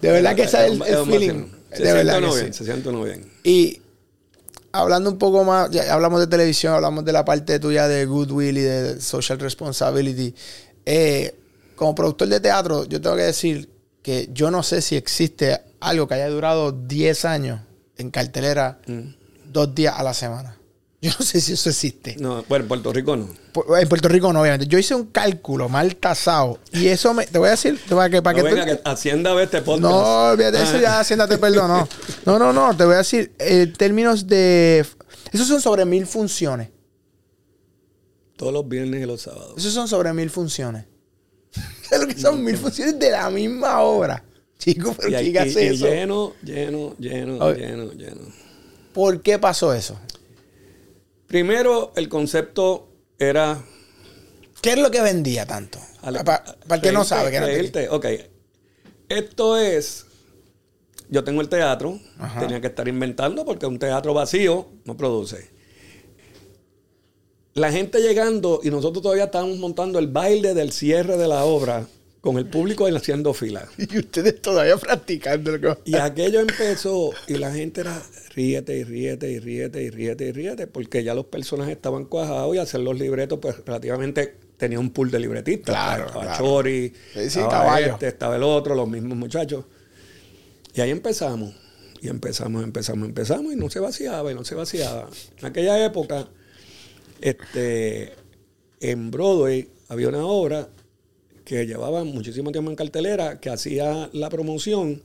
De 0.00 0.10
verdad 0.12 0.34
que 0.34 0.42
ese 0.42 0.66
es 0.66 0.72
el, 0.72 0.82
feeling. 1.06 1.46
Se 1.72 1.82
De 1.82 1.90
siente 1.90 1.92
verdad 1.92 2.18
uno 2.18 2.30
que 2.30 2.40
bien, 2.40 2.52
sí. 2.52 2.58
se 2.58 2.64
siente 2.64 2.88
uno 2.88 3.02
bien. 3.04 3.24
Y 3.42 3.80
hablando 4.74 5.08
un 5.08 5.18
poco 5.18 5.44
más, 5.44 5.70
ya 5.70 5.94
hablamos 5.94 6.18
de 6.18 6.26
televisión, 6.26 6.74
hablamos 6.74 7.04
de 7.04 7.12
la 7.12 7.24
parte 7.24 7.60
tuya 7.60 7.86
de 7.86 8.06
Goodwill 8.06 8.58
y 8.58 8.62
de 8.62 9.00
Social 9.00 9.38
Responsibility. 9.38 10.34
Eh, 10.84 11.32
como 11.76 11.94
productor 11.94 12.26
de 12.26 12.40
teatro, 12.40 12.84
yo 12.84 13.00
tengo 13.00 13.14
que 13.14 13.22
decir 13.22 13.70
que 14.02 14.28
yo 14.32 14.50
no 14.50 14.64
sé 14.64 14.82
si 14.82 14.96
existe 14.96 15.60
algo 15.78 16.08
que 16.08 16.14
haya 16.14 16.28
durado 16.28 16.72
10 16.72 17.24
años 17.24 17.60
en 17.96 18.10
cartelera, 18.10 18.80
dos 19.46 19.74
días 19.76 19.94
a 19.96 20.02
la 20.02 20.12
semana. 20.12 20.58
Yo 21.04 21.10
no 21.18 21.24
sé 21.26 21.38
si 21.40 21.52
eso 21.52 21.68
existe. 21.68 22.16
No, 22.18 22.42
bueno, 22.48 22.62
en 22.64 22.68
Puerto 22.68 22.90
Rico 22.92 23.14
no. 23.14 23.28
Pu- 23.52 23.78
En 23.82 23.86
Puerto 23.88 24.08
Rico 24.08 24.32
no, 24.32 24.40
obviamente. 24.40 24.66
Yo 24.66 24.78
hice 24.78 24.94
un 24.94 25.06
cálculo 25.08 25.68
mal 25.68 25.96
tasado 25.96 26.58
y 26.72 26.86
eso 26.86 27.12
me... 27.12 27.26
Te 27.26 27.38
voy 27.38 27.48
a 27.48 27.50
decir, 27.50 27.78
para 27.90 28.08
que, 28.08 28.22
para 28.22 28.38
No 28.38 28.44
que 28.44 28.50
tú- 28.50 28.56
venga, 28.56 28.76
que 28.76 28.88
Hacienda 28.88 29.34
ve 29.34 29.42
este 29.42 29.60
podcast. 29.60 29.82
no, 29.82 30.30
olvídate, 30.30 30.62
eso 30.62 30.76
Ah. 30.76 30.80
ya 30.80 31.00
Hacienda 31.00 31.28
te 31.28 31.36
perdonó. 31.36 31.86
No, 32.24 32.38
no, 32.38 32.54
no, 32.54 32.74
te 32.74 32.84
voy 32.86 32.94
a 32.94 32.98
decir, 32.98 33.32
en 33.38 33.72
términos 33.74 34.26
de... 34.26 34.86
Esos 35.30 35.46
son 35.46 35.60
sobre 35.60 35.84
mil 35.84 36.06
funciones. 36.06 36.70
Todos 38.36 38.52
los 38.52 38.66
viernes 38.68 39.02
y 39.02 39.06
los 39.06 39.20
sábados. 39.22 39.54
Esos 39.58 39.72
son 39.74 39.86
sobre 39.88 40.12
mil 40.14 40.30
funciones. 40.30 40.86
¿Sabes 41.88 42.00
lo 42.08 42.14
que 42.14 42.18
son 42.20 42.42
mil 42.42 42.56
funciones 42.56 42.98
de 42.98 43.10
la 43.10 43.28
misma 43.30 43.80
obra? 43.80 44.24
Chico, 44.58 44.94
pero 44.96 45.10
Y, 45.10 45.14
hay- 45.16 45.32
¿quién 45.32 45.48
hace 45.48 45.64
y- 45.64 45.66
y 45.66 45.74
eso? 45.74 45.86
lleno, 45.86 46.32
lleno, 46.42 46.96
lleno, 46.98 47.38
Oye. 47.44 47.60
lleno, 47.66 47.92
lleno. 47.92 48.20
¿Por 48.94 49.20
qué 49.20 49.38
pasó 49.38 49.74
eso? 49.74 49.98
Primero, 51.34 51.92
el 51.96 52.08
concepto 52.08 52.92
era... 53.18 53.60
¿Qué 54.62 54.74
es 54.74 54.78
lo 54.78 54.88
que 54.92 55.00
vendía 55.00 55.44
tanto? 55.44 55.80
Para, 56.00 56.44
el 56.70 56.80
que 56.80 56.92
no 56.92 57.02
sabe. 57.02 57.32
Que 57.32 57.40
no 57.40 57.46
te- 57.46 57.52
reírte. 57.52 57.88
Ok. 57.88 58.06
Esto 59.08 59.58
es... 59.58 60.06
Yo 61.08 61.24
tengo 61.24 61.40
el 61.40 61.48
teatro. 61.48 61.98
Ajá. 62.20 62.38
Tenía 62.38 62.60
que 62.60 62.68
estar 62.68 62.86
inventando 62.86 63.44
porque 63.44 63.66
un 63.66 63.80
teatro 63.80 64.14
vacío 64.14 64.68
no 64.84 64.96
produce. 64.96 65.50
La 67.54 67.72
gente 67.72 67.98
llegando 68.00 68.60
y 68.62 68.70
nosotros 68.70 69.02
todavía 69.02 69.24
estábamos 69.24 69.58
montando 69.58 69.98
el 69.98 70.06
baile 70.06 70.54
del 70.54 70.70
cierre 70.70 71.16
de 71.16 71.26
la 71.26 71.44
obra 71.46 71.88
con 72.24 72.38
el 72.38 72.46
público 72.46 72.86
haciendo 72.86 73.34
fila. 73.34 73.68
Y 73.76 73.98
ustedes 73.98 74.40
todavía 74.40 74.78
practicando 74.78 75.58
lo 75.58 75.60
que 75.60 75.90
Y 75.90 75.96
aquello 75.96 76.40
empezó 76.40 77.12
y 77.28 77.34
la 77.34 77.52
gente 77.52 77.82
era 77.82 78.02
ríete 78.34 78.78
y 78.78 78.82
ríete 78.82 79.30
y 79.30 79.38
ríete 79.40 79.82
y 79.82 79.90
ríete 79.90 80.24
y 80.24 80.32
ríete 80.32 80.66
porque 80.66 81.04
ya 81.04 81.14
los 81.14 81.26
personajes 81.26 81.76
estaban 81.76 82.06
cuajados 82.06 82.56
y 82.56 82.58
hacer 82.58 82.80
los 82.80 82.98
libretos 82.98 83.38
pues 83.42 83.56
relativamente 83.66 84.36
tenía 84.56 84.80
un 84.80 84.88
pool 84.88 85.10
de 85.10 85.20
libretistas. 85.20 85.74
Claro, 85.74 86.06
Estaba 86.06 86.24
claro. 86.24 86.38
Chori, 86.38 86.94
Sí, 87.12 87.28
sí, 87.28 87.40
estaba 87.40 87.78
este, 87.78 88.08
estaba 88.08 88.36
el 88.36 88.42
otro, 88.42 88.74
los 88.74 88.88
mismos 88.88 89.18
muchachos. 89.18 89.66
Y 90.72 90.80
ahí 90.80 90.90
empezamos. 90.90 91.54
Y 92.00 92.08
empezamos, 92.08 92.64
empezamos, 92.64 93.06
empezamos 93.06 93.52
y 93.52 93.56
no 93.56 93.68
se 93.68 93.80
vaciaba 93.80 94.32
y 94.32 94.34
no 94.34 94.44
se 94.44 94.54
vaciaba. 94.54 95.10
En 95.40 95.44
aquella 95.44 95.84
época, 95.84 96.26
este, 97.20 98.14
en 98.80 99.10
Broadway 99.10 99.68
había 99.88 100.08
una 100.08 100.24
obra 100.24 100.68
que 101.44 101.66
llevaba 101.66 102.04
muchísimo 102.04 102.52
tiempo 102.52 102.70
en 102.70 102.76
cartelera, 102.76 103.40
que 103.40 103.50
hacía 103.50 104.08
la 104.12 104.30
promoción 104.30 105.02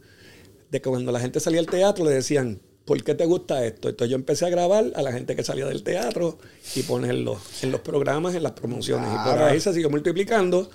de 0.71 0.81
que 0.81 0.89
cuando 0.89 1.11
la 1.11 1.19
gente 1.19 1.39
salía 1.39 1.59
al 1.59 1.67
teatro 1.67 2.05
le 2.05 2.11
decían, 2.11 2.59
¿por 2.85 3.03
qué 3.03 3.15
te 3.15 3.25
gusta 3.25 3.65
esto? 3.65 3.89
Entonces 3.89 4.11
yo 4.11 4.15
empecé 4.15 4.45
a 4.45 4.49
grabar 4.49 4.91
a 4.95 5.01
la 5.01 5.11
gente 5.11 5.35
que 5.35 5.43
salía 5.43 5.65
del 5.65 5.83
teatro 5.83 6.37
y 6.75 6.83
ponerlo 6.83 7.39
en 7.61 7.71
los 7.71 7.81
programas, 7.81 8.35
en 8.35 8.43
las 8.43 8.53
promociones. 8.53 9.09
Y 9.09 9.29
por 9.29 9.41
ahí 9.41 9.59
se 9.59 9.73
siguió 9.73 9.89
multiplicando. 9.89 10.69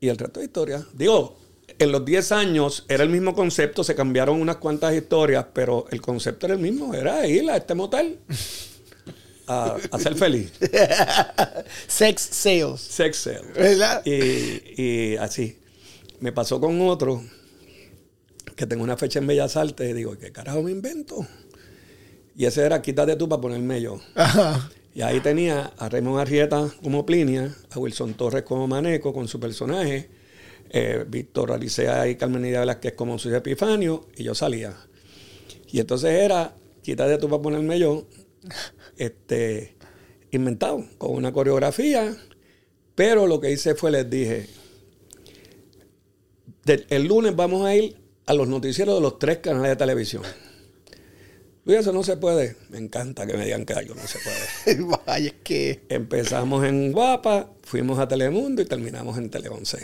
Y 0.00 0.08
el 0.08 0.18
resto 0.18 0.40
de 0.40 0.46
historia. 0.46 0.86
Digo, 0.92 1.36
en 1.78 1.92
los 1.92 2.04
10 2.04 2.32
años 2.32 2.84
era 2.88 3.04
el 3.04 3.10
mismo 3.10 3.34
concepto, 3.34 3.84
se 3.84 3.94
cambiaron 3.94 4.40
unas 4.40 4.56
cuantas 4.56 4.94
historias, 4.94 5.46
pero 5.52 5.86
el 5.90 6.00
concepto 6.00 6.46
era 6.46 6.54
el 6.54 6.60
mismo, 6.60 6.94
era 6.94 7.26
ir 7.26 7.48
a 7.50 7.56
este 7.56 7.74
motel 7.74 8.18
a, 9.48 9.76
a 9.90 9.98
ser 9.98 10.14
feliz. 10.14 10.52
Sex 11.88 12.20
sales. 12.20 12.80
Sex 12.80 13.16
sale. 13.16 13.52
¿Verdad? 13.54 14.02
Y, 14.04 14.82
y 14.82 15.16
así. 15.16 15.58
Me 16.20 16.32
pasó 16.32 16.60
con 16.60 16.80
otro 16.82 17.22
que 18.56 18.66
tengo 18.66 18.82
una 18.82 18.96
fecha 18.96 19.20
en 19.20 19.26
Bellas 19.26 19.56
Artes 19.56 19.88
y 19.88 19.92
digo, 19.92 20.18
¿qué 20.18 20.32
carajo 20.32 20.62
me 20.62 20.72
invento? 20.72 21.26
Y 22.36 22.44
ese 22.44 22.64
era 22.64 22.82
quítate 22.82 23.16
tú 23.16 23.28
para 23.28 23.40
ponerme 23.40 23.80
yo. 23.80 24.00
Ajá. 24.14 24.70
Y 24.94 25.02
ahí 25.02 25.20
tenía 25.20 25.72
a 25.78 25.88
Raymond 25.88 26.18
Arrieta 26.18 26.68
como 26.82 27.06
Plinia, 27.06 27.54
a 27.70 27.78
Wilson 27.78 28.14
Torres 28.14 28.42
como 28.42 28.66
Maneco 28.66 29.12
con 29.12 29.28
su 29.28 29.38
personaje, 29.38 30.10
eh, 30.70 31.04
Víctor 31.06 31.52
Alicea 31.52 32.08
y 32.08 32.16
Carmen 32.16 32.42
Nidia 32.42 32.60
Velázquez 32.60 32.94
como 32.94 33.16
su 33.16 33.32
Epifanio, 33.32 34.06
y 34.16 34.24
yo 34.24 34.34
salía. 34.34 34.74
Y 35.70 35.78
entonces 35.78 36.10
era, 36.10 36.52
quítate 36.82 37.16
tú 37.18 37.28
para 37.28 37.40
ponerme 37.40 37.78
yo, 37.78 38.08
este, 38.98 39.76
inventado, 40.30 40.84
con 40.98 41.12
una 41.12 41.32
coreografía, 41.32 42.16
Pero 42.94 43.26
lo 43.28 43.40
que 43.40 43.50
hice 43.52 43.74
fue, 43.76 43.90
les 43.92 44.10
dije, 44.10 44.46
de- 46.64 46.84
el 46.90 47.06
lunes 47.06 47.34
vamos 47.36 47.64
a 47.64 47.74
ir 47.76 47.96
a 48.26 48.34
los 48.34 48.48
noticieros 48.48 48.94
de 48.96 49.00
los 49.00 49.18
tres 49.18 49.38
canales 49.38 49.70
de 49.70 49.76
televisión. 49.76 50.22
Luis, 51.64 51.78
eso 51.80 51.92
no 51.92 52.02
se 52.02 52.16
puede. 52.16 52.56
Me 52.70 52.78
encanta 52.78 53.26
que 53.26 53.34
me 53.36 53.44
digan 53.44 53.64
que 53.64 53.74
algo 53.74 53.94
no 53.94 54.02
se 54.06 54.18
puede. 54.18 54.82
Vaya, 55.06 55.28
es 55.28 55.34
que. 55.44 55.82
Empezamos 55.88 56.64
en 56.64 56.92
Guapa, 56.92 57.50
fuimos 57.62 57.98
a 57.98 58.08
Telemundo 58.08 58.62
y 58.62 58.64
terminamos 58.64 59.16
en 59.18 59.30
Tele 59.30 59.48
11. 59.48 59.78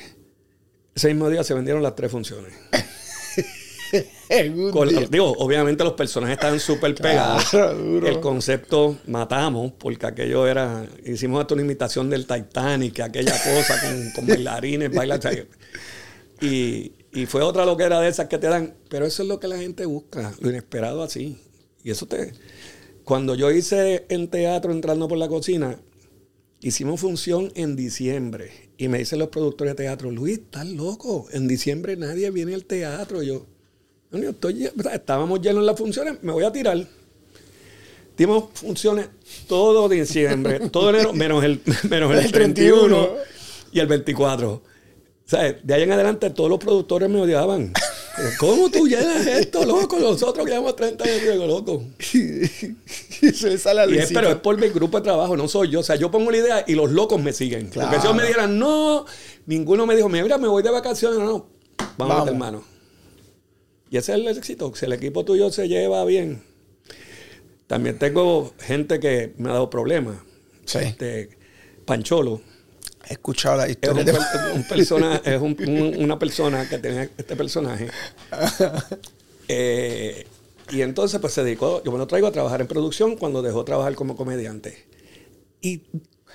Ese 0.94 1.08
mismo 1.08 1.28
día 1.30 1.44
se 1.44 1.54
vendieron 1.54 1.82
las 1.82 1.94
tres 1.94 2.10
funciones. 2.10 2.52
Con- 4.72 5.10
digo, 5.10 5.32
obviamente 5.38 5.84
los 5.84 5.92
personajes 5.94 6.34
estaban 6.34 6.58
súper 6.60 6.94
pegados. 6.94 7.44
Claro. 7.50 8.06
El 8.06 8.20
concepto 8.20 8.98
matamos, 9.06 9.72
porque 9.78 10.06
aquello 10.06 10.46
era. 10.46 10.86
Hicimos 11.04 11.40
hasta 11.40 11.54
una 11.54 11.62
imitación 11.62 12.10
del 12.10 12.26
Titanic, 12.26 13.00
aquella 13.00 13.32
cosa 13.32 13.80
con, 13.80 14.10
con 14.12 14.26
bailarines, 14.26 14.90
bailan. 14.94 15.20
Y, 16.40 16.92
y 17.12 17.26
fue 17.26 17.42
otra 17.42 17.64
loquera 17.64 18.00
de 18.00 18.08
esas 18.08 18.28
que 18.28 18.38
te 18.38 18.48
dan. 18.48 18.74
Pero 18.88 19.06
eso 19.06 19.22
es 19.22 19.28
lo 19.28 19.38
que 19.40 19.48
la 19.48 19.58
gente 19.58 19.86
busca, 19.86 20.34
lo 20.40 20.50
inesperado 20.50 21.02
así. 21.02 21.38
Y 21.82 21.90
eso 21.90 22.06
te. 22.06 22.32
Cuando 23.04 23.34
yo 23.34 23.50
hice 23.50 24.06
en 24.08 24.28
teatro 24.28 24.72
entrando 24.72 25.08
por 25.08 25.18
la 25.18 25.28
cocina, 25.28 25.78
hicimos 26.60 27.00
función 27.00 27.52
en 27.54 27.76
diciembre. 27.76 28.50
Y 28.78 28.88
me 28.88 28.98
dicen 28.98 29.18
los 29.18 29.28
productores 29.28 29.76
de 29.76 29.84
teatro, 29.84 30.10
Luis, 30.10 30.38
estás 30.38 30.66
loco. 30.66 31.26
En 31.30 31.46
diciembre 31.46 31.96
nadie 31.96 32.30
viene 32.30 32.54
al 32.54 32.64
teatro. 32.64 33.22
Y 33.22 33.26
yo, 33.26 33.46
yo 34.22 34.30
estoy, 34.30 34.70
estábamos 34.92 35.40
llenos 35.40 35.60
en 35.60 35.66
las 35.66 35.76
funciones, 35.76 36.14
me 36.22 36.32
voy 36.32 36.44
a 36.44 36.52
tirar. 36.52 36.78
Dimos 38.16 38.44
funciones 38.54 39.08
todo 39.48 39.88
diciembre, 39.88 40.60
todo 40.70 40.90
enero, 40.90 41.12
menos 41.12 41.42
el, 41.44 41.60
menos 41.88 42.12
el 42.12 42.18
El 42.18 42.32
31 42.32 42.86
31. 42.88 43.08
y 43.72 43.80
el 43.80 43.86
24. 43.86 44.52
O 44.52 44.62
sea, 45.26 45.52
de 45.52 45.74
ahí 45.74 45.82
en 45.82 45.92
adelante 45.92 46.30
todos 46.30 46.50
los 46.50 46.58
productores 46.58 47.08
me 47.08 47.20
odiaban. 47.20 47.72
¿Cómo 48.38 48.70
tú 48.70 48.86
llenas 48.86 49.26
esto, 49.26 49.64
loco? 49.64 49.98
Nosotros 49.98 50.44
que 50.44 50.52
llevamos 50.52 50.76
30 50.76 51.02
años, 51.02 51.22
digo, 51.32 51.46
loco. 51.46 51.82
le 53.20 53.58
sale 53.58 53.80
a 53.80 53.86
Y 53.86 53.88
es, 53.90 53.96
Luisito. 53.96 54.20
pero 54.20 54.30
es 54.30 54.36
por 54.36 54.56
mi 54.58 54.68
grupo 54.68 54.98
de 54.98 55.02
trabajo, 55.04 55.36
no 55.36 55.48
soy 55.48 55.70
yo. 55.70 55.80
O 55.80 55.82
sea, 55.82 55.96
yo 55.96 56.10
pongo 56.10 56.30
la 56.30 56.36
idea 56.36 56.64
y 56.68 56.74
los 56.74 56.90
locos 56.92 57.20
me 57.20 57.32
siguen. 57.32 57.70
Porque 57.74 57.80
si 57.80 57.86
ellos 57.86 58.00
Claro. 58.02 58.14
me 58.14 58.26
dieran, 58.26 58.58
no, 58.58 59.06
ninguno 59.46 59.86
me 59.86 59.96
dijo, 59.96 60.08
mira, 60.08 60.38
me 60.38 60.46
voy 60.46 60.62
de 60.62 60.70
vacaciones. 60.70 61.18
No, 61.18 61.24
no, 61.24 61.46
vamos, 61.78 61.96
Vamos. 61.98 62.16
a 62.16 62.24
meter 62.26 62.38
mano. 62.38 62.64
Y 63.94 63.96
ese 63.96 64.10
es 64.12 64.18
el 64.18 64.26
éxito. 64.26 64.72
Si 64.74 64.86
el 64.86 64.92
equipo 64.92 65.24
tuyo 65.24 65.52
se 65.52 65.68
lleva 65.68 66.04
bien. 66.04 66.42
También 67.68 67.96
tengo 67.96 68.52
gente 68.58 68.98
que 68.98 69.34
me 69.38 69.50
ha 69.50 69.52
dado 69.52 69.70
problemas. 69.70 70.16
Sí. 70.64 70.78
Este, 70.78 71.30
Pancholo 71.84 72.40
He 73.08 73.12
escuchado 73.12 73.58
la 73.58 73.66
es, 73.66 73.70
historia 73.70 74.00
un, 74.00 74.04
de. 74.06 74.52
un 74.56 74.64
persona, 74.66 75.16
es 75.24 75.40
un- 75.40 75.56
un- 75.68 76.02
una 76.02 76.18
persona 76.18 76.68
que 76.68 76.78
tenía 76.78 77.04
este 77.16 77.36
personaje. 77.36 77.86
Eh, 79.46 80.26
y 80.72 80.80
entonces 80.82 81.20
pues 81.20 81.32
se 81.34 81.44
dedicó, 81.44 81.80
yo 81.84 81.92
me 81.92 81.98
lo 81.98 82.08
traigo 82.08 82.26
a 82.26 82.32
trabajar 82.32 82.60
en 82.62 82.66
producción 82.66 83.14
cuando 83.16 83.42
dejó 83.42 83.64
trabajar 83.64 83.94
como 83.94 84.16
comediante. 84.16 84.86
Y 85.60 85.82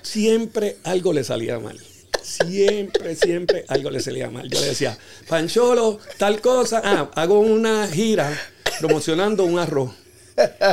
siempre 0.00 0.78
algo 0.84 1.12
le 1.12 1.24
salía 1.24 1.58
mal. 1.58 1.78
Siempre, 2.22 3.14
siempre 3.16 3.64
algo 3.68 3.90
le 3.90 4.00
salía 4.00 4.30
mal. 4.30 4.48
Yo 4.48 4.60
le 4.60 4.66
decía, 4.66 4.96
Pancholo, 5.28 5.98
tal 6.18 6.40
cosa. 6.40 6.80
Ah, 6.84 7.10
hago 7.14 7.40
una 7.40 7.86
gira 7.86 8.30
promocionando 8.78 9.44
un 9.44 9.58
arroz. 9.58 9.90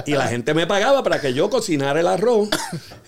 Y 0.05 0.11
la 0.11 0.27
gente 0.27 0.53
me 0.53 0.65
pagaba 0.65 1.03
para 1.03 1.19
que 1.19 1.33
yo 1.33 1.49
cocinara 1.49 1.99
el 1.99 2.07
arroz 2.07 2.49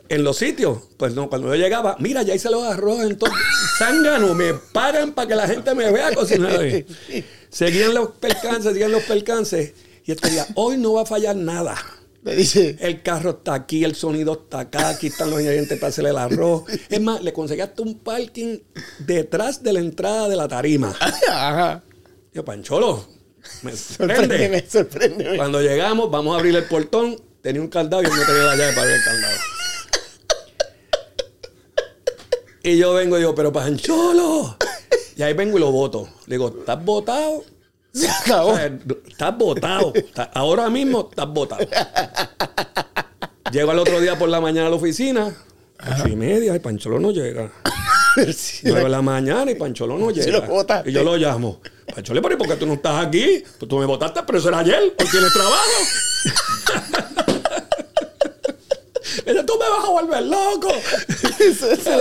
en 0.10 0.24
los 0.24 0.38
sitios. 0.38 0.80
Pues 0.98 1.14
no, 1.14 1.30
cuando 1.30 1.48
yo 1.48 1.56
llegaba, 1.56 1.96
mira, 2.00 2.22
ya 2.24 2.36
hice 2.36 2.50
los 2.50 2.64
arroz, 2.64 3.02
entonces, 3.04 3.40
zángano, 3.78 4.34
me 4.34 4.54
pagan 4.54 5.14
para 5.14 5.28
que 5.28 5.36
la 5.36 5.48
gente 5.48 5.74
me 5.74 5.92
vea 5.92 6.14
cocinar. 6.14 6.60
Seguían 7.50 7.94
los 7.94 8.10
percances, 8.12 8.74
seguían 8.74 8.92
los 8.92 9.04
percances. 9.04 9.74
Y 10.06 10.12
este 10.12 10.30
día, 10.30 10.48
hoy 10.56 10.78
no 10.78 10.94
va 10.94 11.04
a 11.04 11.06
fallar 11.06 11.36
nada. 11.36 11.76
Me 12.22 12.36
dice. 12.36 12.76
El 12.80 13.02
carro 13.02 13.30
está 13.32 13.54
aquí, 13.54 13.84
el 13.84 13.96
sonido 13.96 14.34
está 14.34 14.62
acá, 14.62 14.90
aquí 14.90 15.08
están 15.08 15.30
los 15.30 15.40
ingredientes 15.40 15.80
para 15.80 15.90
hacerle 15.90 16.10
el 16.10 16.18
arroz. 16.18 16.64
Es 16.90 17.02
más, 17.02 17.24
le 17.24 17.32
conseguí 17.32 17.62
hasta 17.62 17.82
un 17.82 18.00
parking 18.00 18.60
detrás 19.00 19.64
de 19.64 19.74
la 19.74 19.80
entrada 19.80 20.28
de 20.28 20.36
la 20.36 20.48
tarima. 20.48 20.96
Ajá. 21.30 21.84
Yo, 22.34 22.44
Pancholo, 22.44 23.06
me 23.64 23.76
sorprende. 23.76 24.16
Sorpréndeme, 24.16 24.70
sorpréndeme. 24.70 25.38
Cuando 25.38 25.62
llegamos, 25.62 26.12
vamos 26.12 26.36
a 26.36 26.40
abrir 26.40 26.56
el 26.56 26.66
portón. 26.66 27.20
Tenía 27.42 27.62
un 27.62 27.70
candado 27.70 28.04
y 28.04 28.06
él 28.06 28.12
no 28.12 28.26
tenía 28.26 28.44
la 28.44 28.56
llave 28.56 28.74
para 28.74 28.82
abrir 28.82 28.98
el 28.98 29.04
candado. 29.04 29.36
Y 32.64 32.78
yo 32.78 32.94
vengo 32.94 33.16
y 33.16 33.20
digo, 33.22 33.34
pero 33.34 33.54
Pancholo. 33.54 34.58
Y 35.16 35.22
ahí 35.22 35.34
vengo 35.34 35.58
y 35.58 35.62
lo 35.62 35.72
voto. 35.72 36.10
Le 36.28 36.36
digo, 36.36 36.54
¿estás 36.60 36.84
votado? 36.84 37.44
Se 37.94 38.10
acabó. 38.24 38.52
O 38.52 38.56
sea, 38.56 38.72
estás 39.08 39.38
votado. 39.38 39.92
Está- 39.96 40.30
Ahora 40.34 40.70
mismo 40.70 41.08
estás 41.10 41.28
votado. 41.28 41.66
Llego 43.52 43.72
al 43.72 43.80
otro 43.80 44.00
día 44.00 44.18
por 44.18 44.30
la 44.30 44.40
mañana 44.42 44.68
a 44.68 44.70
la 44.70 44.76
oficina. 44.76 45.34
Ocho 45.82 46.08
y 46.10 46.16
media 46.16 46.56
y 46.56 46.60
Pancholo 46.60 47.00
no 47.00 47.12
llega. 47.12 47.52
Sí, 48.36 48.62
Nueve 48.64 48.84
de 48.86 48.90
la 48.90 49.02
mañana 49.04 49.50
y 49.52 49.56
Pancholo 49.56 49.98
no 49.98 50.10
llega. 50.12 50.46
lo 50.46 50.66
y 50.86 50.92
yo 50.92 51.04
lo 51.04 51.16
llamo. 51.16 51.62
Pancholo, 51.94 52.22
pero 52.22 52.34
¿y 52.36 52.38
por 52.38 52.48
qué 52.48 52.56
tú 52.56 52.66
no 52.66 52.74
estás 52.74 53.06
aquí? 53.06 53.44
Pues 53.58 53.70
tú 53.70 53.78
me 53.78 53.86
votaste, 53.86 54.22
pero 54.26 54.40
eso 54.40 54.50
era 54.50 54.60
ayer. 54.60 54.80
Hoy 55.00 55.08
tienes 55.10 55.32
trabajo. 55.32 55.64
Dice, 59.30 59.44
tú 59.46 59.54
me 59.60 59.70
vas 59.70 59.86
a 59.86 59.90
volver 59.90 60.24
loco. 60.24 60.72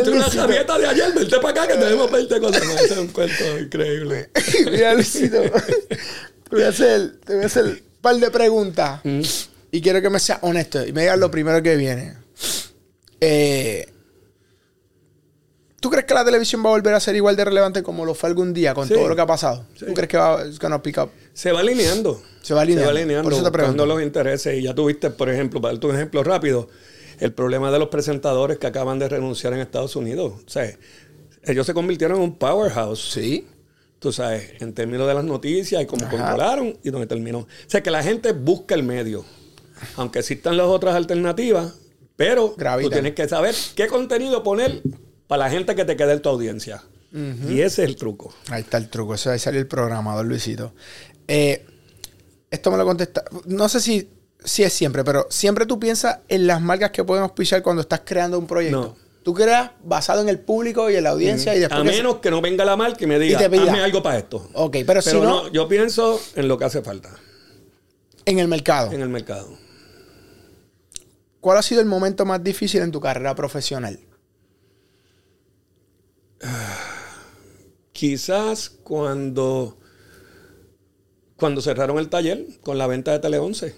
Tú 0.04 0.12
una 0.12 0.28
rabieta 0.28 0.78
de 0.78 0.86
ayer, 0.86 1.12
vente 1.14 1.38
para 1.38 1.62
acá 1.62 1.72
que 1.72 1.78
tenemos 1.78 2.10
20 2.10 2.40
cosas. 2.40 2.62
Ese 2.62 2.84
es 2.94 2.98
un 2.98 3.08
cuento 3.08 3.58
increíble. 3.58 4.30
Mira, 4.70 4.94
Luisito. 4.94 5.40
Te 5.42 6.56
voy 6.56 6.62
a 6.62 6.68
hacer, 6.68 7.20
te 7.24 7.34
voy 7.34 7.42
a 7.44 7.46
hacer 7.46 7.64
un 7.64 7.80
par 8.00 8.16
de 8.16 8.30
preguntas. 8.30 9.00
Mm. 9.04 9.20
Y 9.70 9.80
quiero 9.82 10.00
que 10.00 10.10
me 10.10 10.18
seas 10.18 10.38
honesto. 10.42 10.86
Y 10.86 10.92
me 10.92 11.02
digas 11.02 11.18
lo 11.18 11.30
primero 11.30 11.62
que 11.62 11.76
viene. 11.76 12.14
Eh, 13.20 13.86
¿Tú 15.80 15.90
crees 15.90 16.06
que 16.06 16.14
la 16.14 16.24
televisión 16.24 16.64
va 16.64 16.70
a 16.70 16.72
volver 16.72 16.94
a 16.94 17.00
ser 17.00 17.14
igual 17.14 17.36
de 17.36 17.44
relevante 17.44 17.82
como 17.84 18.04
lo 18.04 18.12
fue 18.14 18.28
algún 18.28 18.52
día 18.52 18.74
con 18.74 18.88
Sí. 18.88 18.94
todo 18.94 19.08
lo 19.08 19.14
que 19.14 19.22
ha 19.22 19.26
pasado? 19.26 19.64
Sí. 19.78 19.86
¿Tú 19.86 19.94
crees 19.94 20.08
que 20.08 20.16
va 20.16 20.42
gonna 20.60 20.82
pick 20.82 20.98
up? 20.98 21.10
Se 21.32 21.52
va 21.52 21.60
alineando. 21.60 22.20
Se 22.42 22.52
va 22.52 22.62
alineando. 22.62 22.88
Se 22.88 22.92
va 22.94 22.98
alineando. 23.00 23.22
Por 23.22 23.32
eso 23.32 23.44
te 23.44 23.50
pregunto. 23.52 23.86
los 23.86 24.02
intereses. 24.02 24.58
Y 24.58 24.62
ya 24.62 24.74
tuviste, 24.74 25.10
por 25.10 25.28
ejemplo, 25.30 25.60
para 25.60 25.74
darte 25.74 25.86
un 25.86 25.94
ejemplo 25.94 26.24
rápido, 26.24 26.68
el 27.20 27.32
problema 27.32 27.70
de 27.70 27.78
los 27.78 27.88
presentadores 27.88 28.58
que 28.58 28.66
acaban 28.66 28.98
de 28.98 29.08
renunciar 29.08 29.52
en 29.52 29.60
Estados 29.60 29.96
Unidos. 29.96 30.32
O 30.46 30.48
sea, 30.48 30.70
ellos 31.44 31.66
se 31.66 31.74
convirtieron 31.74 32.18
en 32.18 32.24
un 32.24 32.36
powerhouse. 32.36 33.12
Sí. 33.12 33.46
Tú 33.98 34.12
sabes, 34.12 34.52
en 34.60 34.74
términos 34.74 35.08
de 35.08 35.14
las 35.14 35.24
noticias 35.24 35.82
y 35.82 35.86
cómo 35.86 36.06
Ajá. 36.06 36.16
controlaron 36.16 36.78
y 36.82 36.90
dónde 36.90 37.06
terminó. 37.06 37.40
O 37.40 37.46
sea, 37.66 37.82
que 37.82 37.90
la 37.90 38.02
gente 38.02 38.32
busca 38.32 38.74
el 38.74 38.84
medio. 38.84 39.24
Aunque 39.96 40.20
existan 40.20 40.56
las 40.56 40.66
otras 40.66 40.94
alternativas, 40.94 41.74
pero 42.16 42.54
tú 42.80 42.90
tienes 42.90 43.14
que 43.14 43.28
saber 43.28 43.54
qué 43.74 43.86
contenido 43.86 44.42
poner 44.42 44.82
para 45.26 45.44
la 45.44 45.50
gente 45.50 45.74
que 45.74 45.84
te 45.84 45.96
quede 45.96 46.12
en 46.12 46.22
tu 46.22 46.28
audiencia. 46.28 46.82
Y 47.12 47.60
ese 47.60 47.82
es 47.82 47.88
el 47.88 47.96
truco. 47.96 48.34
Ahí 48.50 48.62
está 48.62 48.76
el 48.76 48.88
truco. 48.88 49.14
Eso 49.14 49.30
ahí 49.30 49.38
salió 49.38 49.60
el 49.60 49.66
programador, 49.66 50.26
Luisito. 50.26 50.74
Eh, 51.26 51.64
esto 52.50 52.70
me 52.70 52.76
lo 52.76 52.84
contesta. 52.84 53.24
No 53.46 53.68
sé 53.68 53.80
si, 53.80 54.08
si 54.44 54.62
es 54.62 54.72
siempre, 54.72 55.04
pero 55.04 55.26
siempre 55.30 55.66
tú 55.66 55.78
piensas 55.80 56.18
en 56.28 56.46
las 56.46 56.60
marcas 56.60 56.90
que 56.90 57.04
pueden 57.04 57.22
auspiciar 57.24 57.62
cuando 57.62 57.82
estás 57.82 58.02
creando 58.04 58.38
un 58.38 58.46
proyecto. 58.46 58.80
No. 58.96 59.08
Tú 59.22 59.34
creas 59.34 59.72
basado 59.84 60.22
en 60.22 60.28
el 60.30 60.38
público 60.38 60.88
y 60.88 60.96
en 60.96 61.04
la 61.04 61.10
audiencia 61.10 61.54
y 61.54 61.58
después. 61.58 61.80
A 61.80 61.82
que 61.84 61.90
se- 61.90 61.96
menos 61.96 62.16
que 62.20 62.30
no 62.30 62.40
venga 62.40 62.64
la 62.64 62.76
marca 62.76 63.04
y 63.04 63.06
me 63.06 63.18
diga, 63.18 63.40
Y 63.40 63.44
hazme 63.44 63.80
algo 63.82 64.02
para 64.02 64.18
esto. 64.18 64.48
Ok, 64.54 64.76
pero, 64.86 65.02
si 65.02 65.10
Pero 65.10 65.22
no, 65.24 65.42
no, 65.44 65.48
yo 65.52 65.68
pienso 65.68 66.18
en 66.34 66.48
lo 66.48 66.56
que 66.56 66.64
hace 66.64 66.80
falta 66.82 67.10
en 68.24 68.38
el 68.38 68.48
mercado. 68.48 68.92
en 68.92 69.02
el 69.02 69.08
mercado. 69.08 69.48
¿Cuál 71.40 71.58
ha 71.58 71.62
sido 71.62 71.80
el 71.80 71.86
momento 71.86 72.24
más 72.24 72.42
difícil 72.42 72.80
en 72.82 72.90
tu 72.90 73.00
carrera 73.00 73.34
profesional? 73.34 74.00
Quizás 77.92 78.70
cuando, 78.70 79.78
cuando 81.36 81.60
cerraron 81.60 81.98
el 81.98 82.08
taller 82.08 82.46
con 82.62 82.78
la 82.78 82.86
venta 82.86 83.12
de 83.12 83.18
Tele 83.18 83.38
11. 83.38 83.74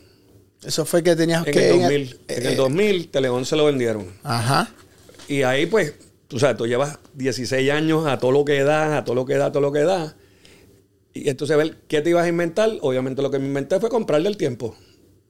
Eso 0.64 0.84
fue 0.84 1.02
que 1.02 1.16
tenías 1.16 1.46
En 1.46 1.52
que. 1.52 1.70
el 1.70 1.80
2000. 1.80 2.20
En 2.28 2.42
eh, 2.46 2.48
el 2.50 2.56
2000, 2.56 3.08
Tele 3.08 3.28
11 3.28 3.56
lo 3.56 3.64
vendieron. 3.66 4.06
Ajá. 4.22 4.70
Y 5.28 5.42
ahí, 5.42 5.66
pues, 5.66 5.94
tú 6.28 6.38
sabes, 6.38 6.56
tú 6.56 6.66
llevas 6.66 6.98
16 7.14 7.70
años 7.70 8.06
a 8.06 8.18
todo 8.18 8.32
lo 8.32 8.44
que 8.44 8.62
da, 8.62 8.98
a 8.98 9.04
todo 9.04 9.14
lo 9.14 9.24
que 9.24 9.34
da, 9.36 9.46
a 9.46 9.52
todo 9.52 9.62
lo 9.62 9.72
que 9.72 9.80
da. 9.80 10.16
Y 11.14 11.28
entonces, 11.30 11.56
ver 11.56 11.76
qué 11.88 12.02
te 12.02 12.11
ibas 12.11 12.24
a 12.24 12.28
inventar. 12.28 12.70
Obviamente, 12.82 13.22
lo 13.22 13.30
que 13.30 13.38
me 13.38 13.46
inventé 13.46 13.80
fue 13.80 13.88
comprarle 13.88 14.28
el 14.28 14.36
tiempo. 14.36 14.76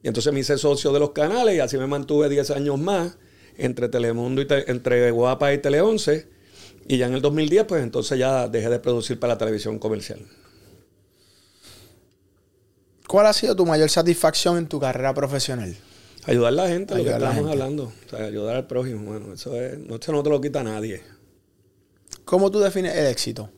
Y 0.03 0.09
entonces 0.09 0.33
me 0.33 0.41
hice 0.41 0.57
socio 0.59 0.93
de 0.93 0.99
los 1.01 1.11
canales 1.11 1.55
y 1.55 1.61
así 1.61 1.77
me 1.77 1.87
mantuve 1.87 2.29
10 2.29 2.51
años 2.53 2.79
más 2.79 3.17
entre 3.57 3.89
Telemundo 3.89 4.41
y 4.41 4.47
te- 4.47 4.71
entre 4.71 5.11
Guapa 5.11 5.53
y 5.53 5.59
Tele 5.59 5.81
11. 5.81 6.27
Y 6.89 6.97
ya 6.97 7.07
en 7.07 7.15
el 7.15 7.21
2010, 7.21 7.65
pues 7.67 7.83
entonces 7.83 8.19
ya 8.19 8.49
dejé 8.49 8.69
de 8.71 8.79
producir 8.81 9.21
para 9.21 9.35
la 9.35 9.39
televisión 9.39 9.79
comercial. 9.79 10.21
¿Cuál 13.11 13.27
ha 13.27 13.33
sido 13.33 13.57
tu 13.57 13.67
mayor 13.67 13.91
satisfacción 13.91 14.57
en 14.57 14.69
tu 14.69 14.79
carrera 14.79 15.13
profesional? 15.13 15.77
Ayudar 16.27 16.53
a 16.53 16.53
la 16.53 16.69
gente, 16.69 16.95
lo 16.97 17.03
que 17.03 17.11
gente. 17.11 17.51
hablando. 17.51 17.93
O 18.07 18.09
sea, 18.09 18.25
ayudar 18.25 18.55
al 18.55 18.69
prójimo. 18.69 19.03
Bueno, 19.11 19.33
eso, 19.33 19.61
es, 19.61 19.77
no, 19.81 19.97
eso 19.97 20.13
no 20.13 20.23
te 20.23 20.31
lo 20.31 20.41
quita 20.41 20.63
nadie. 20.63 21.03
¿Cómo 22.25 22.53
tú 22.53 22.61
defines 22.61 22.95
el 22.95 23.09
éxito? 23.09 23.51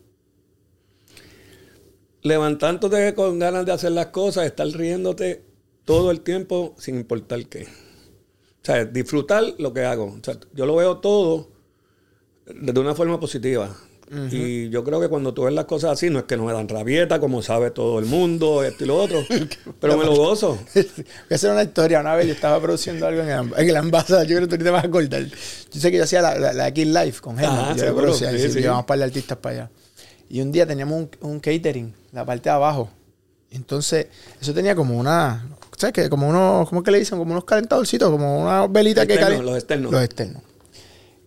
Levantándote 2.23 3.13
con 3.13 3.39
ganas 3.39 3.67
de 3.67 3.73
hacer 3.73 3.93
las 3.93 4.07
cosas, 4.07 4.47
estar 4.47 4.67
riéndote 4.69 5.45
todo 5.85 6.11
el 6.11 6.23
tiempo 6.23 6.75
sin 6.79 6.97
importar 6.97 7.45
qué. 7.45 7.65
O 7.65 8.65
sea, 8.65 8.87
disfrutar 8.87 9.45
lo 9.59 9.75
que 9.75 9.85
hago. 9.85 10.17
O 10.19 10.25
sea, 10.25 10.39
yo 10.55 10.65
lo 10.65 10.77
veo 10.77 10.97
todo 10.97 11.51
de 12.47 12.81
una 12.81 12.95
forma 12.95 13.21
positiva. 13.21 13.77
Y 14.31 14.69
yo 14.69 14.85
creo 14.85 15.01
que 15.01 15.09
cuando 15.09 15.33
tú 15.33 15.45
ves 15.45 15.55
las 15.55 15.65
cosas 15.65 15.93
así, 15.93 16.11
no 16.11 16.19
es 16.19 16.25
que 16.27 16.37
no 16.37 16.45
me 16.45 16.53
dan 16.53 16.69
rabieta, 16.69 17.19
como 17.19 17.43
sabe 17.43 17.71
todo 17.71 17.99
el 17.99 18.05
mundo, 18.05 18.63
esto 18.63 18.85
y 18.85 18.87
lo 18.87 18.97
otro, 18.97 19.25
pero 19.81 19.97
me 19.97 20.05
lo 20.05 20.15
gozo. 20.15 20.59
Voy 20.75 20.85
a 21.31 21.35
hacer 21.35 21.51
una 21.51 21.63
historia. 21.63 22.01
Una 22.01 22.15
vez 22.15 22.27
yo 22.27 22.35
estaba 22.35 22.61
produciendo 22.61 23.07
algo 23.07 23.23
en 23.23 23.31
el, 23.31 23.53
en 23.57 23.77
el 23.77 23.91
yo 23.91 24.37
creo 24.37 24.49
que 24.49 24.59
tú 24.59 24.65
te 24.65 24.71
vas 24.71 24.85
a 24.85 24.87
acordar. 24.89 25.23
Yo 25.25 25.81
sé 25.81 25.91
que 25.91 25.97
yo 25.97 26.05
hacía 26.05 26.21
la, 26.21 26.35
la, 26.39 26.53
la 26.53 26.71
Kill 26.73 26.93
Life 26.93 27.21
con 27.23 27.39
Germán. 27.39 27.69
Ah, 27.71 27.77
yo 27.77 27.97
producía, 27.97 28.31
sí, 28.33 28.51
sí. 28.51 28.61
llevamos 28.61 28.83
un 28.83 28.87
par 28.87 28.99
de 28.99 29.05
artistas 29.05 29.39
para 29.39 29.55
allá. 29.55 29.71
Y 30.29 30.41
un 30.43 30.53
día 30.53 30.67
teníamos 30.67 30.99
un, 30.99 31.11
un 31.21 31.41
catering, 31.41 31.95
la 32.13 32.25
parte 32.27 32.51
de 32.51 32.55
abajo. 32.55 32.91
Entonces, 33.51 34.07
eso 34.41 34.53
tenía 34.55 34.75
como 34.75 34.99
una. 34.99 35.47
¿Sabes 35.77 35.93
qué? 35.95 36.09
Como 36.11 36.29
unos. 36.29 36.69
¿Cómo 36.69 36.81
es 36.81 36.85
que 36.85 36.91
le 36.91 36.99
dicen? 36.99 37.19
Como 37.19 37.33
unos 37.33 37.45
calentadorcitos, 37.45 38.11
como 38.11 38.43
una 38.43 38.67
velita 38.67 39.07
que 39.07 39.19
calen- 39.19 39.43
los 39.43 39.57
externos. 39.57 39.93
Los 39.93 40.03
externos. 40.03 40.43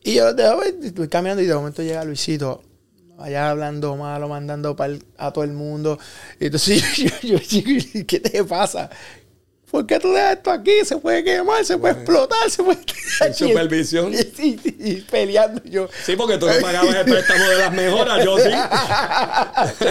Y 0.06 0.14
yo 0.14 0.26
los 0.26 0.36
dejo, 0.36 0.62
estoy 0.62 1.08
caminando 1.08 1.42
y 1.42 1.48
de 1.48 1.56
momento 1.56 1.82
llega 1.82 2.06
Luisito, 2.06 2.62
allá 3.18 3.50
hablando 3.50 3.96
malo, 3.96 4.30
mandando 4.30 4.78
a 5.18 5.34
todo 5.34 5.44
el 5.44 5.52
mundo. 5.52 5.98
Y 6.40 6.46
entonces 6.46 6.96
yo, 7.24 7.40
yo, 7.40 7.40
yo, 7.40 8.06
¿qué 8.06 8.20
te 8.20 8.44
pasa? 8.44 8.92
¿Por 9.72 9.86
qué 9.88 10.00
tú 10.00 10.14
dejas 10.14 10.38
esto 10.38 10.52
aquí? 10.52 10.72
Se 10.86 10.98
puede 10.98 11.24
quemar, 11.24 11.66
se 11.66 11.78
puede 11.78 11.96
explotar, 11.96 12.50
se 12.50 12.64
puede... 12.64 12.80
Sin 13.34 13.50
supervisión. 13.50 14.14
Y, 14.14 14.18
y- 14.18 14.60
y- 14.64 14.90
y 14.92 15.02
peleando 15.02 15.62
yo. 15.66 15.90
Sí, 16.06 16.16
porque 16.16 16.38
tú 16.38 16.46
no 16.48 16.54
pagabas 16.62 16.96
el 16.96 17.06
préstamo 17.06 17.50
de 17.50 17.58
las 17.58 17.74
mejoras, 17.74 18.24
yo 18.24 18.38
sí. 18.38 18.50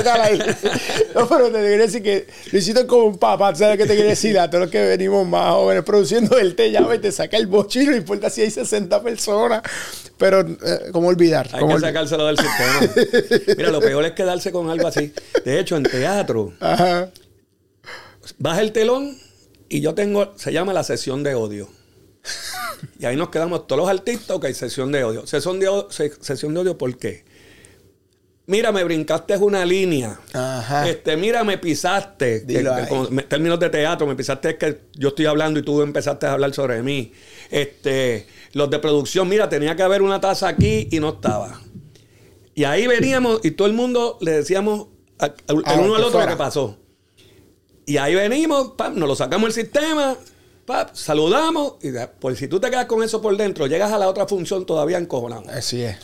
No, 1.15 1.29
pero 1.29 1.47
te 1.47 1.53
quería 1.53 1.79
decir 1.79 2.03
que 2.03 2.27
Luisito 2.53 2.81
es 2.81 2.87
como 2.87 3.05
un 3.07 3.19
papá, 3.19 3.55
¿sabes 3.55 3.77
qué 3.77 3.87
te 3.87 3.95
quiere 3.95 4.11
decir? 4.11 4.39
A 4.39 4.49
todos 4.49 4.63
los 4.63 4.71
que 4.71 4.85
venimos 4.85 5.27
más 5.27 5.51
jóvenes 5.53 5.85
produciendo 5.85 6.37
el 6.39 6.55
té, 6.55 6.73
ves, 6.89 7.01
te 7.01 7.13
saca 7.13 7.37
el 7.37 7.47
bochino, 7.47 7.91
no 7.93 7.97
importa 7.97 8.31
si 8.31 8.43
hay 8.43 8.51
60 8.51 9.03
personas. 9.03 9.63
Pero, 10.19 10.41
eh, 10.41 10.91
¿cómo 10.93 11.09
olvidar? 11.09 11.49
Hay 11.53 11.61
¿Cómo 11.61 11.75
que 11.75 11.81
sacárselo 11.81 12.27
del 12.27 12.39
sistema. 12.39 13.45
Mira, 13.57 13.71
lo 13.71 13.81
peor 13.81 14.05
es 14.05 14.13
quedarse 14.13 14.53
con 14.53 14.71
algo 14.71 14.87
así. 14.89 15.13
De 15.45 15.59
hecho, 15.61 15.77
en 15.77 15.83
teatro, 15.85 16.53
Ajá. 16.61 17.09
baja 18.39 18.61
el 18.61 18.73
telón 18.73 19.17
y 19.77 19.81
yo 19.81 19.95
tengo, 19.95 20.33
se 20.37 20.53
llama 20.53 20.73
la 20.73 20.85
sesión 20.85 21.23
de 21.23 21.35
odio. 21.35 21.69
Y 23.01 23.07
ahí 23.07 23.17
nos 23.17 23.31
quedamos 23.31 23.67
todos 23.67 23.81
los 23.81 23.89
artistas, 23.89 24.37
ok, 24.37 24.47
sesión 24.53 24.93
de 24.93 25.05
odio. 25.05 25.27
Sesión 25.27 25.59
de 25.59 25.69
odio, 25.69 25.91
se- 25.91 26.13
sesión 26.23 26.53
de 26.53 26.61
odio 26.61 26.77
¿por 26.77 26.97
qué? 26.99 27.25
Mira, 28.47 28.73
me 28.73 28.85
brincaste 28.85 29.35
una 29.39 29.65
línea. 29.65 30.21
Ajá. 30.35 30.87
Este, 30.89 31.17
mira, 31.17 31.45
me 31.45 31.57
pisaste. 31.57 32.41
Dilo 32.41 32.75
Que- 32.77 33.09
me- 33.11 33.23
términos 33.23 33.59
de 33.59 33.71
teatro, 33.71 34.07
me 34.07 34.15
pisaste 34.15 34.51
es 34.51 34.55
que 34.57 34.81
yo 34.95 35.09
estoy 35.09 35.25
hablando 35.25 35.59
y 35.61 35.63
tú 35.63 35.81
empezaste 35.81 36.27
a 36.27 36.33
hablar 36.35 36.53
sobre 36.53 36.83
mí. 36.83 37.11
Este, 37.51 38.27
los 38.53 38.69
de 38.69 38.79
producción, 38.81 39.29
mira, 39.31 39.49
tenía 39.49 39.75
que 39.77 39.83
haber 39.83 40.03
una 40.03 40.21
taza 40.21 40.47
aquí 40.49 40.89
y 40.91 41.01
no 41.01 41.09
estaba. 41.11 41.59
Y 42.55 42.65
ahí 42.65 42.87
veníamos 42.87 43.41
y 43.45 43.53
todo 43.53 43.67
el 43.67 43.73
mundo 43.75 44.19
le 44.21 44.33
decíamos 44.33 44.89
a- 45.19 45.25
a- 45.27 45.35
el 45.49 45.63
A 45.65 45.73
uno 45.75 45.87
lo 45.87 45.95
al 45.97 46.03
otro 46.03 46.05
lo 46.05 46.11
fuera. 46.11 46.33
que 46.33 46.37
pasó. 46.37 46.79
Y 47.87 47.97
ahí 47.99 48.15
venimos, 48.15 48.73
pam, 48.77 48.97
nos 48.99 49.09
lo 49.09 49.15
sacamos 49.17 49.55
del 49.55 49.65
sistema, 49.65 50.17
saludamos 50.93 51.75
y 51.83 51.89
pues 52.21 52.39
si 52.39 52.49
tú 52.49 52.61
te 52.61 52.71
quedas 52.71 52.87
con 52.87 53.03
eso 53.03 53.21
por 53.21 53.37
dentro, 53.37 53.67
llegas 53.67 53.93
a 53.93 53.99
la 53.99 54.09
otra 54.09 54.27
función 54.27 54.65
todavía 54.65 54.99
encojonado. 54.99 55.45
Así 55.51 55.83
es. 55.83 55.97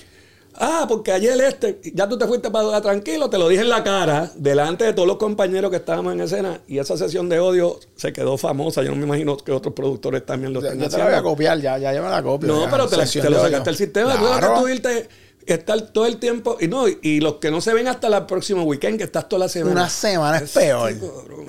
Ah, 0.63 0.85
porque 0.89 1.13
ayer 1.13 1.41
este, 1.41 1.81
ya 1.95 2.07
tú 2.09 2.19
te 2.19 2.27
fuiste 2.27 2.51
para 2.51 2.83
tranquilo, 2.83 3.31
te 3.31 3.39
lo 3.39 3.49
dije 3.49 3.63
en 3.63 3.69
la 3.71 3.83
cara, 3.83 4.31
delante 4.35 4.85
de 4.85 4.93
todos 4.93 5.07
los 5.09 5.17
compañeros 5.17 5.71
que 5.71 5.77
estábamos 5.77 6.13
en 6.13 6.21
escena, 6.21 6.61
y 6.67 6.79
esa 6.79 6.97
sesión 6.99 7.29
de 7.31 7.39
odio 7.39 7.79
se 7.97 8.13
quedó 8.13 8.37
famosa. 8.37 8.83
Yo 8.83 8.91
no 8.91 8.97
me 8.97 9.05
imagino 9.05 9.37
que 9.39 9.53
otros 9.53 9.73
productores 9.75 10.27
también 10.27 10.53
lo 10.53 10.61
Ya, 10.61 10.67
estén 10.69 10.81
ya 10.83 10.89
te 10.89 10.99
la 10.99 11.05
voy 11.05 11.13
a 11.13 11.17
haciendo. 11.17 11.31
copiar, 11.31 11.61
ya, 11.61 11.79
ya 11.79 11.95
yo 11.95 12.03
me 12.03 12.11
la 12.11 12.23
copio. 12.23 12.49
No, 12.49 12.65
ya. 12.65 12.71
pero 12.71 12.89
te, 12.89 12.97
la- 12.97 13.07
Sesión 13.07 13.25
te 13.25 13.31
lo 13.31 13.41
sacaste 13.41 13.71
del 13.71 13.77
sistema. 13.77 14.15
Tú 14.19 14.25
Claro. 14.27 14.55
que 14.55 14.61
tú 14.61 14.69
irte, 14.69 15.09
estar 15.47 15.81
todo 15.93 16.07
el 16.07 16.19
tiempo, 16.19 16.57
y 16.61 16.69
no, 16.69 16.87
y 16.89 17.21
los 17.21 17.37
que 17.37 17.51
no 17.51 17.61
se 17.61 17.75
ven 17.75 17.89
hasta 17.89 18.09
el 18.09 18.27
próximo 18.27 18.63
weekend, 18.63 18.99
que 18.99 19.05
estás 19.05 19.29
toda 19.29 19.41
la 19.41 19.49
semana. 19.49 19.73
Una 19.73 19.89
semana 19.89 20.39
es 20.39 20.53
peor. 20.53 20.93
Cabrón. 20.93 21.47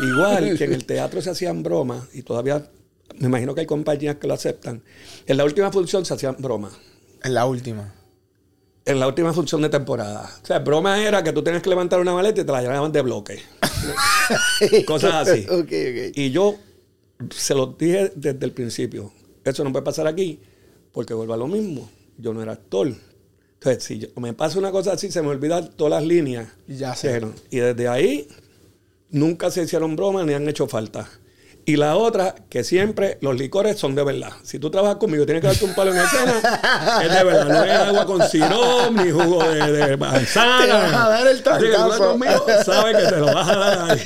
Igual 0.00 0.56
que 0.56 0.64
en 0.64 0.72
el 0.72 0.84
teatro 0.84 1.20
se 1.20 1.30
hacían 1.30 1.62
bromas, 1.62 2.04
y 2.12 2.22
todavía 2.22 2.64
me 3.18 3.26
imagino 3.26 3.54
que 3.54 3.60
hay 3.60 3.66
compañías 3.66 4.16
que 4.16 4.26
lo 4.26 4.34
aceptan. 4.34 4.82
En 5.26 5.36
la 5.36 5.44
última 5.44 5.70
función 5.70 6.04
se 6.04 6.14
hacían 6.14 6.36
bromas. 6.38 6.72
En 7.22 7.34
la 7.34 7.46
última. 7.46 7.94
En 8.84 8.98
la 8.98 9.06
última 9.06 9.32
función 9.32 9.60
de 9.62 9.68
temporada. 9.68 10.30
O 10.42 10.46
sea, 10.46 10.58
broma 10.60 11.02
era 11.02 11.22
que 11.22 11.32
tú 11.32 11.42
tenías 11.42 11.62
que 11.62 11.68
levantar 11.68 12.00
una 12.00 12.14
maleta 12.14 12.40
y 12.40 12.44
te 12.44 12.52
la 12.52 12.62
llevaban 12.62 12.92
de 12.92 13.02
bloque. 13.02 13.42
Cosas 14.86 15.28
así. 15.28 15.46
ok, 15.48 15.60
ok. 15.60 16.16
Y 16.16 16.30
yo 16.30 16.56
se 17.30 17.54
lo 17.54 17.66
dije 17.66 18.12
desde 18.14 18.44
el 18.44 18.52
principio. 18.52 19.12
Eso 19.44 19.64
no 19.64 19.72
puede 19.72 19.84
pasar 19.84 20.06
aquí 20.06 20.40
porque 20.92 21.12
vuelvo 21.14 21.34
a 21.34 21.36
lo 21.36 21.46
mismo. 21.46 21.90
Yo 22.16 22.32
no 22.32 22.42
era 22.42 22.52
actor. 22.52 22.88
Entonces, 23.62 23.84
si 23.84 23.98
yo- 23.98 24.08
me 24.16 24.32
pasa 24.32 24.58
una 24.58 24.70
cosa 24.70 24.92
así, 24.92 25.10
se 25.10 25.20
me 25.22 25.28
olvidan 25.28 25.70
todas 25.76 25.90
las 25.92 26.04
líneas. 26.04 26.48
Y 26.66 26.76
ya 26.76 26.94
sé. 26.94 27.20
Y 27.50 27.58
desde 27.58 27.88
ahí 27.88 28.26
nunca 29.10 29.50
se 29.50 29.62
hicieron 29.62 29.96
bromas 29.96 30.24
ni 30.26 30.32
han 30.32 30.48
hecho 30.48 30.66
falta. 30.66 31.06
Y 31.66 31.76
la 31.76 31.94
otra, 31.96 32.34
que 32.48 32.64
siempre 32.64 33.18
los 33.20 33.36
licores 33.38 33.78
son 33.78 33.94
de 33.94 34.02
verdad. 34.02 34.30
Si 34.42 34.58
tú 34.58 34.70
trabajas 34.70 34.96
conmigo 34.96 35.26
tienes 35.26 35.42
que 35.42 35.48
darte 35.48 35.64
un 35.66 35.74
palo 35.74 35.92
en 35.92 35.98
escena, 35.98 37.02
es 37.04 37.12
de 37.12 37.22
verdad. 37.24 37.44
No 37.48 37.64
es 37.64 37.70
agua 37.72 38.06
con 38.06 38.22
sirope, 38.28 38.90
ni 39.04 39.10
jugo 39.10 39.44
de, 39.44 39.70
de 39.72 39.96
manzana. 39.98 40.64
Te 40.64 40.72
vas 40.72 40.94
a 40.94 41.08
dar 41.10 41.26
el 41.28 41.42
trancazo. 41.42 42.12
conmigo, 42.12 42.46
sabes 42.64 42.96
que 42.96 43.10
te 43.10 43.16
lo 43.20 43.26
vas 43.26 43.48
a 43.48 43.56
dar 43.56 43.90
ahí. 43.90 44.00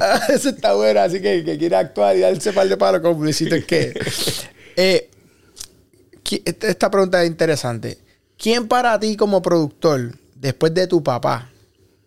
Ah, 0.00 0.20
Eso 0.32 0.50
está 0.50 0.74
bueno, 0.74 1.00
así 1.00 1.20
que 1.20 1.44
que 1.44 1.58
quiere 1.58 1.74
actuar 1.74 2.16
y 2.16 2.20
darse 2.20 2.52
par 2.52 2.68
de 2.68 2.76
palos 2.76 3.00
con 3.00 3.20
Luisito 3.20 3.56
es 3.56 3.64
que. 3.64 3.92
Eh, 4.76 5.10
esta 6.44 6.90
pregunta 6.90 7.22
es 7.22 7.28
interesante. 7.28 7.98
¿Quién 8.38 8.68
para 8.68 8.98
ti 9.00 9.16
como 9.16 9.42
productor, 9.42 10.18
después 10.34 10.74
de 10.74 10.86
tu 10.86 11.02
papá 11.02 11.50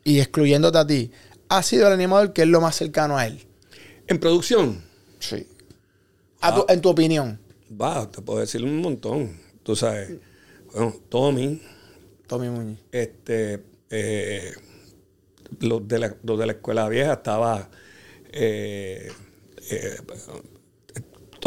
y 0.03 0.19
excluyéndote 0.19 0.78
a 0.78 0.86
ti, 0.88 1.11
ha 1.49 1.63
sido 1.63 1.88
el 1.88 1.93
animador 1.93 2.34
que 2.34 2.43
es 2.43 2.47
lo 2.47 2.61
más 2.61 2.75
cercano 2.75 3.17
a 3.17 3.25
él? 3.28 3.45
En 4.07 4.19
producción, 4.19 4.82
Sí. 5.19 5.47
en 6.69 6.82
tu 6.82 6.89
opinión. 6.89 7.39
va, 7.69 8.09
te 8.09 8.21
puedo 8.21 8.39
decir 8.39 8.63
un 8.63 8.78
montón. 8.78 9.38
Tú 9.63 9.75
sabes, 9.75 10.11
bueno, 10.73 10.95
Tommy, 11.09 11.61
Tommy 12.28 12.49
Muñiz. 12.49 12.80
este, 12.91 13.63
eh, 13.89 14.53
los, 15.59 15.86
de 15.88 15.99
la, 15.99 16.15
los 16.23 16.39
de 16.39 16.45
la 16.45 16.51
escuela 16.53 16.88
vieja 16.88 17.13
estaba 17.13 17.69
eh, 18.32 19.11
eh, 19.71 19.97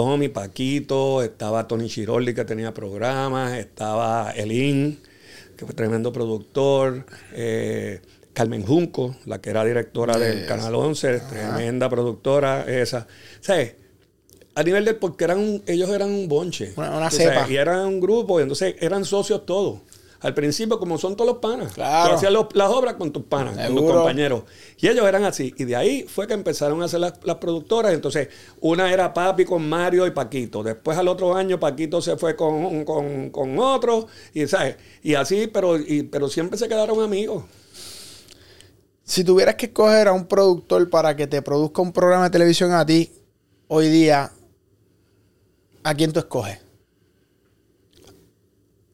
Tommy, 0.00 0.28
Paquito, 0.30 1.22
estaba 1.22 1.68
Tony 1.68 1.86
Chirolli 1.86 2.32
que 2.32 2.46
tenía 2.46 2.72
programas, 2.72 3.52
estaba 3.58 4.30
Elin, 4.34 4.98
que 5.58 5.66
fue 5.66 5.74
tremendo 5.74 6.10
productor, 6.10 7.04
eh, 7.34 8.00
Carmen 8.32 8.64
Junco, 8.64 9.14
la 9.26 9.42
que 9.42 9.50
era 9.50 9.62
directora 9.62 10.16
del 10.16 10.46
Canal 10.46 10.74
11, 10.74 11.20
tremenda 11.28 11.90
productora 11.90 12.64
esa. 12.66 13.06
¿Sabes? 13.42 13.74
A 14.54 14.62
nivel 14.62 14.86
de, 14.86 14.94
porque 14.94 15.24
eran 15.24 15.62
ellos 15.66 15.90
eran 15.90 16.08
un 16.08 16.28
bonche. 16.28 16.72
Una- 16.78 17.10
sabes. 17.10 17.50
Y 17.50 17.56
eran 17.56 17.80
un 17.86 18.00
grupo, 18.00 18.40
y 18.40 18.44
entonces 18.44 18.76
eran 18.80 19.04
socios 19.04 19.44
todos. 19.44 19.80
Al 20.22 20.34
principio, 20.34 20.78
como 20.78 20.98
son 20.98 21.16
todos 21.16 21.30
los 21.30 21.38
panas. 21.40 21.72
Claro. 21.72 22.10
Tú 22.10 22.16
hacías 22.16 22.30
los- 22.32 22.46
las 22.54 22.68
obras 22.70 22.94
con 22.94 23.10
tus 23.10 23.22
panas, 23.24 23.56
con 23.56 23.74
tus 23.76 23.84
compañeros. 23.94 24.42
Y 24.78 24.88
ellos 24.88 25.06
eran 25.06 25.24
así. 25.24 25.54
Y 25.56 25.64
de 25.64 25.76
ahí 25.76 26.02
fue 26.08 26.26
que 26.26 26.34
empezaron 26.34 26.82
a 26.82 26.84
hacer 26.84 27.00
las, 27.00 27.14
las 27.24 27.36
productoras. 27.36 27.94
Entonces, 27.94 28.28
una 28.60 28.92
era 28.92 29.14
Papi 29.14 29.46
con 29.46 29.66
Mario 29.66 30.06
y 30.06 30.10
Paquito. 30.10 30.62
Después, 30.62 30.98
al 30.98 31.08
otro 31.08 31.34
año, 31.34 31.58
Paquito 31.58 32.02
se 32.02 32.16
fue 32.18 32.36
con, 32.36 32.84
con, 32.84 33.30
con 33.30 33.58
otro. 33.58 34.06
Y, 34.34 34.46
¿sabes? 34.46 34.76
y 35.02 35.14
así, 35.14 35.46
pero, 35.46 35.78
y- 35.78 36.02
pero 36.02 36.28
siempre 36.28 36.58
se 36.58 36.68
quedaron 36.68 37.00
amigos. 37.02 37.44
Si 39.02 39.24
tuvieras 39.24 39.54
que 39.56 39.66
escoger 39.66 40.06
a 40.08 40.12
un 40.12 40.26
productor 40.26 40.88
para 40.90 41.16
que 41.16 41.26
te 41.26 41.42
produzca 41.42 41.82
un 41.82 41.92
programa 41.92 42.24
de 42.24 42.30
televisión 42.30 42.72
a 42.72 42.84
ti, 42.86 43.10
hoy 43.68 43.88
día, 43.88 44.30
¿a 45.82 45.94
quién 45.94 46.12
tú 46.12 46.20
escoges? 46.20 46.58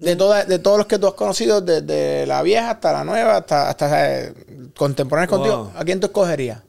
De, 0.07 0.14
toda- 0.14 0.44
de 0.44 0.59
todos 0.61 0.78
los 0.78 0.86
que 0.86 0.98
tú 1.00 1.09
has 1.09 1.14
conocido, 1.14 1.61
desde 1.61 2.26
la 2.26 2.40
vieja 2.42 2.70
hasta 2.70 2.92
la 2.92 3.02
nueva, 3.04 3.38
hasta, 3.38 3.68
hasta 3.68 4.20
eh, 4.26 4.32
contemporáneos 4.76 5.30
Wow. 5.30 5.38
contigo, 5.40 5.72
¿a 5.74 5.84
quién 5.84 5.98
tú 5.98 6.07
escogerías? 6.07 6.62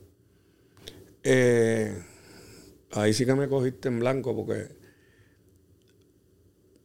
Eh, 1.23 2.01
ahí 2.93 3.13
sí 3.13 3.25
que 3.27 3.35
me 3.35 3.47
cogiste 3.47 3.89
en 3.89 3.99
blanco 3.99 4.35
porque 4.35 4.69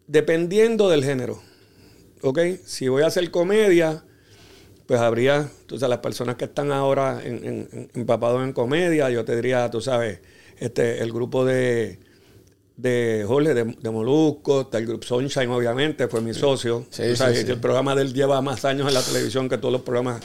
dependiendo 0.07 0.90
del 0.90 1.05
género, 1.05 1.40
¿ok? 2.22 2.38
Si 2.64 2.88
voy 2.88 3.03
a 3.03 3.07
hacer 3.07 3.30
comedia, 3.30 4.05
pues 4.86 5.00
habría, 5.00 5.48
tú 5.66 5.78
sabes, 5.78 5.90
las 5.90 6.00
personas 6.00 6.36
que 6.36 6.44
están 6.44 6.70
ahora 6.70 7.20
en, 7.24 7.36
en- 7.46 7.68
en- 7.72 7.90
empapados 7.94 8.42
en 8.44 8.53
comedia, 8.53 9.09
yo 9.11 9.24
te 9.24 9.36
diría, 9.36 9.70
tú 9.70 9.80
sabes, 9.80 10.20
este, 10.59 11.00
el 11.03 11.12
grupo 11.12 11.44
de, 11.44 11.98
de 12.83 13.24
Jorge, 13.26 13.55
de, 13.55 13.64
de 13.80 13.91
Molusco, 13.91 14.62
está 14.62 14.78
el 14.78 14.87
Group 14.87 15.05
Sunshine, 15.05 15.49
obviamente, 15.51 16.09
fue 16.09 16.20
mi 16.20 16.35
socio. 16.35 16.85
Sí, 16.91 17.03
O 17.03 17.16
sea, 17.16 17.33
sí, 17.33 17.43
sí. 17.45 17.51
El 17.51 17.61
programa 17.61 17.95
de 17.95 18.03
él 18.03 18.12
lleva 18.12 18.41
más 18.43 18.64
años 18.64 18.89
en 18.89 18.95
la 18.95 19.03
televisión 19.03 19.49
que 19.49 19.57
todos 19.59 19.72
los 19.72 19.83
programas 19.83 20.20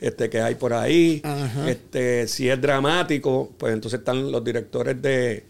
este, 0.00 0.28
que 0.28 0.40
hay 0.40 0.56
por 0.56 0.72
ahí. 0.72 1.22
este, 1.66 2.26
si 2.26 2.48
es 2.48 2.60
dramático, 2.60 3.52
pues 3.56 3.72
entonces 3.72 4.00
están 4.00 4.30
los 4.32 4.42
directores 4.42 5.00
de, 5.00 5.44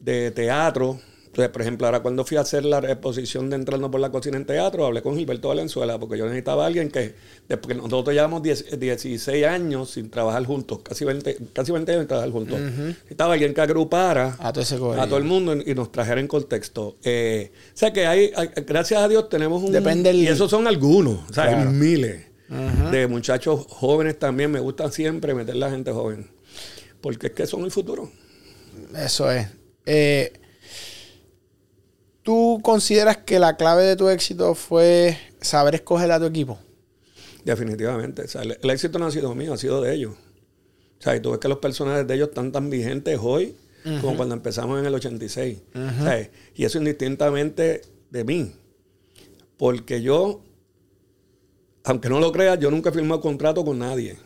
de 0.00 0.30
teatro. 0.30 1.00
Entonces, 1.30 1.52
por 1.52 1.62
ejemplo, 1.62 1.86
ahora 1.86 2.00
cuando 2.00 2.24
fui 2.24 2.36
a 2.38 2.40
hacer 2.40 2.64
la 2.64 2.80
reposición 2.80 3.50
de 3.50 3.56
Entrando 3.56 3.88
por 3.88 4.00
la 4.00 4.10
Cocina 4.10 4.36
en 4.36 4.44
Teatro, 4.46 4.84
hablé 4.84 5.00
con 5.00 5.16
Gilberto 5.16 5.46
Valenzuela 5.46 5.96
porque 5.96 6.18
yo 6.18 6.24
necesitaba 6.24 6.64
a 6.64 6.66
alguien 6.66 6.90
que, 6.90 7.14
después 7.48 7.68
que 7.76 7.80
nosotros 7.80 8.12
llevamos 8.12 8.42
10 8.42 8.80
16 8.80 9.46
años 9.46 9.90
sin 9.92 10.10
trabajar 10.10 10.44
juntos, 10.44 10.80
casi 10.82 11.04
20, 11.04 11.38
casi 11.52 11.70
20 11.70 11.92
años 11.92 12.00
sin 12.02 12.08
trabajar 12.08 12.32
juntos. 12.32 12.58
Necesitaba 12.60 13.34
alguien 13.34 13.54
que 13.54 13.60
agrupara 13.60 14.36
A 15.00 15.06
todo 15.06 15.14
a 15.16 15.18
el 15.20 15.24
mundo 15.24 15.54
y 15.54 15.72
nos 15.74 15.92
trajera 15.92 16.20
en 16.20 16.26
contexto. 16.26 16.96
Eh, 17.04 17.52
o 17.74 17.76
sea 17.78 17.92
que 17.92 18.06
hay, 18.06 18.32
hay- 18.34 18.50
gracias 18.66 19.00
a 19.00 19.06
Dios 19.06 19.28
tenemos 19.28 19.62
un... 19.62 19.70
Depende 19.70 20.10
el- 20.10 20.16
Y 20.24 20.26
esos 20.26 20.50
son 20.50 20.66
algunos, 20.66 21.30
o 21.30 21.32
sea, 21.32 21.44
hay 21.44 21.64
miles 21.66 22.26
de 22.90 23.06
muchachos 23.06 23.66
jóvenes 23.68 24.18
también. 24.18 24.50
Me 24.50 24.58
gusta 24.58 24.90
siempre 24.90 25.32
meter 25.34 25.54
la 25.54 25.70
gente 25.70 25.92
joven. 25.92 26.28
Porque 27.00 27.28
es 27.28 27.32
que 27.34 27.46
son 27.46 27.62
el 27.64 27.70
futuro. 27.70 28.10
Eso 28.96 29.30
es. 29.30 29.46
Eh, 29.86 30.32
¿Tú 32.30 32.60
consideras 32.62 33.16
que 33.16 33.40
la 33.40 33.56
clave 33.56 33.82
de 33.82 33.96
tu 33.96 34.08
éxito 34.08 34.54
fue 34.54 35.18
saber 35.40 35.74
escoger 35.74 36.12
a 36.12 36.20
tu 36.20 36.26
equipo? 36.26 36.60
Definitivamente. 37.44 38.22
O 38.22 38.28
sea, 38.28 38.42
el, 38.42 38.56
el 38.62 38.70
éxito 38.70 39.00
no 39.00 39.06
ha 39.06 39.10
sido 39.10 39.34
mío, 39.34 39.52
ha 39.52 39.56
sido 39.56 39.82
de 39.82 39.92
ellos. 39.92 40.12
O 40.12 41.02
sea, 41.02 41.16
y 41.16 41.20
tú 41.20 41.32
ves 41.32 41.40
que 41.40 41.48
los 41.48 41.58
personajes 41.58 42.06
de 42.06 42.14
ellos 42.14 42.28
están 42.28 42.52
tan 42.52 42.70
vigentes 42.70 43.18
hoy 43.20 43.56
como 44.00 44.16
cuando 44.16 44.36
empezamos 44.36 44.78
en 44.78 44.86
el 44.86 44.94
86. 44.94 45.58
O 45.74 46.04
sea, 46.04 46.30
y 46.54 46.64
eso 46.64 46.78
indistintamente 46.78 47.80
de 48.10 48.22
mí. 48.22 48.52
Porque 49.56 50.00
yo, 50.00 50.44
aunque 51.82 52.08
no 52.08 52.20
lo 52.20 52.30
creas, 52.30 52.60
yo 52.60 52.70
nunca 52.70 52.90
he 52.90 52.92
firmado 52.92 53.20
contrato 53.20 53.64
con 53.64 53.80
nadie. 53.80 54.18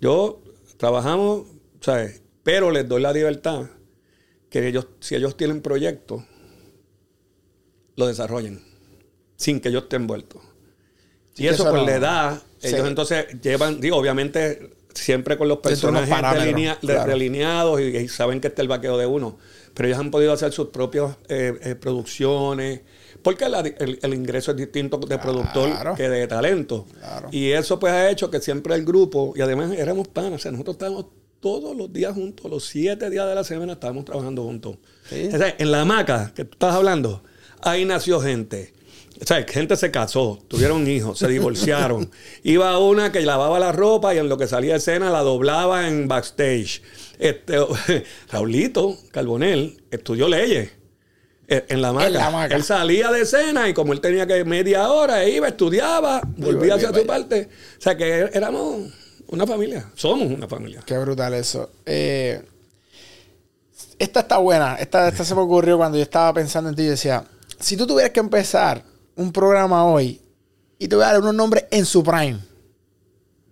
Yo 0.00 0.42
trabajamos, 0.76 1.46
¿sabes? 1.80 2.20
Pero 2.42 2.72
les 2.72 2.88
doy 2.88 3.00
la 3.00 3.12
libertad 3.12 3.70
que 4.50 4.66
ellos, 4.66 4.88
si 4.98 5.14
ellos 5.14 5.36
tienen 5.36 5.62
proyectos, 5.62 6.24
lo 7.96 8.06
desarrollen 8.06 8.62
sin 9.36 9.60
que 9.60 9.70
yo 9.72 9.80
esté 9.80 9.96
envuelto. 9.96 10.40
Sí, 11.34 11.44
y 11.44 11.46
eso 11.48 11.62
eso 11.64 11.70
pues 11.70 11.82
no- 11.82 11.86
le 11.86 11.98
da, 11.98 12.40
Sí. 12.58 12.68
ellos 12.68 12.86
entonces 12.88 13.26
llevan, 13.42 13.80
digo, 13.80 13.96
obviamente 13.96 14.70
siempre 14.94 15.36
con 15.36 15.48
los 15.48 15.58
personajes 15.58 16.08
delinea- 16.08 16.74
de- 16.80 16.86
claro. 16.94 17.10
delineados 17.10 17.80
y, 17.80 17.84
y 17.96 18.08
saben 18.08 18.40
que 18.40 18.48
está 18.48 18.62
el 18.62 18.68
vaqueo 18.68 18.96
de 18.96 19.06
uno. 19.06 19.36
Pero 19.74 19.88
ellos 19.88 19.98
han 19.98 20.10
podido 20.12 20.32
hacer 20.32 20.52
sus 20.52 20.68
propias 20.68 21.16
eh, 21.28 21.52
eh, 21.62 21.74
producciones. 21.74 22.82
Porque 23.22 23.48
la- 23.48 23.60
el, 23.60 23.98
el 24.00 24.14
ingreso 24.14 24.52
es 24.52 24.56
distinto 24.56 24.98
de 24.98 25.18
productor 25.18 25.96
que 25.96 26.08
de 26.08 26.26
talento. 26.28 26.86
Claro. 27.00 27.28
Y 27.32 27.50
eso 27.50 27.78
pues 27.80 27.92
ha 27.92 28.08
hecho 28.10 28.30
que 28.30 28.40
siempre 28.40 28.74
el 28.76 28.84
grupo, 28.84 29.32
y 29.34 29.40
además 29.40 29.72
éramos 29.76 30.06
panas, 30.08 30.34
o 30.34 30.38
sea, 30.38 30.52
nosotros 30.52 30.74
estábamos 30.76 31.06
todos 31.40 31.76
los 31.76 31.92
días 31.92 32.14
juntos, 32.14 32.48
los 32.50 32.64
siete 32.64 33.10
días 33.10 33.26
de 33.28 33.34
la 33.34 33.42
semana 33.44 33.72
estábamos 33.74 34.04
trabajando 34.04 34.44
juntos. 34.44 34.76
Sí. 35.08 35.28
O 35.32 35.36
sea, 35.38 35.54
en 35.58 35.70
la 35.72 35.80
hamaca 35.80 36.32
que 36.34 36.44
tú 36.44 36.52
estás 36.52 36.74
hablando, 36.74 37.22
ahí 37.64 37.84
nació 37.84 38.20
gente. 38.20 38.72
O 39.20 39.26
sea, 39.26 39.44
gente 39.44 39.76
se 39.76 39.90
casó, 39.90 40.40
tuvieron 40.48 40.86
hijos, 40.88 41.18
se 41.18 41.28
divorciaron. 41.28 42.10
Iba 42.42 42.78
una 42.78 43.12
que 43.12 43.20
lavaba 43.22 43.58
la 43.58 43.72
ropa 43.72 44.14
y 44.14 44.18
en 44.18 44.28
lo 44.28 44.36
que 44.36 44.48
salía 44.48 44.72
de 44.72 44.78
escena 44.78 45.10
la 45.10 45.20
doblaba 45.20 45.86
en 45.88 46.08
backstage. 46.08 46.82
Este, 47.18 47.58
Raulito 48.32 48.96
Carbonell 49.12 49.82
estudió 49.90 50.28
leyes 50.28 50.72
eh, 51.46 51.64
en 51.68 51.80
la 51.80 51.88
hamaca. 51.88 52.06
En 52.08 52.12
la 52.14 52.26
hamaca. 52.26 52.56
Él 52.56 52.64
salía 52.64 53.12
de 53.12 53.22
escena 53.22 53.68
y 53.68 53.74
como 53.74 53.92
él 53.92 54.00
tenía 54.00 54.26
que 54.26 54.44
media 54.44 54.90
hora, 54.90 55.24
iba, 55.26 55.46
estudiaba, 55.46 56.20
volvía 56.36 56.74
hacia 56.74 56.92
su 56.92 57.06
parte. 57.06 57.48
O 57.78 57.80
sea, 57.80 57.96
que 57.96 58.30
éramos 58.32 58.92
una 59.28 59.46
familia, 59.46 59.90
somos 59.94 60.28
una 60.30 60.48
familia. 60.48 60.82
Qué 60.84 60.98
brutal 60.98 61.34
eso. 61.34 61.70
Eh, 61.86 62.42
esta 63.98 64.20
está 64.20 64.38
buena. 64.38 64.74
Esta, 64.74 65.08
esta 65.08 65.24
se 65.24 65.34
me 65.34 65.42
ocurrió 65.42 65.76
cuando 65.76 65.98
yo 65.98 66.02
estaba 66.02 66.32
pensando 66.34 66.68
en 66.70 66.76
ti 66.76 66.82
y 66.82 66.86
decía, 66.86 67.24
si 67.58 67.76
tú 67.76 67.86
tuvieras 67.86 68.12
que 68.12 68.20
empezar 68.20 68.84
un 69.16 69.32
programa 69.32 69.84
hoy 69.84 70.20
y 70.78 70.88
te 70.88 70.96
voy 70.96 71.04
a 71.04 71.12
dar 71.12 71.20
unos 71.20 71.34
nombres 71.34 71.64
en 71.70 71.84
su 71.84 72.02
prime 72.02 72.40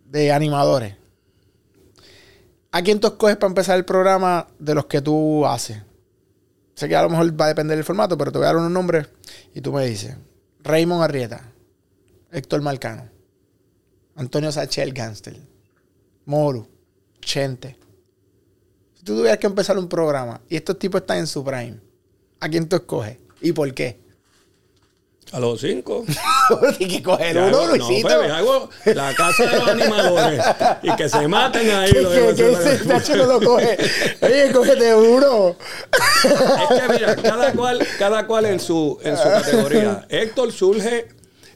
de 0.07 0.33
animadores, 0.33 0.97
¿a 2.71 2.83
quién 2.83 3.01
tú 3.01 3.09
escoges 3.09 3.37
para 3.37 3.49
empezar 3.49 3.77
el 3.77 3.85
programa 3.85 4.47
de 4.59 4.75
los 4.75 4.87
que 4.87 5.01
tú 5.01 5.47
haces? 5.47 5.79
Sé 6.75 6.89
que 6.89 6.97
a 6.97 7.03
lo 7.03 7.11
mejor 7.11 7.41
va 7.41 7.47
a 7.47 7.49
depender 7.49 7.77
del 7.77 7.85
formato, 7.85 8.17
pero 8.17 8.33
te 8.33 8.39
voy 8.39 8.45
a 8.45 8.49
dar 8.49 8.57
unos 8.57 8.71
nombres 8.71 9.09
y 9.55 9.61
tú 9.61 9.73
me 9.73 9.85
dices, 9.87 10.17
Raymond 10.61 11.03
Arrieta, 11.03 11.53
Héctor 12.31 12.63
Marcano, 12.63 13.09
Antonio 14.17 14.51
Sachel 14.51 14.93
Ganstel, 14.93 15.47
Moru, 16.25 16.67
Chente. 17.21 17.77
Si 18.95 19.05
tú 19.05 19.17
tuvieras 19.17 19.39
que 19.39 19.47
empezar 19.47 19.79
un 19.79 19.89
programa 19.89 20.41
y 20.49 20.57
estos 20.57 20.79
tipos 20.79 21.01
están 21.01 21.19
en 21.19 21.27
su 21.27 21.45
prime, 21.45 21.79
¿a 22.41 22.49
quién 22.49 22.69
tú 22.69 22.77
escoges? 22.77 23.19
¿Y 23.43 23.53
por 23.53 23.73
qué? 23.75 24.01
A 25.33 25.41
los 25.41 25.61
cinco. 25.63 26.05
Tienes 26.79 26.97
que 26.97 27.03
coger 27.03 27.37
uno, 27.39 27.47
hago- 27.47 27.67
no, 27.69 27.77
Luisito. 27.77 28.09
pues, 28.09 28.31
hago 28.31 28.69
la 28.85 29.15
casa 29.15 29.47
de 29.47 29.59
los 29.59 29.69
animadores 29.69 30.45
y 30.83 30.95
que 30.95 31.09
se 31.09 31.27
maten 31.27 31.71
ahí. 31.71 31.91
que 31.93 32.03
lo 32.03 32.11
que- 32.11 32.35
que 32.35 32.53
ese 32.53 32.85
Nacho 32.85 33.17
no 33.17 33.27
lo 33.27 33.41
coge. 33.41 33.79
Oye, 34.21 34.53
cógete 34.53 34.95
uno. 34.95 35.57
Es 36.23 36.81
que 36.81 36.93
mira, 36.93 37.17
cada 37.17 37.53
cual, 37.55 37.87
cada 37.99 38.27
cual 38.27 38.45
en 38.47 38.61
su, 38.61 38.99
en 39.03 39.17
su 39.17 39.23
categoría. 39.23 40.07
Héctor 40.11 40.53
surge 40.53 41.09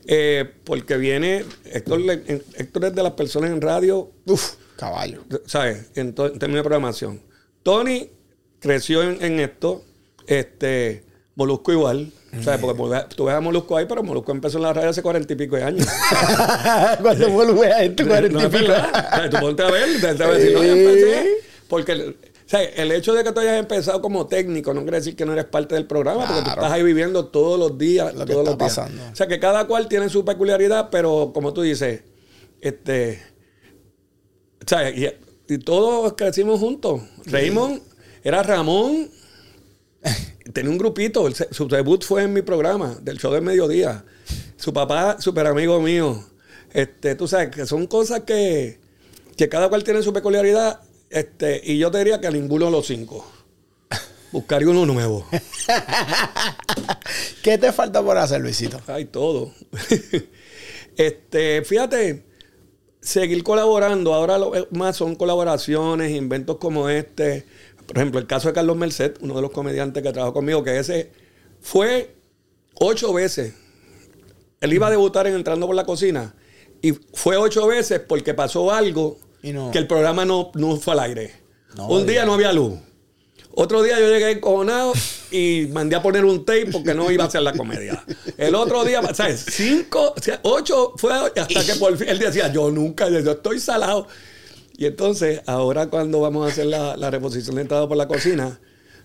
eh, 0.06 0.50
porque 0.64 0.96
viene, 0.96 1.44
Héctor, 1.66 2.00
Héctor 2.08 2.84
es 2.86 2.94
de 2.94 3.02
las 3.02 3.12
personas 3.12 3.50
en 3.50 3.60
radio, 3.60 4.10
Uf, 4.24 4.54
caballo. 4.76 5.22
¿sabes? 5.46 5.90
En, 5.96 6.14
en 6.16 6.38
términos 6.38 6.60
de 6.60 6.62
programación. 6.62 7.20
Tony 7.62 8.10
creció 8.60 9.02
en, 9.02 9.22
en 9.22 9.40
esto, 9.40 9.84
este, 10.28 11.04
Molusco 11.36 11.70
igual, 11.72 12.10
¿sabes? 12.42 12.58
Porque 12.60 12.80
volve- 12.80 13.06
tú 13.14 13.26
ves 13.26 13.34
a 13.34 13.40
Molusco 13.40 13.76
ahí, 13.76 13.86
pero 13.88 14.02
Molusco 14.02 14.32
empezó 14.32 14.56
en 14.58 14.64
la 14.64 14.72
radio 14.72 14.90
hace 14.90 15.02
cuarenta 15.02 15.32
y 15.32 15.36
pico 15.36 15.54
de 15.56 15.62
años. 15.64 15.86
Cuando 17.02 17.28
vuelve 17.30 17.72
a 17.72 17.82
esto, 17.84 18.06
cuarenta 18.06 18.42
y 18.44 18.48
pico. 18.48 18.72
O 18.72 18.74
sea, 18.74 19.30
Tú 19.30 19.36
ponte 19.38 19.62
a 19.62 19.70
ver, 19.70 20.00
te 20.00 20.06
a 20.08 20.14
decir, 20.14 20.52
no, 20.54 20.64
yo 20.64 20.72
empecé. 20.72 21.26
Porque 21.68 21.92
o 21.92 22.48
sea, 22.48 22.62
el 22.62 22.92
hecho 22.92 23.12
de 23.12 23.24
que 23.24 23.32
tú 23.32 23.40
hayas 23.40 23.58
empezado 23.58 24.00
como 24.00 24.26
técnico 24.28 24.72
no 24.72 24.82
quiere 24.82 24.98
decir 24.98 25.16
que 25.16 25.26
no 25.26 25.32
eres 25.32 25.46
parte 25.46 25.74
del 25.74 25.84
programa, 25.86 26.26
porque 26.26 26.42
tú 26.42 26.48
estás 26.50 26.72
ahí 26.72 26.82
viviendo 26.82 27.26
todos 27.26 27.58
los 27.58 27.76
días, 27.76 28.14
Lo 28.14 28.24
que 28.24 28.32
todos 28.32 28.48
está 28.48 28.50
los 28.52 28.58
días. 28.58 28.76
pasando. 28.76 29.12
O 29.12 29.16
sea, 29.16 29.26
que 29.26 29.38
cada 29.40 29.66
cual 29.66 29.88
tiene 29.88 30.08
su 30.08 30.24
peculiaridad, 30.24 30.88
pero 30.90 31.32
como 31.34 31.52
tú 31.52 31.62
dices, 31.62 32.02
este. 32.60 33.20
O 34.64 34.68
sea, 34.68 34.88
y, 34.90 35.06
y 35.48 35.58
todos 35.58 36.14
crecimos 36.16 36.60
juntos. 36.60 37.02
Raymond 37.26 37.82
era 38.24 38.42
Ramón. 38.42 39.10
Tenía 40.56 40.70
un 40.70 40.78
grupito, 40.78 41.26
el 41.26 41.34
su 41.34 41.68
debut 41.68 42.02
fue 42.02 42.22
en 42.22 42.32
mi 42.32 42.40
programa, 42.40 42.96
del 43.02 43.18
show 43.18 43.30
del 43.30 43.42
mediodía. 43.42 44.06
Su 44.56 44.72
papá, 44.72 45.20
súper 45.20 45.46
amigo 45.46 45.82
mío. 45.82 46.24
Este, 46.72 47.14
tú 47.14 47.28
sabes, 47.28 47.50
que 47.50 47.66
son 47.66 47.86
cosas 47.86 48.22
que, 48.22 48.80
que 49.36 49.50
cada 49.50 49.68
cual 49.68 49.84
tiene 49.84 50.02
su 50.02 50.14
peculiaridad. 50.14 50.80
Este, 51.10 51.60
y 51.62 51.76
yo 51.76 51.90
te 51.90 51.98
diría 51.98 52.22
que 52.22 52.28
a 52.28 52.30
ninguno 52.30 52.64
de 52.64 52.70
los 52.70 52.86
cinco. 52.86 53.30
Buscaría 54.32 54.70
uno 54.70 54.86
nuevo. 54.86 55.26
¿Qué 57.42 57.58
te 57.58 57.70
falta 57.70 58.02
por 58.02 58.16
hacer, 58.16 58.40
Luisito? 58.40 58.80
Hay 58.86 59.04
todo. 59.04 59.52
este, 60.96 61.64
fíjate, 61.66 62.24
seguir 63.02 63.42
colaborando. 63.42 64.14
Ahora 64.14 64.38
lo 64.38 64.52
más 64.70 64.96
son 64.96 65.16
colaboraciones, 65.16 66.12
inventos 66.12 66.56
como 66.56 66.88
este. 66.88 67.44
Por 67.86 67.96
ejemplo, 67.98 68.20
el 68.20 68.26
caso 68.26 68.48
de 68.48 68.54
Carlos 68.54 68.76
Merced, 68.76 69.14
uno 69.20 69.34
de 69.34 69.42
los 69.42 69.50
comediantes 69.50 70.02
que 70.02 70.12
trabajó 70.12 70.34
conmigo, 70.34 70.62
que 70.64 70.78
ese 70.78 71.12
fue 71.60 72.14
ocho 72.74 73.12
veces. 73.12 73.54
Él 74.60 74.72
iba 74.72 74.86
a 74.88 74.90
debutar 74.90 75.26
en 75.26 75.34
Entrando 75.34 75.66
por 75.66 75.76
la 75.76 75.84
Cocina 75.84 76.34
y 76.82 76.92
fue 76.92 77.36
ocho 77.36 77.66
veces 77.66 78.00
porque 78.00 78.34
pasó 78.34 78.72
algo 78.72 79.18
Y 79.42 79.52
no. 79.52 79.70
que 79.70 79.78
el 79.78 79.86
programa 79.86 80.24
no, 80.24 80.50
no 80.54 80.76
fue 80.76 80.94
al 80.94 81.00
aire. 81.00 81.32
No, 81.76 81.88
Un 81.88 82.06
día 82.06 82.24
no 82.24 82.34
había 82.34 82.52
luz. 82.52 82.74
Otro 83.58 83.82
día 83.82 83.98
yo 83.98 84.08
llegué 84.08 84.32
encojonado 84.32 84.92
y 85.30 85.68
mandé 85.72 85.96
a 85.96 86.02
poner 86.02 86.24
un 86.26 86.44
tape 86.44 86.66
porque 86.70 86.92
no 86.94 87.10
iba 87.10 87.24
a 87.24 87.26
hacer 87.26 87.40
la 87.42 87.52
comedia. 87.54 88.04
El 88.36 88.54
otro 88.54 88.84
día, 88.84 89.02
¿sabes? 89.14 89.46
Cinco, 89.50 90.14
ocho 90.42 90.92
fue 90.96 91.12
hasta 91.14 91.64
que 91.64 91.74
por 91.78 91.96
fin 91.96 92.08
él 92.10 92.18
decía, 92.18 92.52
yo 92.52 92.70
nunca, 92.70 93.08
yo 93.08 93.18
estoy 93.32 93.58
salado. 93.58 94.08
Y 94.78 94.86
entonces, 94.86 95.40
ahora 95.46 95.86
cuando 95.86 96.20
vamos 96.20 96.46
a 96.46 96.52
hacer 96.52 96.66
la, 96.66 96.96
la 96.96 97.10
reposición 97.10 97.56
de 97.56 97.62
entrada 97.62 97.88
por 97.88 97.96
la 97.96 98.06
cocina, 98.08 98.60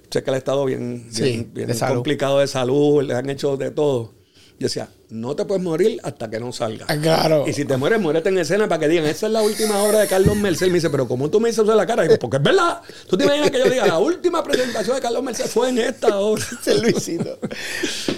sé 0.09 0.23
que 0.23 0.31
ha 0.31 0.37
estado 0.37 0.65
bien, 0.65 1.07
Sí, 1.11 1.23
bien, 1.23 1.53
bien 1.53 1.67
de 1.67 1.73
salud. 1.73 1.95
complicado 1.95 2.39
de 2.39 2.47
salud, 2.47 3.03
le 3.03 3.13
han 3.15 3.29
hecho 3.29 3.55
de 3.57 3.71
todo. 3.71 4.13
Yo 4.59 4.65
decía, 4.65 4.89
no 5.09 5.35
te 5.35 5.43
puedes 5.45 5.63
morir 5.63 5.99
hasta 6.03 6.29
que 6.29 6.39
no 6.39 6.51
salga. 6.51 6.85
Ah, 6.87 6.95
Claro. 6.95 7.45
Y 7.47 7.53
si 7.53 7.65
te 7.65 7.77
mueres, 7.77 7.99
muérete 7.99 8.29
en 8.29 8.37
escena 8.37 8.67
para 8.67 8.79
que 8.81 8.87
digan, 8.89 9.07
esa 9.07 9.25
es 9.25 9.31
la 9.33 9.41
última 9.41 9.81
obra 9.81 9.99
de 10.01 10.07
Carlos 10.07 10.35
Merced. 10.35 10.67
Me 10.67 10.73
dice, 10.75 10.89
pero 10.91 11.07
¿cómo 11.07 11.29
tú 11.31 11.39
me 11.39 11.49
dices 11.49 11.63
eso 11.63 11.71
en 11.71 11.77
la 11.77 11.87
cara? 11.87 12.03
Y 12.05 12.09
digo, 12.09 12.19
porque 12.19 12.37
es 12.37 12.43
verdad. 12.43 12.79
Tú 13.09 13.17
te 13.17 13.23
imaginas 13.23 13.49
que 13.49 13.57
yo 13.57 13.65
diga, 13.69 13.87
la 13.87 13.97
última 13.97 14.43
presentación 14.43 14.95
de 14.97 15.01
Carlos 15.01 15.23
Merced 15.23 15.45
fue 15.47 15.69
en 15.69 15.79
esta 15.79 16.19
obra. 16.19 16.43
Luisito. 16.81 17.39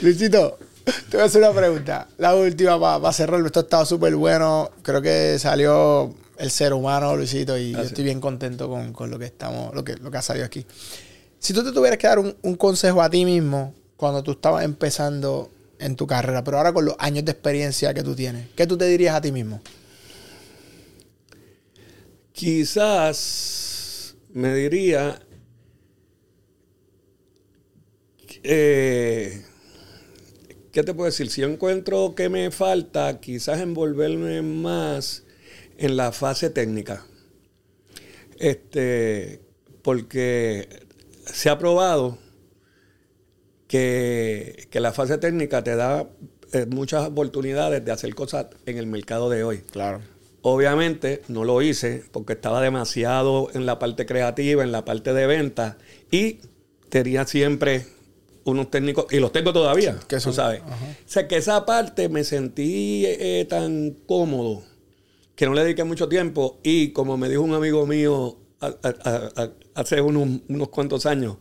Luisito, 0.02 0.58
te 1.10 1.16
voy 1.18 1.22
a 1.22 1.26
hacer 1.28 1.42
una 1.42 1.54
pregunta. 1.54 2.08
La 2.18 2.36
última 2.36 2.78
para 3.00 3.14
cerrar. 3.14 3.46
Esto 3.46 3.60
ha 3.60 3.64
estado 3.64 3.86
súper 3.86 4.14
bueno. 4.18 4.70
Creo 4.82 5.02
que 5.02 5.38
salió 5.40 6.14
el 6.38 6.52
ser 6.52 6.74
humano, 6.74 7.16
Luisito, 7.16 7.58
y 7.58 7.72
yo 7.72 7.82
estoy 7.82 8.04
bien 8.04 8.20
contento 8.20 8.70
con, 8.70 8.94
con 8.94 9.10
lo 9.10 9.20
que 9.20 9.26
estamos, 9.26 9.74
lo 9.74 9.84
que, 9.84 9.96
lo 9.98 10.12
que 10.12 10.18
ha 10.18 10.22
salido 10.22 10.46
aquí. 10.46 10.66
Si 11.40 11.54
tú 11.54 11.64
te 11.64 11.72
tuvieras 11.72 11.98
que 11.98 12.08
dar 12.08 12.20
un, 12.20 12.36
un 12.42 12.56
consejo 12.56 13.02
a 13.02 13.10
ti 13.10 13.26
mismo 13.26 13.74
cuando 13.98 14.24
tú 14.24 14.32
estabas 14.32 14.64
empezando 14.64 15.52
en 15.80 15.96
tu 15.96 16.08
carrera, 16.08 16.44
pero 16.44 16.58
ahora 16.58 16.74
con 16.74 16.86
los 16.86 16.96
años 17.00 17.26
de 17.26 17.32
experiencia 17.32 17.94
que 17.94 18.04
tú 18.04 18.16
tienes, 18.16 18.48
¿qué 18.56 18.66
tú 18.66 18.78
te 18.78 18.86
dirías 18.86 19.16
a 19.16 19.22
ti 19.22 19.32
mismo? 19.32 19.62
Quizás 22.32 24.16
me 24.34 24.54
diría 24.56 25.20
eh, 28.44 29.44
¿qué 30.72 30.84
te 30.84 30.94
puedo 30.94 31.06
decir? 31.06 31.30
Si 31.30 31.42
yo 31.42 31.48
encuentro 31.48 32.16
que 32.16 32.30
me 32.30 32.52
falta, 32.52 33.20
quizás 33.20 33.62
envolverme 33.62 34.42
más 34.42 35.23
en 35.78 35.98
la 35.98 36.12
fase 36.12 36.50
técnica. 36.50 37.06
Este, 38.40 39.42
porque 39.82 40.68
se 41.26 41.50
ha 41.50 41.58
probado 41.58 42.18
que, 43.68 44.68
que 44.70 44.80
la 44.80 44.92
fase 44.92 45.18
técnica 45.18 45.64
te 45.64 45.76
da 45.76 46.08
eh, 46.52 46.66
muchas 46.70 47.08
oportunidades 47.08 47.84
de 47.84 47.92
hacer 47.92 48.14
cosas 48.16 48.48
en 48.66 48.78
el 48.78 48.86
mercado 48.88 49.30
de 49.30 49.44
hoy. 49.44 49.60
Claro. 49.72 50.02
Obviamente 50.42 51.22
no 51.30 51.46
lo 51.46 51.62
hice 51.62 52.04
porque 52.12 52.34
estaba 52.34 52.62
demasiado 52.62 53.50
en 53.54 53.66
la 53.66 53.80
parte 53.80 54.06
creativa, 54.06 54.64
en 54.64 54.72
la 54.72 54.84
parte 54.84 55.14
de 55.14 55.26
venta 55.26 55.78
y 56.12 56.40
tenía 56.90 57.26
siempre 57.26 57.86
unos 58.44 58.70
técnicos, 58.70 59.06
y 59.10 59.20
los 59.20 59.32
tengo 59.32 59.54
todavía, 59.54 59.98
Que 60.08 60.18
tú 60.20 60.34
sabes. 60.34 60.62
ajá. 60.62 60.86
O 60.86 61.10
sea, 61.10 61.28
que 61.30 61.38
esa 61.38 61.66
parte 61.66 62.10
me 62.10 62.26
sentí 62.26 63.06
eh, 63.06 63.46
tan 63.50 63.92
cómodo 64.06 64.64
que 65.36 65.46
no 65.46 65.54
le 65.54 65.64
dediqué 65.64 65.84
mucho 65.84 66.08
tiempo 66.08 66.60
y 66.64 66.90
como 66.90 67.18
me 67.18 67.30
dijo 67.30 67.42
un 67.42 67.54
amigo 67.54 67.86
mío 67.88 68.38
a- 68.62 68.68
a- 68.68 68.96
a- 69.10 69.44
a- 69.44 69.50
hace 69.76 70.00
unos, 70.02 70.42
unos 70.48 70.70
cuantos 70.70 71.06
años, 71.06 71.38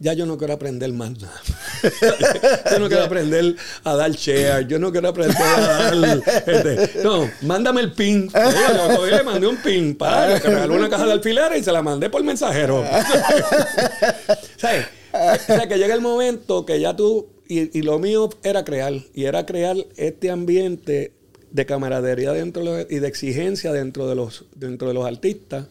ya 0.00 0.14
yo 0.14 0.26
no 0.26 0.36
quiero 0.36 0.54
aprender 0.54 0.92
más 0.92 1.12
nada. 1.12 1.40
yo 2.72 2.78
no 2.80 2.88
quiero 2.88 3.04
aprender 3.04 3.54
a 3.84 3.94
dar 3.94 4.10
share, 4.10 4.66
yo 4.66 4.80
no 4.80 4.90
quiero 4.90 5.08
aprender 5.08 5.36
a 5.40 5.60
dar... 5.60 6.22
este, 6.46 7.02
no, 7.04 7.30
mándame 7.42 7.82
el 7.82 7.92
pin. 7.92 8.28
Oye, 8.34 9.10
yo 9.10 9.16
le 9.18 9.22
mandé 9.22 9.46
un 9.46 9.58
pin, 9.58 9.94
para, 9.94 10.40
que 10.40 10.48
regaló 10.48 10.74
una 10.74 10.90
caja 10.90 11.06
de 11.06 11.12
alfileres 11.12 11.60
y 11.60 11.64
se 11.64 11.70
la 11.70 11.82
mandé 11.82 12.10
por 12.10 12.24
mensajero. 12.24 12.84
¿Sabes? 14.56 14.86
O 15.12 15.36
sea, 15.46 15.68
que 15.68 15.76
llega 15.78 15.94
el 15.94 16.00
momento 16.00 16.64
que 16.66 16.80
ya 16.80 16.96
tú, 16.96 17.28
y, 17.46 17.78
y 17.78 17.82
lo 17.82 17.98
mío 18.00 18.28
era 18.42 18.64
crear, 18.64 18.94
y 19.14 19.24
era 19.24 19.46
crear 19.46 19.76
este 19.96 20.30
ambiente 20.30 21.12
de 21.52 21.66
camaradería 21.66 22.32
dentro 22.32 22.64
de 22.64 22.86
y 22.90 22.98
de 22.98 23.06
exigencia 23.08 23.72
dentro 23.72 24.08
de, 24.08 24.14
los, 24.14 24.46
dentro 24.54 24.88
de 24.88 24.94
los 24.94 25.06
artistas 25.06 25.66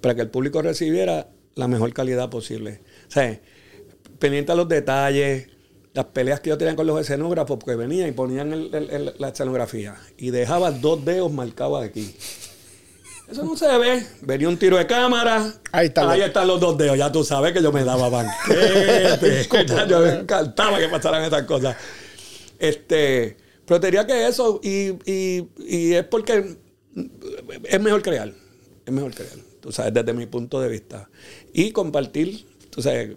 para 0.00 0.14
que 0.14 0.22
el 0.22 0.28
público 0.28 0.60
recibiera 0.62 1.28
la 1.54 1.68
mejor 1.68 1.92
calidad 1.92 2.30
posible. 2.30 2.80
O 3.08 3.10
sea, 3.10 3.38
pendiente 4.18 4.52
a 4.52 4.54
los 4.54 4.68
detalles, 4.68 5.48
las 5.94 6.06
peleas 6.06 6.40
que 6.40 6.50
yo 6.50 6.58
tenía 6.58 6.76
con 6.76 6.86
los 6.86 7.00
escenógrafos, 7.00 7.58
porque 7.58 7.76
venían 7.76 8.08
y 8.08 8.12
ponían 8.12 8.52
el- 8.52 8.74
el- 8.74 8.90
el- 8.90 9.14
la 9.18 9.28
escenografía 9.28 9.96
y 10.16 10.30
dejaba 10.30 10.70
dos 10.70 11.04
dedos 11.04 11.32
marcados 11.32 11.84
aquí. 11.84 12.14
Eso 13.30 13.44
no 13.44 13.54
se 13.56 13.66
ve. 13.76 14.06
Venía 14.22 14.48
un 14.48 14.56
tiro 14.56 14.78
de 14.78 14.86
cámara. 14.86 15.52
Ahí 15.72 15.88
está. 15.88 16.10
Ahí 16.10 16.22
están 16.22 16.46
los 16.46 16.58
dos 16.60 16.78
dedos. 16.78 16.96
Ya 16.96 17.12
tú 17.12 17.22
sabes 17.24 17.52
que 17.52 17.62
yo 17.62 17.70
me 17.72 17.84
daba 17.84 18.08
banquete. 18.08 19.46
Yo 19.88 20.00
me 20.00 20.12
encantaba 20.20 20.78
que 20.78 20.88
pasaran 20.88 21.22
esas 21.24 21.42
cosas. 21.42 21.76
Este, 22.58 23.36
pero 23.68 23.78
te 23.80 23.86
diría 23.88 24.06
que 24.06 24.26
eso, 24.26 24.58
y, 24.64 24.94
y- 25.04 25.46
y 25.58 25.92
es 25.92 26.04
porque 26.04 26.56
es 27.64 27.80
mejor 27.80 28.02
crear. 28.02 28.32
Es 28.86 28.92
mejor 28.92 29.14
crear. 29.14 29.36
Tú 29.60 29.70
sabes, 29.70 29.92
desde 29.94 30.12
mi 30.14 30.26
punto 30.26 30.60
de 30.60 30.68
vista. 30.68 31.08
Y 31.52 31.70
compartir, 31.72 32.46
tú 32.70 32.80
sabes, 32.82 33.16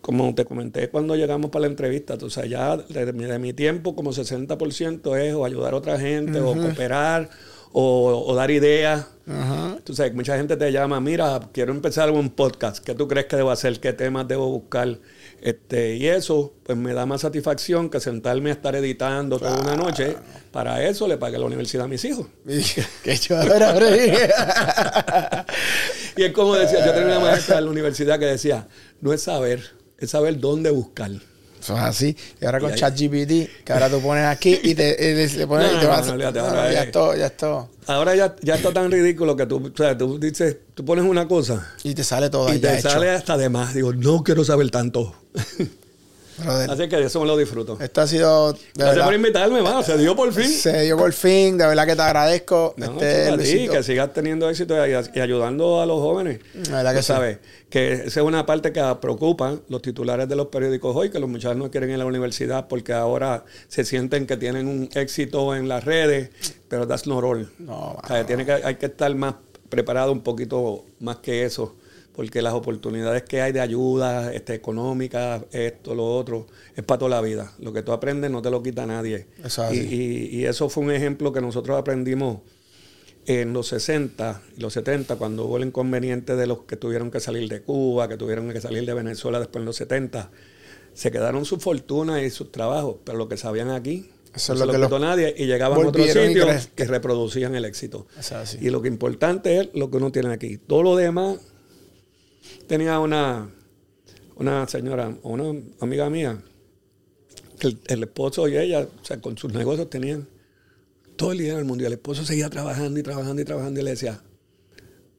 como 0.00 0.34
te 0.34 0.44
comenté 0.44 0.88
cuando 0.90 1.14
llegamos 1.16 1.50
para 1.50 1.62
la 1.62 1.66
entrevista, 1.68 2.18
tú 2.18 2.28
sabes, 2.28 2.50
ya 2.50 2.76
de, 2.76 3.12
mi- 3.12 3.24
de 3.24 3.38
mi 3.38 3.52
tiempo 3.52 3.94
como 3.94 4.12
60% 4.12 5.16
es 5.16 5.34
o 5.34 5.44
ayudar 5.44 5.72
a 5.74 5.76
otra 5.76 5.98
gente, 5.98 6.40
o 6.40 6.54
cooperar, 6.54 7.30
o, 7.72 8.24
o 8.26 8.34
dar 8.34 8.50
ideas. 8.50 9.06
Ajá. 9.26 9.78
Tú 9.84 9.94
sabes, 9.94 10.12
mucha 10.14 10.36
gente 10.36 10.56
te 10.56 10.70
llama, 10.72 11.00
mira, 11.00 11.40
quiero 11.52 11.72
empezar 11.72 12.10
un 12.10 12.30
podcast, 12.30 12.84
¿qué 12.84 12.94
tú 12.94 13.06
crees 13.08 13.26
que 13.26 13.36
debo 13.36 13.50
hacer? 13.52 13.78
¿Qué 13.80 13.92
temas 13.92 14.26
debo 14.28 14.50
buscar? 14.50 14.98
Este, 15.42 15.96
y 15.96 16.06
eso, 16.06 16.54
pues 16.62 16.78
me 16.78 16.94
da 16.94 17.04
más 17.04 17.22
satisfacción 17.22 17.90
que 17.90 17.98
sentarme 17.98 18.50
a 18.50 18.52
estar 18.52 18.76
editando 18.76 19.40
toda 19.40 19.60
una 19.60 19.74
noche. 19.74 20.16
Para 20.52 20.86
eso 20.86 21.08
le 21.08 21.16
pagué 21.16 21.36
la 21.36 21.46
universidad 21.46 21.86
a 21.86 21.88
mis 21.88 22.04
hijos. 22.04 22.28
Qué 22.46 22.62
Y 26.16 26.24
es 26.24 26.32
como 26.32 26.54
decía, 26.54 26.86
yo 26.86 26.92
tenía 26.92 27.18
una 27.18 27.20
maestra 27.20 27.58
en 27.58 27.64
la 27.64 27.70
universidad 27.70 28.20
que 28.20 28.26
decía, 28.26 28.68
no 29.00 29.12
es 29.12 29.22
saber, 29.22 29.64
es 29.98 30.10
saber 30.10 30.38
dónde 30.38 30.70
buscar. 30.70 31.10
Eso 31.62 31.74
es 31.76 31.80
así. 31.80 32.16
Y 32.40 32.44
ahora 32.44 32.58
con 32.58 32.74
ChatGPT, 32.74 33.64
que 33.64 33.72
ahora 33.72 33.88
tú 33.88 34.00
pones 34.02 34.24
aquí 34.24 34.58
y 34.62 34.74
te, 34.74 34.96
y 34.98 35.14
le- 35.36 35.46
pones 35.46 35.70
No, 35.72 35.78
y 35.78 35.80
te 35.80 35.86
vas 35.86 36.06
no, 36.08 36.12
ahora 36.40 36.72
ya 36.72 36.82
es- 36.82 36.90
todo, 36.90 37.16
ya 37.16 37.26
es 37.26 37.36
todo. 37.36 37.68
Ahora 37.86 38.14
ya, 38.16 38.34
ya 38.42 38.56
está 38.56 38.72
tan 38.72 38.90
ridículo 38.90 39.36
que 39.36 39.46
tú, 39.46 39.70
o 39.72 39.76
sea, 39.76 39.96
tú 39.96 40.18
dices, 40.18 40.56
tú 40.74 40.84
pones 40.84 41.04
una 41.04 41.26
cosa 41.28 41.72
Y 41.84 41.94
te 41.94 42.02
sale 42.04 42.30
todo 42.30 42.52
y 42.52 42.58
te 42.58 42.78
hecho. 42.78 42.90
sale 42.90 43.10
hasta 43.10 43.36
de 43.36 43.48
más. 43.48 43.74
Digo, 43.74 43.92
no 43.92 44.22
quiero 44.24 44.44
saber 44.44 44.70
tanto. 44.70 45.14
Brother, 46.42 46.70
Así 46.70 46.88
que 46.88 47.02
eso 47.02 47.20
me 47.20 47.26
lo 47.26 47.36
disfruto. 47.36 47.78
esto 47.80 48.00
ha 48.00 48.06
sido 48.06 48.52
de 48.52 48.58
Gracias 48.74 48.94
verdad, 48.96 49.04
por 49.06 49.14
invitarme, 49.14 49.62
mano. 49.62 49.82
Se 49.82 49.96
dio 49.98 50.14
por 50.16 50.32
fin. 50.32 50.48
se 50.48 50.82
dio 50.82 50.96
por 50.96 51.12
fin, 51.12 51.56
de 51.58 51.66
verdad 51.66 51.86
que 51.86 51.96
te 51.96 52.02
agradezco. 52.02 52.74
No, 52.76 52.86
este, 53.00 53.28
a 53.28 53.38
ti, 53.38 53.68
que 53.68 53.82
sigas 53.82 54.12
teniendo 54.12 54.48
éxito 54.48 54.74
y, 54.86 54.90
y 54.90 55.20
ayudando 55.20 55.80
a 55.80 55.86
los 55.86 56.00
jóvenes. 56.00 56.40
La 56.70 56.78
verdad 56.78 56.94
que 56.94 57.02
sí. 57.02 57.06
sabes 57.08 57.38
que 57.70 57.92
esa 57.92 58.20
es 58.20 58.26
una 58.26 58.44
parte 58.44 58.70
que 58.72 58.82
preocupa 59.00 59.56
los 59.68 59.80
titulares 59.80 60.28
de 60.28 60.36
los 60.36 60.48
periódicos 60.48 60.94
hoy, 60.94 61.10
que 61.10 61.18
los 61.18 61.28
muchachos 61.30 61.56
no 61.56 61.70
quieren 61.70 61.88
ir 61.88 61.94
a 61.94 61.98
la 61.98 62.04
universidad 62.06 62.68
porque 62.68 62.92
ahora 62.92 63.44
se 63.68 63.84
sienten 63.84 64.26
que 64.26 64.36
tienen 64.36 64.68
un 64.68 64.90
éxito 64.94 65.54
en 65.56 65.68
las 65.68 65.84
redes, 65.84 66.30
pero 66.68 66.86
that's 66.86 67.06
not 67.06 67.24
all. 67.24 67.50
No, 67.58 67.98
O 68.02 68.06
sea, 68.06 68.26
tiene 68.26 68.44
que, 68.44 68.52
hay 68.52 68.74
que 68.74 68.86
estar 68.86 69.14
más 69.14 69.36
preparado 69.70 70.12
un 70.12 70.20
poquito 70.20 70.84
más 71.00 71.16
que 71.18 71.44
eso, 71.46 71.74
porque 72.14 72.42
las 72.42 72.52
oportunidades 72.54 73.22
que 73.22 73.40
hay 73.40 73.52
de 73.52 73.60
ayuda 73.60 74.32
este, 74.34 74.54
económica, 74.54 75.44
esto, 75.52 75.94
lo 75.94 76.14
otro, 76.14 76.46
es 76.76 76.84
para 76.84 76.98
toda 76.98 77.10
la 77.10 77.20
vida. 77.22 77.52
Lo 77.58 77.72
que 77.72 77.82
tú 77.82 77.92
aprendes 77.92 78.30
no 78.30 78.42
te 78.42 78.50
lo 78.50 78.62
quita 78.62 78.84
nadie. 78.86 79.26
Y, 79.74 79.78
y- 79.94 80.28
y 80.40 80.44
eso 80.44 80.68
fue 80.68 80.84
un 80.84 80.90
ejemplo 80.90 81.32
que 81.32 81.40
nosotros 81.40 81.78
aprendimos 81.78 82.40
en 83.26 83.52
los 83.52 83.68
60 83.68 84.42
y 84.56 84.60
los 84.60 84.72
70, 84.72 85.16
cuando 85.16 85.44
hubo 85.46 85.56
el 85.56 85.64
inconveniente 85.64 86.34
de 86.36 86.46
los 86.46 86.60
que 86.64 86.76
tuvieron 86.76 87.10
que 87.10 87.20
salir 87.20 87.48
de 87.48 87.62
Cuba, 87.62 88.08
que 88.08 88.16
tuvieron 88.16 88.50
que 88.52 88.60
salir 88.60 88.84
de 88.84 88.94
Venezuela 88.94 89.38
después 89.38 89.60
en 89.62 89.66
los 89.66 89.76
70, 89.76 90.30
se 90.92 91.10
quedaron 91.10 91.44
sus 91.44 91.62
fortunas 91.62 92.22
y 92.22 92.30
sus 92.30 92.50
trabajos, 92.52 92.96
pero 93.04 93.16
lo 93.16 93.28
que 93.28 93.36
sabían 93.36 93.70
aquí 93.70 94.10
Eso 94.34 94.52
no 94.52 94.54
es 94.54 94.58
se 94.60 94.66
lo 94.66 94.66
lo 94.66 94.72
que 94.72 94.78
quitó 94.86 94.98
los 94.98 95.00
nadie 95.08 95.34
y 95.38 95.46
llegaban 95.46 95.78
a 95.78 95.88
otros 95.88 96.06
sitios 96.28 96.46
que 96.74 96.84
reproducían 96.84 97.54
el 97.54 97.64
éxito. 97.64 98.06
Y 98.60 98.70
lo 98.70 98.82
que 98.82 98.88
importante 98.88 99.60
es 99.60 99.68
lo 99.72 99.88
que 99.90 99.96
uno 99.98 100.10
tiene 100.10 100.30
aquí. 100.32 100.58
Todo 100.58 100.82
lo 100.82 100.96
demás, 100.96 101.38
tenía 102.66 102.98
una, 102.98 103.48
una 104.36 104.66
señora, 104.68 105.12
una 105.22 105.60
amiga 105.80 106.08
mía, 106.10 106.42
que 107.58 107.68
el, 107.68 107.80
el 107.86 108.02
esposo 108.04 108.48
y 108.48 108.56
ella, 108.56 108.80
o 108.80 109.04
sea, 109.04 109.20
con 109.20 109.36
sus 109.38 109.52
negocios 109.52 109.88
tenían 109.90 110.26
todo 111.16 111.32
el 111.32 111.38
dinero 111.38 111.56
del 111.58 111.66
mundo. 111.66 111.84
Y 111.84 111.86
el 111.86 111.92
esposo 111.92 112.24
seguía 112.24 112.48
trabajando 112.50 112.98
y 112.98 113.02
trabajando 113.02 113.40
y 113.42 113.44
trabajando 113.44 113.80
y 113.80 113.82
le 113.84 113.90
decía, 113.90 114.20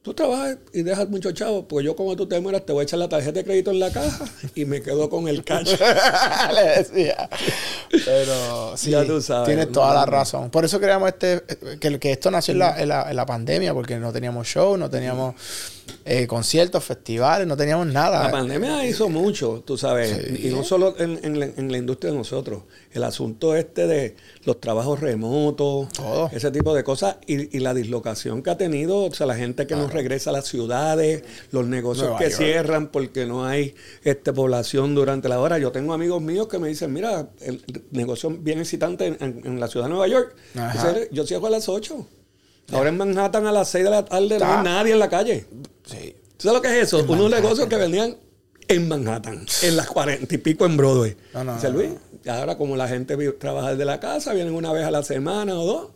tú 0.02 0.12
trabajas 0.12 0.58
y 0.74 0.82
dejas 0.82 1.08
mucho 1.08 1.32
chavo, 1.32 1.66
pues 1.66 1.82
yo 1.86 1.96
como 1.96 2.14
tú 2.14 2.26
te 2.26 2.38
mueras 2.40 2.66
te 2.66 2.74
voy 2.74 2.82
a 2.82 2.84
echar 2.84 2.98
la 2.98 3.08
tarjeta 3.08 3.38
de 3.38 3.44
crédito 3.44 3.70
en 3.70 3.78
la 3.80 3.90
caja 3.90 4.26
y 4.54 4.66
me 4.66 4.82
quedo 4.82 5.08
con 5.08 5.28
el 5.28 5.42
cash. 5.44 5.76
Le 6.54 6.82
decía. 6.82 7.30
Pero 8.04 8.76
sí, 8.76 8.90
Ya 8.90 9.06
tú 9.06 9.22
sabes. 9.22 9.46
tienes 9.48 9.72
toda 9.72 9.88
No, 9.88 9.94
la 9.94 10.06
razón. 10.06 10.50
Por 10.50 10.64
eso 10.66 10.78
creamos 10.78 11.08
este, 11.08 11.42
que, 11.80 11.98
que 11.98 12.12
esto 12.12 12.30
nació 12.30 12.52
en 12.52 12.58
la, 12.58 12.80
en 12.82 12.88
la- 12.88 13.08
en 13.10 13.16
la 13.16 13.24
pandemia, 13.24 13.72
porque 13.72 13.96
no 13.98 14.12
teníamos 14.12 14.46
show, 14.46 14.76
no 14.76 14.90
teníamos 14.90 15.34
eh, 16.04 16.26
conciertos, 16.26 16.84
festivales, 16.84 17.46
no 17.46 17.56
teníamos 17.56 17.86
nada. 17.86 18.24
La 18.24 18.30
pandemia 18.30 18.86
hizo 18.86 19.08
mucho, 19.08 19.62
tú 19.64 19.78
sabes, 19.78 20.38
y 20.38 20.48
no 20.48 20.62
solo 20.62 20.94
en, 20.98 21.18
en 21.22 21.40
la, 21.40 21.46
en 21.46 21.72
la 21.72 21.78
industria 21.78 22.12
de 22.12 22.18
nosotros. 22.18 22.64
El 22.92 23.04
asunto 23.04 23.56
este 23.56 23.86
de 23.86 24.16
los 24.44 24.60
trabajos 24.60 25.00
remotos, 25.00 25.88
Todo. 25.92 26.30
ese 26.32 26.50
tipo 26.50 26.74
de 26.74 26.84
cosas, 26.84 27.16
y, 27.26 27.56
y 27.56 27.60
la 27.60 27.72
dislocación 27.72 28.42
que 28.42 28.50
ha 28.50 28.58
tenido, 28.58 29.04
o 29.04 29.14
sea, 29.14 29.26
la 29.26 29.34
gente 29.34 29.66
que 29.66 29.76
no 29.76 29.88
regresa 29.88 30.30
a 30.30 30.32
las 30.34 30.46
ciudades, 30.46 31.22
los 31.50 31.66
negocios 31.66 32.08
Nueva 32.08 32.18
que 32.18 32.30
York. 32.30 32.36
cierran 32.36 32.88
porque 32.88 33.26
no 33.26 33.46
hay 33.46 33.74
este, 34.02 34.32
población 34.32 34.94
durante 34.94 35.28
la 35.28 35.40
hora. 35.40 35.58
Yo 35.58 35.72
tengo 35.72 35.94
amigos 35.94 36.20
míos 36.20 36.48
que 36.48 36.58
me 36.58 36.68
dicen, 36.68 36.92
mira, 36.92 37.30
el 37.40 37.62
negocio 37.90 38.30
bien 38.30 38.58
excitante 38.58 39.16
en, 39.18 39.58
la 39.58 39.68
ciudad 39.68 39.86
de 39.86 39.90
Nueva 39.90 40.08
York. 40.08 40.36
Ajá. 40.54 40.94
Yo 41.10 41.26
cierro 41.26 41.46
a 41.46 41.50
las 41.50 41.68
8. 41.68 42.06
Ahora 42.72 42.88
en 42.88 42.96
Manhattan 42.96 43.46
a 43.46 43.52
las 43.52 43.68
6 43.68 43.84
de 43.84 43.90
la 43.90 44.04
tarde 44.04 44.38
no 44.38 44.44
hay 44.46 44.64
nadie 44.64 44.92
en 44.92 44.98
la 44.98 45.08
calle. 45.08 45.46
Sí. 45.84 46.16
¿Tú 46.36 46.48
sabes 46.48 46.56
lo 46.56 46.62
que 46.62 46.68
es 46.80 46.86
eso? 46.88 47.04
Unos 47.08 47.30
negocios 47.30 47.68
que 47.68 47.76
vendían 47.76 48.16
en 48.68 48.88
Manhattan, 48.88 49.46
en 49.62 49.76
las 49.76 49.86
cuarenta 49.86 50.34
y 50.34 50.38
pico 50.38 50.64
en 50.66 50.76
Broadway. 50.76 51.16
No, 51.34 51.44
no, 51.44 51.54
Dice 51.54 51.70
Luis, 51.70 51.90
ahora 52.26 52.56
como 52.56 52.76
la 52.76 52.88
gente 52.88 53.16
trabaja 53.32 53.70
desde 53.72 53.84
la 53.84 54.00
casa, 54.00 54.32
vienen 54.32 54.54
una 54.54 54.72
vez 54.72 54.84
a 54.84 54.90
la 54.90 55.02
semana 55.02 55.54
o 55.58 55.64
dos. 55.66 55.88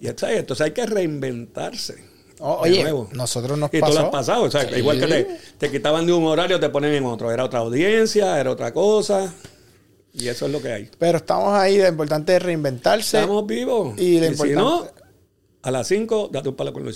Y 0.00 0.08
está 0.08 0.26
ahí. 0.28 0.36
Entonces 0.38 0.64
hay 0.64 0.72
que 0.72 0.84
reinventarse. 0.84 2.10
Oh, 2.40 2.64
de 2.64 2.70
oye, 2.72 2.82
nuevo. 2.82 3.08
nosotros 3.12 3.56
nos 3.56 3.70
Y 3.72 3.78
tú 3.80 3.86
lo 3.86 3.92
pasó. 3.94 4.00
has 4.00 4.10
pasado. 4.10 4.42
O 4.42 4.50
sea, 4.50 4.68
Sí. 4.68 4.74
igual 4.76 4.98
que 5.00 5.06
te, 5.06 5.38
te 5.58 5.70
quitaban 5.70 6.04
de 6.06 6.12
un 6.12 6.24
horario, 6.24 6.58
te 6.58 6.68
ponen 6.70 6.92
en 6.92 7.04
otro. 7.06 7.30
Era 7.30 7.44
otra 7.44 7.60
audiencia, 7.60 8.38
era 8.40 8.50
otra 8.50 8.72
cosa. 8.72 9.32
Y 10.12 10.28
eso 10.28 10.46
es 10.46 10.52
lo 10.52 10.60
que 10.60 10.72
hay. 10.72 10.90
Pero 10.98 11.18
estamos 11.18 11.54
ahí, 11.54 11.78
lo 11.78 11.88
importante 11.88 12.34
es 12.36 12.42
reinventarse. 12.42 13.18
Estamos 13.20 13.46
vivos. 13.46 13.96
Y 13.98 14.18
lo 14.18 14.26
si 14.26 14.30
importante- 14.32 14.54
no, 14.56 14.86
a 15.64 15.70
las 15.70 15.86
5, 15.86 16.30
date 16.32 16.48
un 16.48 16.56
palo 16.56 16.72
con. 16.72 16.82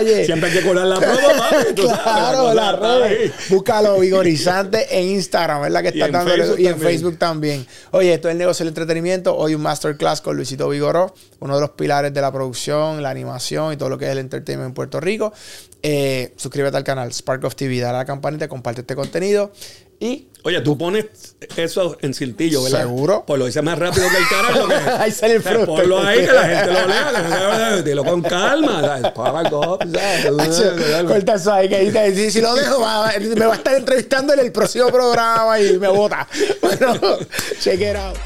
Oye, 0.00 0.26
Siempre 0.26 0.50
hay 0.50 0.58
que 0.58 0.66
colar 0.66 0.86
la 0.86 0.98
promo, 0.98 1.18
papi. 1.38 1.74
tú 1.74 1.82
sabes, 1.82 2.00
claro, 2.02 2.52
la 2.52 2.72
red. 2.72 3.30
Búscalo 3.48 3.98
vigorizante 4.00 4.98
en 4.98 5.08
Instagram, 5.10 5.62
¿verdad? 5.62 5.82
Que 5.82 5.88
Y 5.88 5.90
está 5.92 6.06
en 6.06 6.12
dándole 6.12 6.42
Facebook 6.42 6.60
y 6.60 6.66
en. 6.66 6.78
Facebook 6.78 7.16
también. 7.18 7.66
Oye, 7.92 8.12
esto 8.14 8.28
es 8.28 8.32
el 8.32 8.38
negocio 8.38 8.64
del 8.64 8.70
entretenimiento. 8.72 9.36
Hoy 9.36 9.54
un 9.54 9.62
masterclass 9.62 10.20
con 10.20 10.36
Luisito 10.36 10.68
Vigoró, 10.68 11.14
uno 11.38 11.54
de 11.54 11.60
los 11.60 11.70
pilares 11.70 12.12
de 12.12 12.20
la 12.20 12.32
producción, 12.32 13.02
la 13.02 13.10
animación 13.10 13.72
y 13.72 13.76
todo 13.76 13.88
lo 13.88 13.96
que 13.96 14.06
es 14.06 14.10
el 14.10 14.18
entertainment 14.18 14.68
en 14.70 14.74
Puerto 14.74 14.98
Rico. 15.00 15.32
Eh, 15.82 16.34
suscríbete 16.36 16.76
al 16.76 16.82
canal 16.84 17.12
Spark 17.12 17.44
of 17.44 17.54
TV, 17.54 17.78
dale 17.78 17.94
a 17.94 17.98
la 17.98 18.04
campanita, 18.04 18.48
comparte 18.48 18.80
este 18.80 18.96
contenido. 18.96 19.52
Y 20.00 20.28
Oye, 20.44 20.60
tú 20.60 20.78
pones 20.78 21.06
eso 21.56 21.98
en 22.00 22.14
cintillo, 22.14 22.62
¿verdad? 22.62 22.82
Seguro. 22.82 23.24
Pues 23.26 23.38
lo 23.38 23.46
dice 23.46 23.60
más 23.60 23.78
rápido 23.78 24.06
que 24.08 24.16
el 24.16 24.28
carajo. 24.28 24.68
Ahí 25.02 25.10
sale 25.10 25.34
el 25.34 25.42
fruto. 25.42 25.66
Ponlo 25.66 25.98
ahí, 25.98 26.24
que 26.24 26.32
la 26.32 26.44
gente 26.44 26.72
lo 26.72 26.86
lea. 26.86 27.76
Se- 27.76 27.82
dilo 27.82 28.04
con 28.04 28.22
calma. 28.22 29.12
Corta 31.06 31.34
eso 31.34 31.52
ahí, 31.52 31.68
que 31.68 31.80
dice, 31.80 32.14
si, 32.14 32.30
si 32.30 32.40
lo 32.40 32.54
dejo, 32.54 32.78
me 32.78 33.46
va 33.46 33.52
a 33.52 33.56
estar 33.56 33.74
entrevistando 33.74 34.32
en 34.32 34.40
el 34.40 34.52
próximo 34.52 34.88
programa 34.88 35.60
y 35.60 35.78
me 35.78 35.88
vota. 35.88 36.26
Bueno, 36.62 37.18
check 37.60 37.80
it 37.80 37.96
out. 37.96 38.16